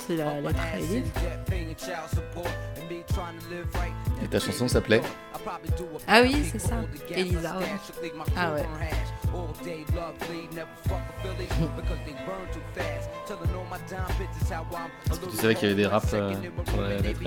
C'est 0.06 0.16
la 0.16 0.40
lettre. 0.40 0.60
Et 4.22 4.28
ta 4.28 4.38
chanson 4.40 4.68
s'appelait 4.68 5.00
Ah 6.06 6.20
oui, 6.22 6.44
c'est 6.50 6.58
ça. 6.58 6.74
Elisa, 7.20 7.56
ouais. 7.58 7.64
Ah 8.36 8.52
ouais. 8.54 8.62
Est-ce 15.10 15.20
que 15.20 15.26
tu 15.26 15.36
savais 15.36 15.54
qu'il 15.54 15.68
y 15.68 15.72
avait 15.72 15.82
des 15.82 15.86
raps 15.86 16.12
euh, 16.14 16.34
sur 16.68 16.80
la 16.80 16.88
lettre 17.00 17.20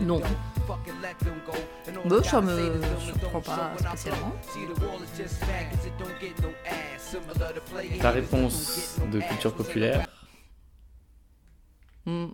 Non. 0.00 0.20
Bon, 2.04 2.22
ça 2.22 2.40
me 2.42 2.80
surprend 3.00 3.40
pas 3.40 3.70
spécialement. 3.88 4.32
Ta 8.00 8.10
réponse 8.10 8.98
de 9.10 9.20
culture 9.20 9.54
populaire, 9.54 10.06
Hmm. 12.06 12.28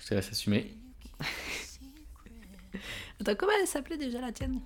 je 0.00 0.06
te 0.06 0.14
laisse 0.14 0.30
assumer. 0.30 0.74
Attends, 3.20 3.34
comment 3.38 3.52
elle 3.60 3.66
s'appelait 3.66 3.98
déjà 3.98 4.20
la 4.20 4.32
tienne? 4.32 4.60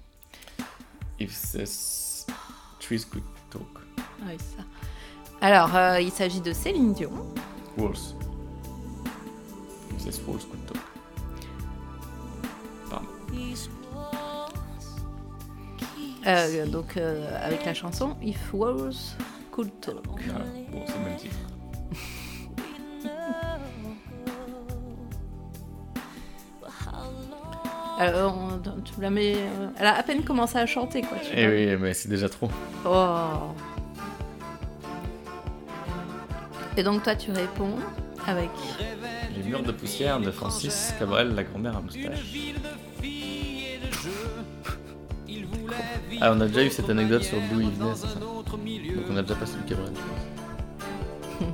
If 1.19 1.53
this 1.53 2.25
trees 2.79 3.05
could 3.05 3.25
talk. 3.51 3.67
Ah 3.99 4.03
oui, 4.29 4.37
c'est 4.39 4.59
ça. 4.59 4.65
Alors, 5.41 5.75
euh, 5.75 6.01
il 6.01 6.13
s'agit 6.13 6.41
de 6.41 6.53
Céline 6.53 6.93
Dion. 6.93 7.35
Walls. 7.77 8.15
If 9.97 10.05
this 10.05 10.21
walls 10.27 10.45
could 10.45 10.65
talk. 10.67 10.83
Euh, 16.31 16.67
donc, 16.67 16.97
euh, 16.97 17.29
avec 17.45 17.65
la 17.65 17.75
chanson 17.75 18.17
If 18.23 18.53
Walls 18.55 18.95
Could 19.51 19.71
Talk. 19.81 19.97
Voilà. 20.07 20.45
Bon, 20.73 20.85
c'est 20.87 20.99
le 20.99 21.05
même 21.05 21.17
titre. 21.17 21.37
Alors, 27.99 28.37
on- 28.39 28.81
tu 28.81 28.99
la 29.01 29.11
mets. 29.11 29.35
euh, 29.37 29.69
Elle 29.79 29.87
a 29.87 29.97
à 29.99 30.03
peine 30.03 30.23
commencé 30.25 30.57
à 30.59 30.67
chanter, 30.67 31.03
quoi. 31.03 31.19
Tu 31.23 31.31
Eh 31.37 31.47
oui, 31.47 31.77
mais 31.79 31.93
c'est 31.93 32.09
déjà 32.09 32.29
trop. 32.29 32.49
Oh. 32.87 33.17
Et 36.77 36.83
donc, 36.83 37.03
toi, 37.03 37.15
tu 37.15 37.31
réponds 37.31 37.77
avec. 38.27 38.49
Les 39.37 39.43
murs 39.43 39.63
de 39.63 39.73
poussière 39.73 40.21
de 40.21 40.31
Francis 40.31 40.95
Cabrel, 40.99 41.35
la 41.35 41.45
grand-mère 41.45 41.77
à 41.77 41.81
moustache. 41.81 42.35
Ah, 46.21 46.33
on 46.35 46.41
a 46.41 46.47
déjà 46.47 46.65
eu 46.65 46.71
cette 46.71 46.91
anecdote 46.91 47.23
sur 47.23 47.39
d'où 47.51 47.61
il 47.61 47.71
venait, 47.71 47.93
c'est 47.95 48.07
ça 48.09 48.19
Donc 48.21 49.05
on 49.11 49.17
a 49.17 49.23
déjà 49.23 49.35
passé 49.35 49.53
le 49.63 49.69
Cabrel, 49.69 49.93
je 49.95 50.01
pense. 50.01 51.47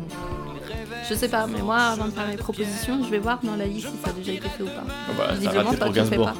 Je 1.08 1.14
sais 1.14 1.28
pas, 1.28 1.46
mais 1.46 1.62
moi, 1.62 1.76
avant 1.78 2.06
de 2.06 2.10
faire 2.10 2.26
mes 2.26 2.36
propositions, 2.36 3.04
je 3.04 3.10
vais 3.10 3.18
voir 3.20 3.38
dans 3.44 3.54
la 3.54 3.66
liste 3.66 3.86
si 3.88 3.94
ça 4.04 4.10
a 4.10 4.12
déjà 4.12 4.32
été 4.32 4.48
fait 4.48 4.62
ou 4.64 4.66
pas. 4.66 4.82
Ah 4.86 5.12
bah, 5.16 5.24
t'as 5.28 5.34
Visiblement, 5.34 5.64
raté 5.70 5.76
pour 5.76 5.92
Gainsbourg. 5.92 6.26
pas. 6.26 6.34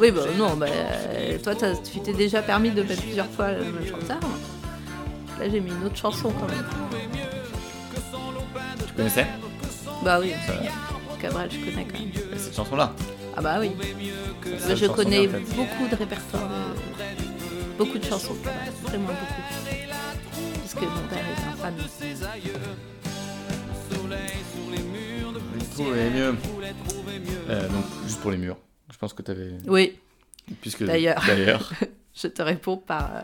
Oui, 0.00 0.10
bah 0.10 0.22
non, 0.38 0.56
bah, 0.56 0.66
euh, 0.70 1.38
toi, 1.42 1.54
tu 1.54 2.00
t'es 2.00 2.14
déjà 2.14 2.40
permis 2.40 2.70
de 2.70 2.82
mettre 2.82 3.02
plusieurs 3.02 3.26
fois 3.30 3.52
le 3.52 3.64
même 3.64 3.86
chanteur. 3.86 4.18
Là, 5.38 5.48
j'ai 5.50 5.60
mis 5.60 5.70
une 5.70 5.84
autre 5.84 5.96
chanson 5.96 6.30
quand 6.32 6.46
même. 6.48 6.64
Tu 8.86 8.92
connaissais? 8.94 9.26
Bah 10.02 10.18
oui, 10.20 10.32
Ça- 10.46 10.54
Cabrel, 11.20 11.50
je 11.50 11.58
connais 11.58 11.84
quand 11.84 11.98
même. 11.98 12.38
cette 12.38 12.56
chanson-là? 12.56 12.92
Ah 13.36 13.42
bah 13.42 13.56
oui. 13.60 13.70
Je 14.74 14.86
connais 14.86 15.26
bien, 15.26 15.38
en 15.40 15.44
fait. 15.44 15.54
beaucoup 15.56 15.88
de 15.90 15.96
répertoires, 15.96 16.48
de- 16.48 16.95
beaucoup 17.76 17.98
de 17.98 18.04
chansons, 18.04 18.34
vraiment 18.82 19.08
beaucoup. 19.08 19.42
Parce 20.60 20.74
que 20.74 20.84
mon 20.84 21.08
père 21.08 21.18
est 21.18 21.48
un 21.48 21.56
fan. 21.56 21.74
Les 25.78 26.10
mieux. 26.10 26.34
Euh, 27.48 27.68
donc, 27.68 27.84
juste 28.04 28.20
pour 28.20 28.30
les 28.30 28.38
murs. 28.38 28.56
Je 28.90 28.96
pense 28.96 29.12
que 29.12 29.22
t'avais. 29.22 29.58
Oui, 29.66 29.98
Puisque. 30.60 30.84
D'ailleurs. 30.84 31.22
D'ailleurs. 31.26 31.72
je 32.14 32.28
te 32.28 32.42
réponds 32.42 32.76
par 32.76 33.10
euh, 33.16 33.20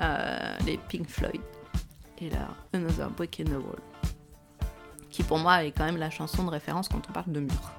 euh, 0.00 0.56
les 0.66 0.78
Pink 0.88 1.08
Floyd 1.08 1.40
et 2.20 2.30
leur 2.30 2.54
Another 2.72 3.10
Brick 3.10 3.40
in 3.40 3.44
the 3.44 3.50
Wall. 3.50 3.80
Qui 5.10 5.22
pour 5.22 5.38
moi 5.38 5.64
est 5.64 5.70
quand 5.70 5.84
même 5.84 5.96
la 5.96 6.10
chanson 6.10 6.44
de 6.44 6.50
référence 6.50 6.88
quand 6.88 7.02
on 7.08 7.12
parle 7.12 7.30
de 7.30 7.40
mur. 7.40 7.72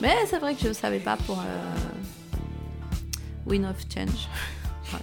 Mais 0.00 0.16
c'est 0.26 0.38
vrai 0.38 0.54
que 0.54 0.62
je 0.62 0.68
ne 0.68 0.72
savais 0.72 0.98
pas 0.98 1.18
pour 1.18 1.38
euh, 1.38 1.42
Win 3.46 3.64
of 3.66 3.76
Change. 3.92 4.28
Ouais. 4.92 4.98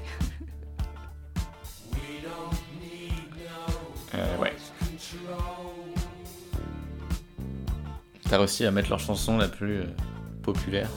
Euh, 4.15 4.37
ouais. 4.37 4.55
T'as 8.29 8.37
réussi 8.37 8.65
à 8.65 8.71
mettre 8.71 8.89
leur 8.89 8.99
chanson 8.99 9.37
la 9.37 9.47
plus 9.47 9.81
euh, 9.81 9.85
populaire? 10.43 10.89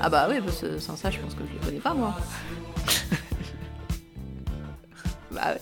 Ah 0.00 0.08
bah 0.08 0.26
oui, 0.28 0.40
parce 0.40 0.60
que 0.60 0.78
sans 0.78 0.96
ça, 0.96 1.10
je 1.10 1.18
pense 1.20 1.34
que 1.34 1.44
je 1.46 1.52
les 1.52 1.58
connais 1.58 1.80
pas, 1.80 1.94
moi. 1.94 2.16
bah 5.30 5.52
ouais. 5.52 5.58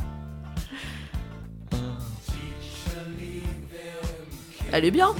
Elle 4.72 4.86
est 4.86 4.90
bien. 4.90 5.14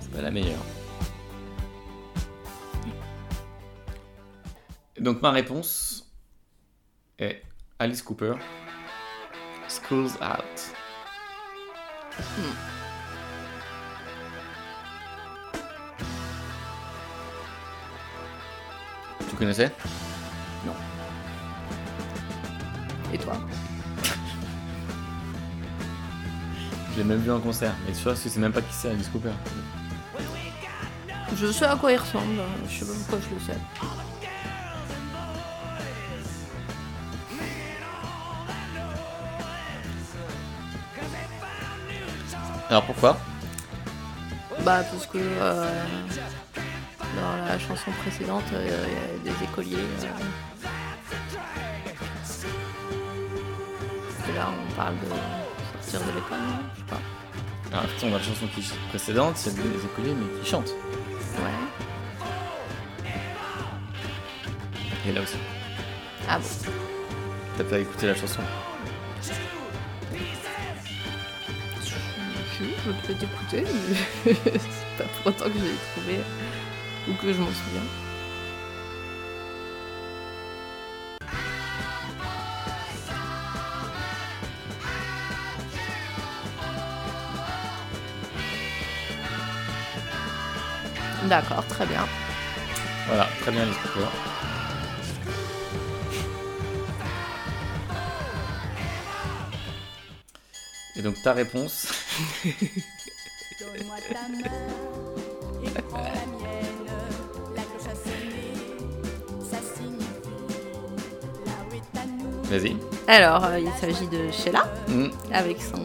C'est 0.00 0.10
pas 0.10 0.22
la 0.22 0.30
meilleure. 0.30 0.64
Donc 4.98 5.20
ma 5.22 5.30
réponse 5.30 6.10
est 7.18 7.42
Alice 7.78 8.02
Cooper. 8.02 8.34
School's 9.68 10.14
Out. 10.22 10.72
Tu 19.28 19.36
connaissais? 19.36 19.70
Et 23.12 23.18
toi? 23.18 23.34
Je 26.92 26.98
l'ai 26.98 27.04
même 27.04 27.20
vu 27.20 27.30
en 27.30 27.40
concert, 27.40 27.74
mais 27.86 27.92
tu 27.92 28.02
vois, 28.02 28.14
que 28.14 28.18
c'est 28.18 28.36
même 28.38 28.52
pas 28.52 28.62
qui 28.62 28.72
c'est 28.72 28.90
Alice 28.90 29.08
Cooper. 29.08 29.32
Je 31.34 31.52
sais 31.52 31.66
à 31.66 31.76
quoi 31.76 31.92
il 31.92 31.98
ressemble. 31.98 32.40
Je 32.68 32.84
sais 32.84 32.86
pas 32.86 32.92
pourquoi 32.98 33.18
je 33.20 33.34
le 33.34 33.40
sais. 33.40 33.58
Alors 42.68 42.84
pourquoi 42.84 43.16
Bah 44.64 44.82
parce 44.90 45.06
que 45.06 45.18
euh, 45.18 45.70
dans 47.14 47.46
la 47.46 47.58
chanson 47.58 47.90
précédente, 48.02 48.42
euh, 48.52 48.86
il 49.22 49.26
y 49.26 49.30
a 49.30 49.32
des 49.32 49.44
écoliers. 49.44 49.76
euh. 49.76 50.08
Et 54.28 54.34
là, 54.36 54.48
on 54.50 54.72
parle 54.74 54.94
de 54.96 55.06
sortir 55.88 56.00
de 56.00 56.12
l'école, 56.16 56.38
non 56.38 56.58
je 56.74 56.80
sais 56.80 56.86
pas. 56.88 57.00
Alors, 57.72 57.84
dans 58.00 58.10
la 58.10 58.22
chanson 58.22 58.46
qui 58.54 58.62
précédente, 58.88 59.36
a 59.46 59.50
des 59.50 59.84
écoliers 59.84 60.14
mais 60.14 60.40
qui 60.40 60.50
chantent. 60.50 60.74
Ouais. 61.38 63.10
Et 65.08 65.12
là 65.12 65.20
aussi. 65.22 65.36
Ah 66.28 66.38
bon. 66.38 66.44
T'as 67.56 67.64
pas 67.64 67.78
écouté 67.78 68.06
la 68.08 68.14
chanson 68.16 68.40
Je, 72.86 72.92
je 72.92 73.06
peux 73.06 73.14
t'écouter, 73.14 73.64
mais 74.24 74.34
c'est 74.44 74.96
pas 74.96 75.04
pour 75.04 75.26
autant 75.26 75.46
que 75.46 75.58
j'ai 75.58 75.74
trouvé 75.92 76.20
ou 77.08 77.14
que 77.14 77.32
je 77.32 77.40
m'en 77.40 77.46
souviens. 77.46 77.82
D'accord, 91.28 91.66
très 91.66 91.86
bien. 91.86 92.06
Voilà, 93.08 93.28
très 93.40 93.50
bien 93.50 93.66
Cooper. 93.66 94.06
Et 100.94 101.02
donc 101.02 101.20
ta 101.22 101.32
réponse 101.32 101.95
Donne-moi 103.60 103.96
ta 104.08 104.28
main 104.28 104.38
et 105.64 105.82
prends 105.82 105.98
la 106.02 106.26
mienne. 106.26 106.90
La 107.54 107.62
cloche 107.62 107.88
a 107.90 107.94
sonné, 107.94 108.52
ça 109.50 109.58
signifie 109.76 110.06
là 111.46 111.52
où 111.70 111.74
est 111.74 111.98
à 111.98 112.04
nous. 112.06 112.42
Vas-y. 112.44 112.76
Alors, 113.08 113.44
euh, 113.44 113.58
il 113.60 113.70
s'agit 113.80 114.06
de 114.08 114.30
Sheila, 114.30 114.64
Mm. 114.88 115.08
avec 115.32 115.58
son 115.62 115.82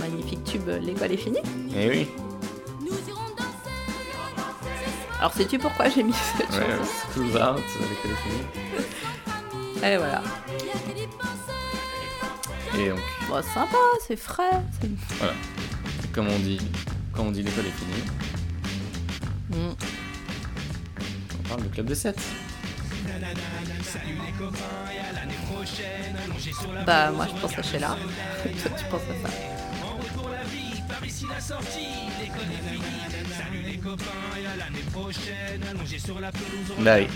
magnifique 0.00 0.44
tube 0.44 0.68
L'école 0.80 1.12
est 1.12 1.16
finie. 1.16 1.42
Eh 1.76 1.88
oui. 1.88 2.08
Nous 2.80 2.96
irons 3.08 3.20
danser. 3.36 3.74
Alors, 5.18 5.32
sais-tu 5.34 5.58
pourquoi 5.58 5.88
j'ai 5.88 6.02
mis 6.02 6.12
cette 6.14 6.50
Ouais, 6.50 6.66
chanson 6.78 6.92
School's 7.14 7.34
Out 7.34 7.38
avec 7.40 7.98
elle 8.04 8.10
est 8.10 8.22
finie. 8.22 9.92
Et 9.92 9.96
voilà. 9.96 10.22
Et 12.78 12.88
donc, 12.88 12.98
Bon, 13.28 13.42
sympa, 13.42 13.76
c'est 14.06 14.16
frais. 14.16 14.62
c'est- 14.80 14.88
voilà. 15.18 15.32
Comme 16.12 16.28
on 16.28 16.38
dit, 16.40 16.58
quand 17.12 17.22
on 17.24 17.30
dit 17.30 17.42
l'école 17.42 17.66
est 17.66 17.70
finie, 17.70 18.04
Mm. 19.50 19.74
on 21.38 21.48
parle 21.48 21.62
de 21.64 21.68
club 21.68 21.86
de 21.86 21.94
7. 21.94 22.18
Bah, 26.86 27.10
moi, 27.10 27.26
je 27.34 27.40
pense 27.40 27.58
à 27.58 27.62
Sheila. 27.62 27.96
Toi, 28.42 28.70
tu 28.78 28.84
penses 28.86 29.02
à 29.02 29.28
ça. 29.28 29.34
Bah 36.78 36.96
oui. 36.98 37.06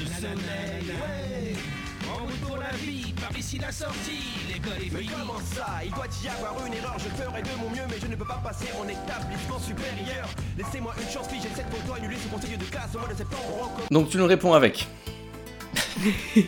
Mais 4.92 5.04
comment 5.04 5.40
ça? 5.54 5.66
Il 5.84 5.90
doit 5.90 6.06
y 6.22 6.28
avoir 6.28 6.66
une 6.66 6.74
erreur, 6.74 6.96
je 6.98 7.08
ferai 7.22 7.42
de 7.42 7.48
mon 7.60 7.70
mieux 7.70 7.82
mais 7.88 7.96
je 8.00 8.06
ne 8.06 8.16
peux 8.16 8.24
pas 8.24 8.40
passer 8.42 8.66
mon 8.76 8.84
établissement 8.84 9.58
supérieur 9.58 10.28
Laissez-moi 10.56 10.94
une 11.00 11.10
chance, 11.12 11.28
fille, 11.28 11.40
j'ai 11.42 11.48
cette 11.54 11.70
photo 11.70 11.94
annulée 11.94 12.16
ce 12.16 12.28
conseil 12.28 12.56
de 12.56 12.64
classe 12.64 12.94
au 12.94 12.98
mois 12.98 13.08
de 13.08 13.14
septembre 13.14 13.42
on 13.50 13.62
recommence 13.64 13.88
Donc 13.90 14.08
tu 14.10 14.16
nous 14.18 14.26
réponds 14.26 14.52
avec. 14.54 14.86
Je 16.04 16.42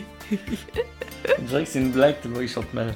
dirais 1.41 1.63
que 1.63 1.69
c'est 1.69 1.79
une 1.79 1.91
blague 1.91 2.19
tellement 2.21 2.41
il 2.41 2.49
chante 2.49 2.73
mal. 2.73 2.95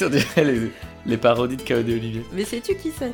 On 0.00 0.08
dirait 0.08 0.44
les, 0.44 0.72
les 1.06 1.16
parodies 1.16 1.56
de 1.56 1.62
KOD 1.62 1.88
Olivier. 1.88 2.24
Mais 2.32 2.44
sais-tu 2.44 2.76
qui 2.76 2.92
c'est? 2.96 3.12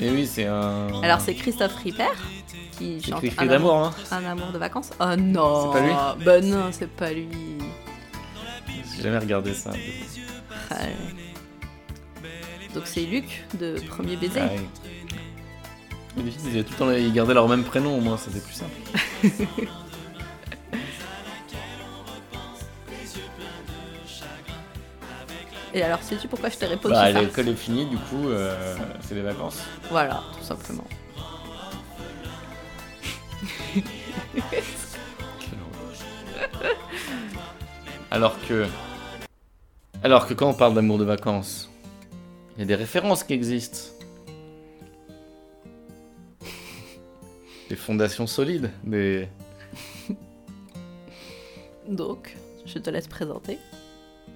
Et 0.00 0.10
oui, 0.10 0.26
c'est 0.26 0.46
un. 0.46 1.02
Alors, 1.02 1.20
c'est 1.20 1.34
Christophe 1.34 1.76
Ripper 1.76 2.04
qui 2.80 2.96
Qui 2.98 3.10
chante 3.10 3.24
écrit 3.24 3.36
Cri 3.36 3.46
un 3.46 3.48
d'amour, 3.48 3.74
amour, 3.74 3.86
hein 3.86 4.16
un 4.16 4.24
amour 4.24 4.52
de 4.52 4.58
vacances. 4.58 4.90
Oh 4.98 5.16
non 5.16 5.72
C'est 5.72 5.78
pas 5.78 5.86
lui 5.86 6.24
Bah 6.24 6.40
non, 6.40 6.68
c'est 6.72 6.90
pas 6.90 7.12
lui. 7.12 7.28
J'ai 8.96 9.02
jamais 9.02 9.18
regardé 9.18 9.54
ça. 9.54 9.70
Ah. 10.70 10.74
Donc, 12.74 12.84
c'est 12.86 13.02
Luc 13.02 13.44
de 13.58 13.80
Premier 13.88 14.16
Baiser. 14.16 14.40
Ah 14.40 14.48
oui. 14.52 14.66
Les 16.16 16.30
filles, 16.30 16.40
ils, 16.44 16.50
avaient 16.50 16.62
tout 16.64 16.72
le 16.72 16.78
temps, 16.78 16.90
ils 16.90 17.12
gardaient 17.12 17.34
leur 17.34 17.48
même 17.48 17.64
prénom 17.64 17.96
au 17.96 18.00
moins, 18.00 18.16
c'était 18.16 18.40
plus 18.40 18.54
simple. 18.54 18.72
Et 25.72 25.82
alors, 25.82 26.02
sais-tu 26.02 26.26
pourquoi 26.26 26.48
je 26.48 26.56
t'ai 26.56 26.66
répondu 26.66 26.94
Bah, 26.94 27.12
ça? 27.12 27.20
l'école 27.20 27.48
est 27.48 27.54
finie, 27.54 27.86
du 27.86 27.96
coup, 27.96 28.26
euh, 28.28 28.74
c'est 29.02 29.14
les 29.14 29.22
vacances. 29.22 29.60
Voilà, 29.88 30.24
tout 30.36 30.44
simplement. 30.44 30.84
Alors 38.10 38.36
que. 38.46 38.66
Alors 40.02 40.26
que 40.26 40.34
quand 40.34 40.48
on 40.48 40.54
parle 40.54 40.74
d'amour 40.74 40.98
de 40.98 41.04
vacances, 41.04 41.70
il 42.56 42.60
y 42.60 42.62
a 42.62 42.66
des 42.66 42.74
références 42.74 43.22
qui 43.22 43.34
existent. 43.34 43.90
Des 47.68 47.76
fondations 47.76 48.26
solides, 48.26 48.70
des. 48.82 49.28
Donc, 51.88 52.36
je 52.66 52.78
te 52.78 52.90
laisse 52.90 53.08
présenter. 53.08 53.58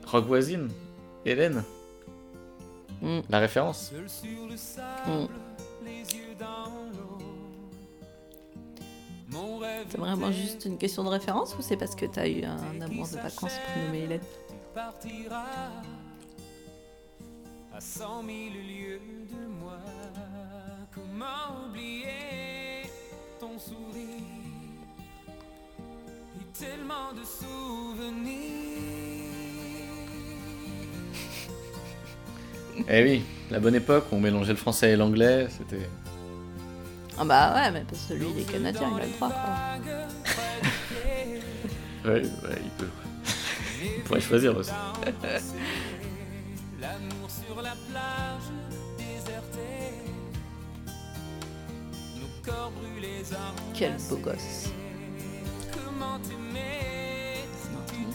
Rock 0.07 0.27
voisine, 0.27 0.69
Hélène, 1.25 1.65
Mm. 3.05 3.21
la 3.29 3.39
référence. 3.39 3.93
Mm. 5.07 5.27
C'est 9.95 10.01
vraiment 10.01 10.33
juste 10.33 10.65
une 10.65 10.77
question 10.77 11.05
de 11.05 11.09
référence 11.09 11.55
ou 11.57 11.63
c'est 11.63 11.77
parce 11.77 11.95
que 11.95 12.07
t'as 12.07 12.27
eu 12.27 12.43
un 12.43 12.81
amour 12.81 13.07
de 13.07 13.15
vacances 13.15 13.53
pour 13.73 13.83
nommer 13.85 14.01
Hélène 14.01 14.21
partira 14.75 15.45
à 17.73 17.81
cent 17.81 18.21
mille 18.25 18.55
lieues 18.55 18.99
de 19.31 19.47
moi. 19.61 19.79
Comment 20.93 21.65
oublier 21.69 22.83
ton 23.39 23.57
sourire 23.57 24.19
et 26.41 26.59
tellement 26.59 27.13
de 27.13 27.23
souvenirs? 27.23 28.35
Eh 32.89 33.03
oui, 33.05 33.23
la 33.49 33.61
bonne 33.61 33.77
époque 33.77 34.07
où 34.11 34.17
on 34.17 34.21
mélangeait 34.21 34.55
le 34.55 34.59
français 34.59 34.91
et 34.91 34.97
l'anglais, 34.97 35.47
c'était. 35.51 35.89
Ah 37.19 37.25
bah 37.25 37.55
ouais, 37.55 37.71
mais 37.71 37.85
parce 37.89 38.03
que 38.07 38.15
lui 38.15 38.27
il 38.35 38.41
est 38.41 38.45
canadien, 38.45 38.91
il 38.97 39.01
a 39.03 39.07
le 39.07 39.13
droit 39.13 39.29
quoi. 39.31 39.39
Ouais, 42.05 42.21
ouais, 42.21 42.61
il 42.63 42.71
peut. 42.73 42.89
Il 43.83 44.03
pourrait 44.03 44.21
choisir 44.21 44.55
aussi. 44.57 44.71
L'amour 46.81 47.31
sur 47.31 47.63
la 47.63 47.71
plage 47.71 48.51
désertée. 48.99 50.05
Nos 52.17 52.29
corps 52.45 52.73
brûlés 52.73 53.25
en 53.33 53.73
Quel 53.73 53.97
beau 54.11 54.17
gosse. 54.17 54.69
Comment 55.73 56.19
t'aimer 56.19 57.47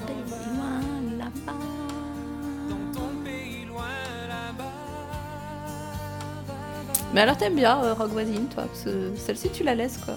Loin 0.07 0.81
là-bas. 1.17 1.53
Mais 7.13 7.21
alors 7.21 7.37
t'aimes 7.37 7.55
bien 7.55 7.83
euh, 7.83 7.93
Rock 7.93 8.09
Voisine 8.11 8.47
toi 8.47 8.63
Parce 8.63 8.83
que 8.83 9.11
celle-ci 9.15 9.49
tu 9.49 9.63
la 9.63 9.75
laisses 9.75 9.97
quoi. 9.97 10.15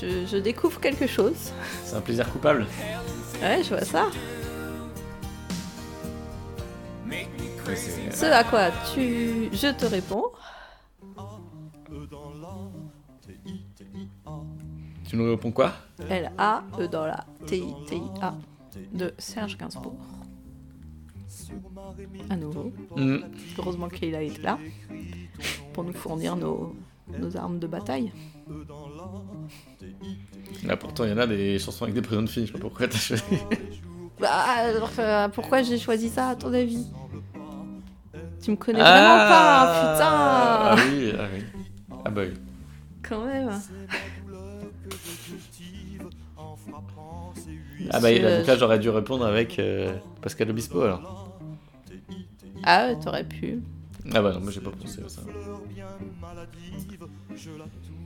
Je, 0.00 0.24
je 0.26 0.36
découvre 0.38 0.80
quelque 0.80 1.06
chose. 1.06 1.52
C'est 1.84 1.96
un 1.96 2.00
plaisir 2.00 2.30
coupable. 2.32 2.66
Ouais, 3.42 3.62
je 3.62 3.68
vois 3.68 3.84
ça. 3.84 4.06
Ce 8.10 8.24
à 8.26 8.42
quoi 8.44 8.68
tu... 8.94 9.48
je 9.52 9.68
te 9.72 9.86
réponds. 9.86 10.24
Tu 15.08 15.16
nous 15.16 15.28
réponds 15.30 15.52
quoi? 15.52 15.72
L-A-E 16.08 16.86
dans 16.88 17.06
la 17.06 17.24
T-I-T-I-A 17.46 18.34
de 18.92 19.12
Serge 19.18 19.56
Gainsbourg. 19.58 19.94
À 22.28 22.36
nouveau. 22.36 22.72
Mm. 22.96 23.18
Heureusement 23.58 23.88
qu'il 23.88 24.14
a 24.14 24.22
été 24.22 24.42
là 24.42 24.58
pour 25.72 25.84
nous 25.84 25.92
fournir 25.92 26.36
nos, 26.36 26.74
nos 27.18 27.36
armes 27.36 27.58
de 27.58 27.66
bataille. 27.66 28.12
Là, 30.64 30.76
pourtant, 30.76 31.04
il 31.04 31.10
y 31.10 31.12
en 31.12 31.18
a 31.18 31.26
des 31.26 31.58
chansons 31.58 31.84
avec 31.84 31.94
des 31.94 32.02
prénoms 32.02 32.22
de 32.22 32.28
filles, 32.28 32.46
je 32.46 32.52
sais 32.52 32.58
pas 32.58 32.58
pourquoi 32.58 32.88
t'as 32.88 32.98
choisi. 32.98 33.22
Bah, 34.20 34.44
euh, 34.98 35.28
pourquoi 35.30 35.62
j'ai 35.62 35.78
choisi 35.78 36.10
ça 36.10 36.28
à 36.28 36.36
ton 36.36 36.52
avis? 36.52 36.86
Tu 38.42 38.50
me 38.50 38.56
connais 38.56 38.80
vraiment 38.80 39.16
pas, 39.16 40.74
Ah 40.74 40.76
putain 40.76 40.90
oui, 40.90 41.12
ah 41.18 41.24
oui. 41.32 41.44
Ah 42.04 42.10
bah 42.10 42.22
oui. 42.26 42.34
Quand 43.02 43.24
même. 43.24 43.50
Ah 47.92 48.00
bah 48.00 48.12
là, 48.12 48.56
j'aurais 48.56 48.78
dû 48.78 48.88
répondre 48.88 49.26
avec 49.26 49.58
euh, 49.58 49.92
Pascal 50.22 50.50
Obispo 50.50 50.82
alors. 50.82 51.38
Ah 52.62 52.86
ouais, 52.86 52.98
t'aurais 53.00 53.24
pu. 53.24 53.60
Ah 54.12 54.22
bah 54.22 54.32
non, 54.32 54.40
moi 54.40 54.50
j'ai 54.50 54.60
pas 54.60 54.70
pensé 54.70 55.02
à 55.04 55.08
ça. 55.08 55.22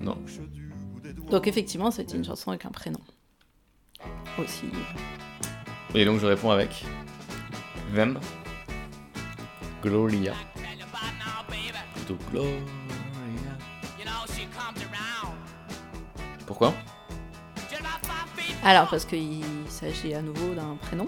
Non. 0.01 0.16
Donc 1.30 1.47
effectivement, 1.47 1.91
c'était 1.91 2.16
une 2.16 2.24
chanson 2.24 2.51
avec 2.51 2.64
un 2.64 2.70
prénom. 2.70 3.01
Aussi. 4.39 4.66
Et 5.95 6.05
donc 6.05 6.20
je 6.20 6.26
réponds 6.26 6.51
avec 6.51 6.85
Gloria. 9.82 10.35
Plutôt 11.95 12.16
Gloria. 12.30 12.61
Pourquoi? 16.47 16.74
Alors, 18.64 18.88
parce 18.88 19.04
qu'il 19.04 19.44
s'agit 19.68 20.14
à 20.14 20.22
nouveau 20.22 20.54
d'un 20.54 20.76
prénom. 20.76 21.06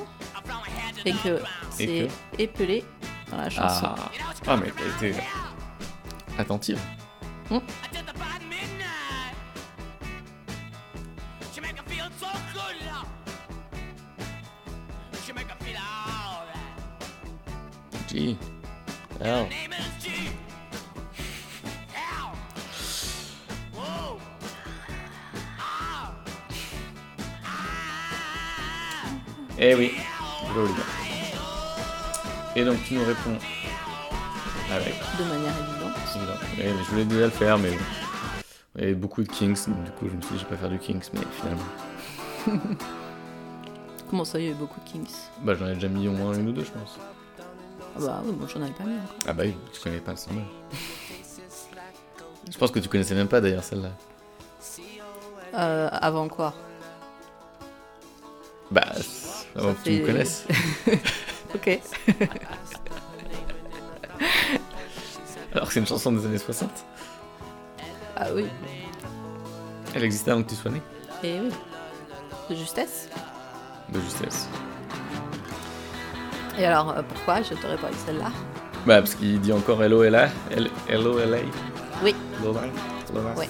Et 1.06 1.12
que 1.12 1.40
c'est 1.70 2.08
épelé 2.38 2.84
dans 3.30 3.38
la 3.38 3.48
chanson. 3.48 3.86
Ah, 3.86 4.10
ah 4.46 4.56
mais 4.56 4.70
t'as 4.70 5.08
été 5.08 5.18
attentive. 6.38 6.78
Hmm. 7.50 7.58
G. 18.08 18.36
L. 19.20 19.46
Eh 29.68 29.74
oui, 29.74 29.90
Gloria. 30.52 30.74
Et 32.54 32.64
donc 32.64 32.76
tu 32.84 32.94
nous 32.94 33.04
réponds 33.04 33.36
avec. 34.72 34.94
De 35.18 35.24
manière 35.24 35.52
évidente. 35.58 35.96
Évidemment. 36.14 36.38
Eh, 36.56 36.72
mais 36.72 36.84
je 36.84 36.90
voulais 36.90 37.04
déjà 37.04 37.24
le 37.24 37.30
faire, 37.30 37.58
mais 37.58 37.70
bon. 37.70 37.84
Il 38.76 38.80
y 38.82 38.84
avait 38.84 38.94
beaucoup 38.94 39.24
de 39.24 39.28
Kings, 39.28 39.66
du 39.66 39.90
coup 39.90 40.08
je 40.08 40.14
me 40.14 40.22
suis 40.22 40.34
dit 40.34 40.38
je 40.38 40.44
vais 40.44 40.50
pas 40.50 40.56
faire 40.56 40.68
du 40.68 40.78
Kings, 40.78 41.02
mais 41.14 41.20
finalement. 41.32 42.76
Comment 44.08 44.24
ça, 44.24 44.38
il 44.38 44.44
y 44.44 44.48
avait 44.50 44.56
beaucoup 44.56 44.78
de 44.78 44.88
Kings 44.88 45.10
Bah 45.42 45.56
j'en 45.58 45.66
ai 45.66 45.74
déjà 45.74 45.88
mis 45.88 46.06
au 46.06 46.12
moins 46.12 46.32
une 46.34 46.50
ou 46.50 46.52
deux, 46.52 46.62
je 46.62 46.70
pense. 46.70 46.96
Ah 47.40 47.98
bah 47.98 48.22
oui, 48.24 48.36
moi 48.38 48.46
j'en 48.46 48.62
avais 48.62 48.70
pas 48.70 48.84
mis 48.84 48.94
encore. 48.94 49.16
Ah 49.26 49.32
bah 49.32 49.42
oui, 49.46 49.56
tu 49.72 49.80
connais 49.80 49.98
pas, 49.98 50.14
normal. 50.28 50.44
Je 52.48 52.56
pense 52.56 52.70
que 52.70 52.78
tu 52.78 52.88
connaissais 52.88 53.16
même 53.16 53.26
pas 53.26 53.40
d'ailleurs 53.40 53.64
celle-là. 53.64 53.90
Euh, 55.54 55.88
avant 55.90 56.28
quoi? 56.28 56.54
Bah, 58.70 58.84
avant 59.56 59.74
que 59.74 59.82
tu 59.84 59.90
me 60.00 60.06
connaisses. 60.06 60.44
Ok. 61.54 61.80
Alors 65.54 65.68
que 65.68 65.72
c'est 65.72 65.80
une 65.80 65.86
chanson 65.86 66.12
des 66.12 66.26
années 66.26 66.38
60. 66.38 66.68
Ah 68.16 68.26
oui. 68.34 68.46
Elle 69.94 70.04
existait 70.04 70.32
avant 70.32 70.42
que 70.42 70.50
tu 70.50 70.54
sois 70.54 70.70
né. 70.70 70.82
Et 71.22 71.38
oui. 71.40 71.50
De 72.50 72.54
justesse. 72.56 73.08
De 73.90 74.00
justesse. 74.00 74.48
Et 76.58 76.66
alors, 76.66 76.90
euh, 76.90 77.02
pourquoi 77.08 77.40
je 77.42 77.54
t'aurais 77.54 77.78
pas 77.78 77.90
eu 77.90 77.96
celle-là? 78.04 78.30
Bah 78.86 78.98
parce 78.98 79.14
qu'il 79.14 79.40
dit 79.40 79.52
encore 79.52 79.82
Hello 79.82 80.02
LA. 80.02 80.28
Hello 80.88 81.18
LA. 81.18 81.38
Oui. 82.02 82.14
Lola. 82.42 82.62
Lola. 83.14 83.32
Ouais. 83.34 83.48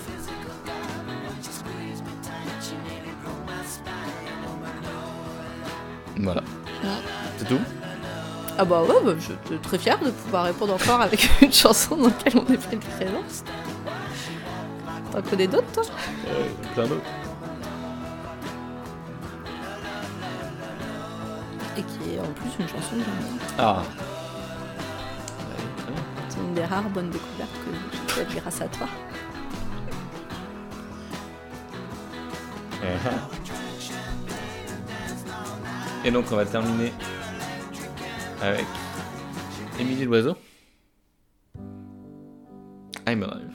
Voilà. 6.19 6.43
C'est 7.39 7.47
tout? 7.47 7.61
Ah 8.59 8.65
bah 8.65 8.83
ouais, 8.83 8.95
bah, 9.05 9.13
je 9.19 9.25
suis 9.25 9.59
très 9.61 9.79
fière 9.79 9.99
de 9.99 10.11
pouvoir 10.11 10.45
répondre 10.45 10.75
encore 10.75 11.01
avec 11.03 11.29
une 11.43 11.53
chanson 11.53 11.97
dans 11.97 12.07
laquelle 12.07 12.39
on 12.49 12.53
est 12.53 12.57
pris 12.57 12.77
de 12.77 12.85
présence. 12.85 13.45
T'en 15.13 15.23
connais 15.23 15.47
d'autres, 15.47 15.71
toi? 15.73 15.83
Euh, 16.29 16.45
plein 16.75 16.87
d'autres. 16.87 17.03
Et 21.77 21.83
qui 21.83 22.15
est 22.15 22.21
en 22.21 22.33
plus 22.33 22.51
une 22.59 22.69
chanson 22.69 22.93
que 22.97 23.05
j'aime 23.05 23.39
Ah 23.59 23.83
C'est 26.31 26.39
une 26.39 26.55
des 26.55 26.65
rares 26.65 26.89
bonnes 26.89 27.11
découvertes 27.11 27.51
que 27.65 27.71
j'ai 27.93 28.25
fait 28.27 28.41
grâce 28.41 28.63
à 28.63 28.69
toi. 28.69 28.87
Eh, 32.83 32.87
hein. 32.87 33.36
Et 36.07 36.13
donc 36.13 36.27
on 36.31 36.37
va 36.37 36.47
terminer 36.47 36.93
avec 38.41 38.65
Émilie 39.81 40.05
Loiseau. 40.05 40.37
I'm 43.09 43.25
alive. 43.25 43.53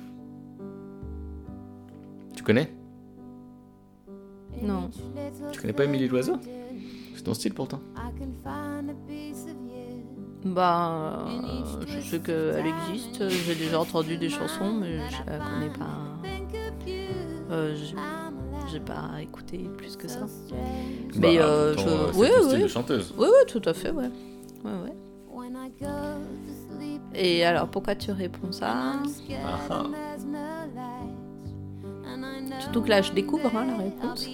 Tu 2.35 2.43
connais? 2.43 2.69
Non. 4.61 4.89
Tu 5.53 5.61
connais 5.61 5.71
pas 5.71 5.85
Émilie 5.85 6.09
Loiseau? 6.09 6.35
C'est 7.15 7.23
ton 7.23 7.33
style 7.33 7.53
pourtant. 7.53 7.79
Bah, 10.43 11.25
euh, 11.29 11.85
je 11.87 12.01
sais 12.01 12.19
qu'elle 12.19 12.65
existe. 12.65 13.29
J'ai 13.29 13.55
déjà 13.55 13.79
entendu 13.79 14.17
des 14.17 14.29
chansons, 14.29 14.73
mais 14.73 14.97
je 15.09 15.31
la 15.31 15.37
connais 15.37 15.69
pas. 15.69 16.19
Euh, 17.51 17.77
j'ai- 18.71 18.79
pas 18.79 19.09
écouté 19.21 19.57
plus 19.77 19.95
que 19.95 20.07
ça. 20.07 20.19
Mais 21.15 21.37
Bah, 21.37 21.43
euh, 21.43 21.75
pourtant, 21.75 21.89
je... 21.89 21.95
euh, 21.95 22.11
oui, 22.15 22.27
style 22.43 22.57
oui. 22.57 22.63
de 22.63 22.67
chanteuse. 22.67 23.13
Oui, 23.17 23.27
oui, 23.29 23.45
tout 23.47 23.61
à 23.65 23.73
fait, 23.73 23.91
ouais. 23.91 24.09
Ouais, 24.63 24.71
ouais. 24.83 24.93
Et 27.13 27.43
alors, 27.43 27.67
pourquoi 27.67 27.95
tu 27.95 28.11
réponds 28.11 28.51
ça 28.51 28.69
Ah, 28.73 28.99
ah. 29.69 29.83
Surtout 32.59 32.81
que 32.81 32.89
là, 32.89 33.01
je 33.01 33.11
découvre 33.11 33.55
hein, 33.55 33.65
la 33.65 33.77
réponse. 33.77 34.27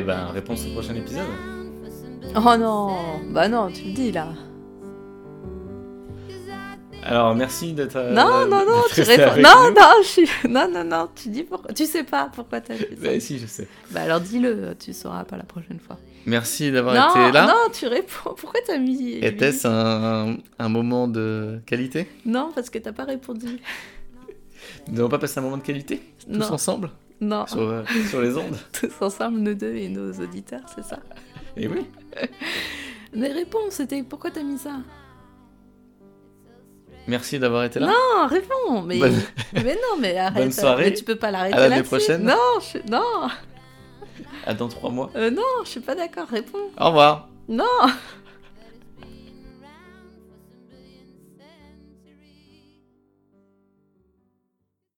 Eh 0.00 0.02
ben, 0.02 0.26
réponse 0.32 0.64
au 0.66 0.70
prochain 0.72 0.94
épisode. 0.94 1.26
Oh 2.34 2.56
non 2.58 2.96
Bah 3.32 3.48
non, 3.48 3.70
tu 3.70 3.84
le 3.84 3.92
dis 3.92 4.12
là. 4.12 4.28
Alors, 7.02 7.34
merci 7.34 7.72
d'être. 7.72 7.96
euh, 7.96 8.12
non, 8.14 8.46
non, 8.46 8.64
non, 8.66 8.82
d'être 8.82 8.94
tu 8.94 9.00
réponds. 9.02 9.40
Non, 9.42 9.70
non, 9.74 9.88
je 10.02 10.06
suis... 10.06 10.28
non, 10.48 10.70
non, 10.70 10.84
non, 10.84 11.08
tu 11.14 11.28
dis 11.30 11.42
pourquoi. 11.44 11.72
Tu 11.72 11.86
sais 11.86 12.04
pas 12.04 12.30
pourquoi 12.34 12.60
t'as 12.60 12.74
fait 12.74 12.94
ça. 12.96 13.02
Bah, 13.10 13.20
si, 13.20 13.38
je 13.38 13.46
sais. 13.46 13.68
Bah 13.90 14.02
alors 14.02 14.20
dis-le, 14.20 14.74
tu 14.78 14.92
sauras 14.92 15.24
pas 15.24 15.36
la 15.36 15.42
prochaine 15.44 15.80
fois. 15.80 15.98
Merci 16.26 16.70
d'avoir 16.70 16.94
Non, 16.94 17.22
été 17.26 17.32
là. 17.32 17.46
non, 17.46 17.70
tu 17.72 17.86
réponds. 17.86 18.34
Pourquoi 18.36 18.60
t'as 18.66 18.76
mis. 18.78 19.12
Était-ce 19.14 19.66
un, 19.66 20.36
un 20.58 20.68
moment 20.68 21.08
de 21.08 21.60
qualité? 21.66 22.06
Non, 22.26 22.52
parce 22.54 22.68
que 22.70 22.78
t'as 22.78 22.92
pas 22.92 23.04
répondu. 23.04 23.58
Nous 24.88 24.94
n'avons 24.96 25.08
pas 25.08 25.18
passé 25.18 25.38
un 25.38 25.42
moment 25.42 25.56
de 25.56 25.62
qualité 25.62 26.02
Tous 26.30 26.38
Non. 26.38 26.52
ensemble? 26.52 26.90
Non. 27.20 27.46
sur, 27.46 27.60
euh, 27.60 27.82
sur 28.08 28.22
les 28.22 28.36
ondes 28.36 28.56
Tous 28.72 28.90
ensemble, 29.04 29.38
nous 29.40 29.54
deux 29.54 29.74
et 29.74 29.88
nos 29.88 30.10
auditeurs, 30.12 30.62
c'est 30.74 30.84
ça 30.84 30.98
Et 31.56 31.68
oui. 31.68 31.86
Mais 33.14 33.32
réponds, 33.32 33.70
c'était 33.70 34.02
pourquoi 34.02 34.30
t'as 34.30 34.42
mis 34.42 34.56
ça? 34.58 34.76
Merci 37.08 37.38
d'avoir 37.38 37.64
été 37.64 37.80
là. 37.80 37.86
Non, 37.88 38.26
réponds 38.28 38.82
Mais, 38.82 38.98
Bonne- 38.98 39.20
mais 39.52 39.74
non, 39.74 39.98
mais 40.00 40.16
arrête. 40.16 40.42
Bonne 40.44 40.52
soirée. 40.52 40.84
Mais 40.90 40.94
tu 40.94 41.02
peux 41.04 41.16
pas 41.16 41.30
l'arrêter 41.30 41.56
À 41.56 41.68
l'année 41.68 41.82
prochaine. 41.82 42.22
Non, 42.24 42.36
je... 42.60 42.78
non, 42.90 43.28
À 44.46 44.54
dans 44.54 44.68
trois 44.68 44.90
mois. 44.90 45.10
Euh, 45.16 45.30
non, 45.30 45.42
je 45.64 45.70
suis 45.70 45.80
pas 45.80 45.94
d'accord. 45.96 46.28
Réponds. 46.28 46.58
Au 46.78 46.86
revoir. 46.86 47.28
Non 47.48 47.64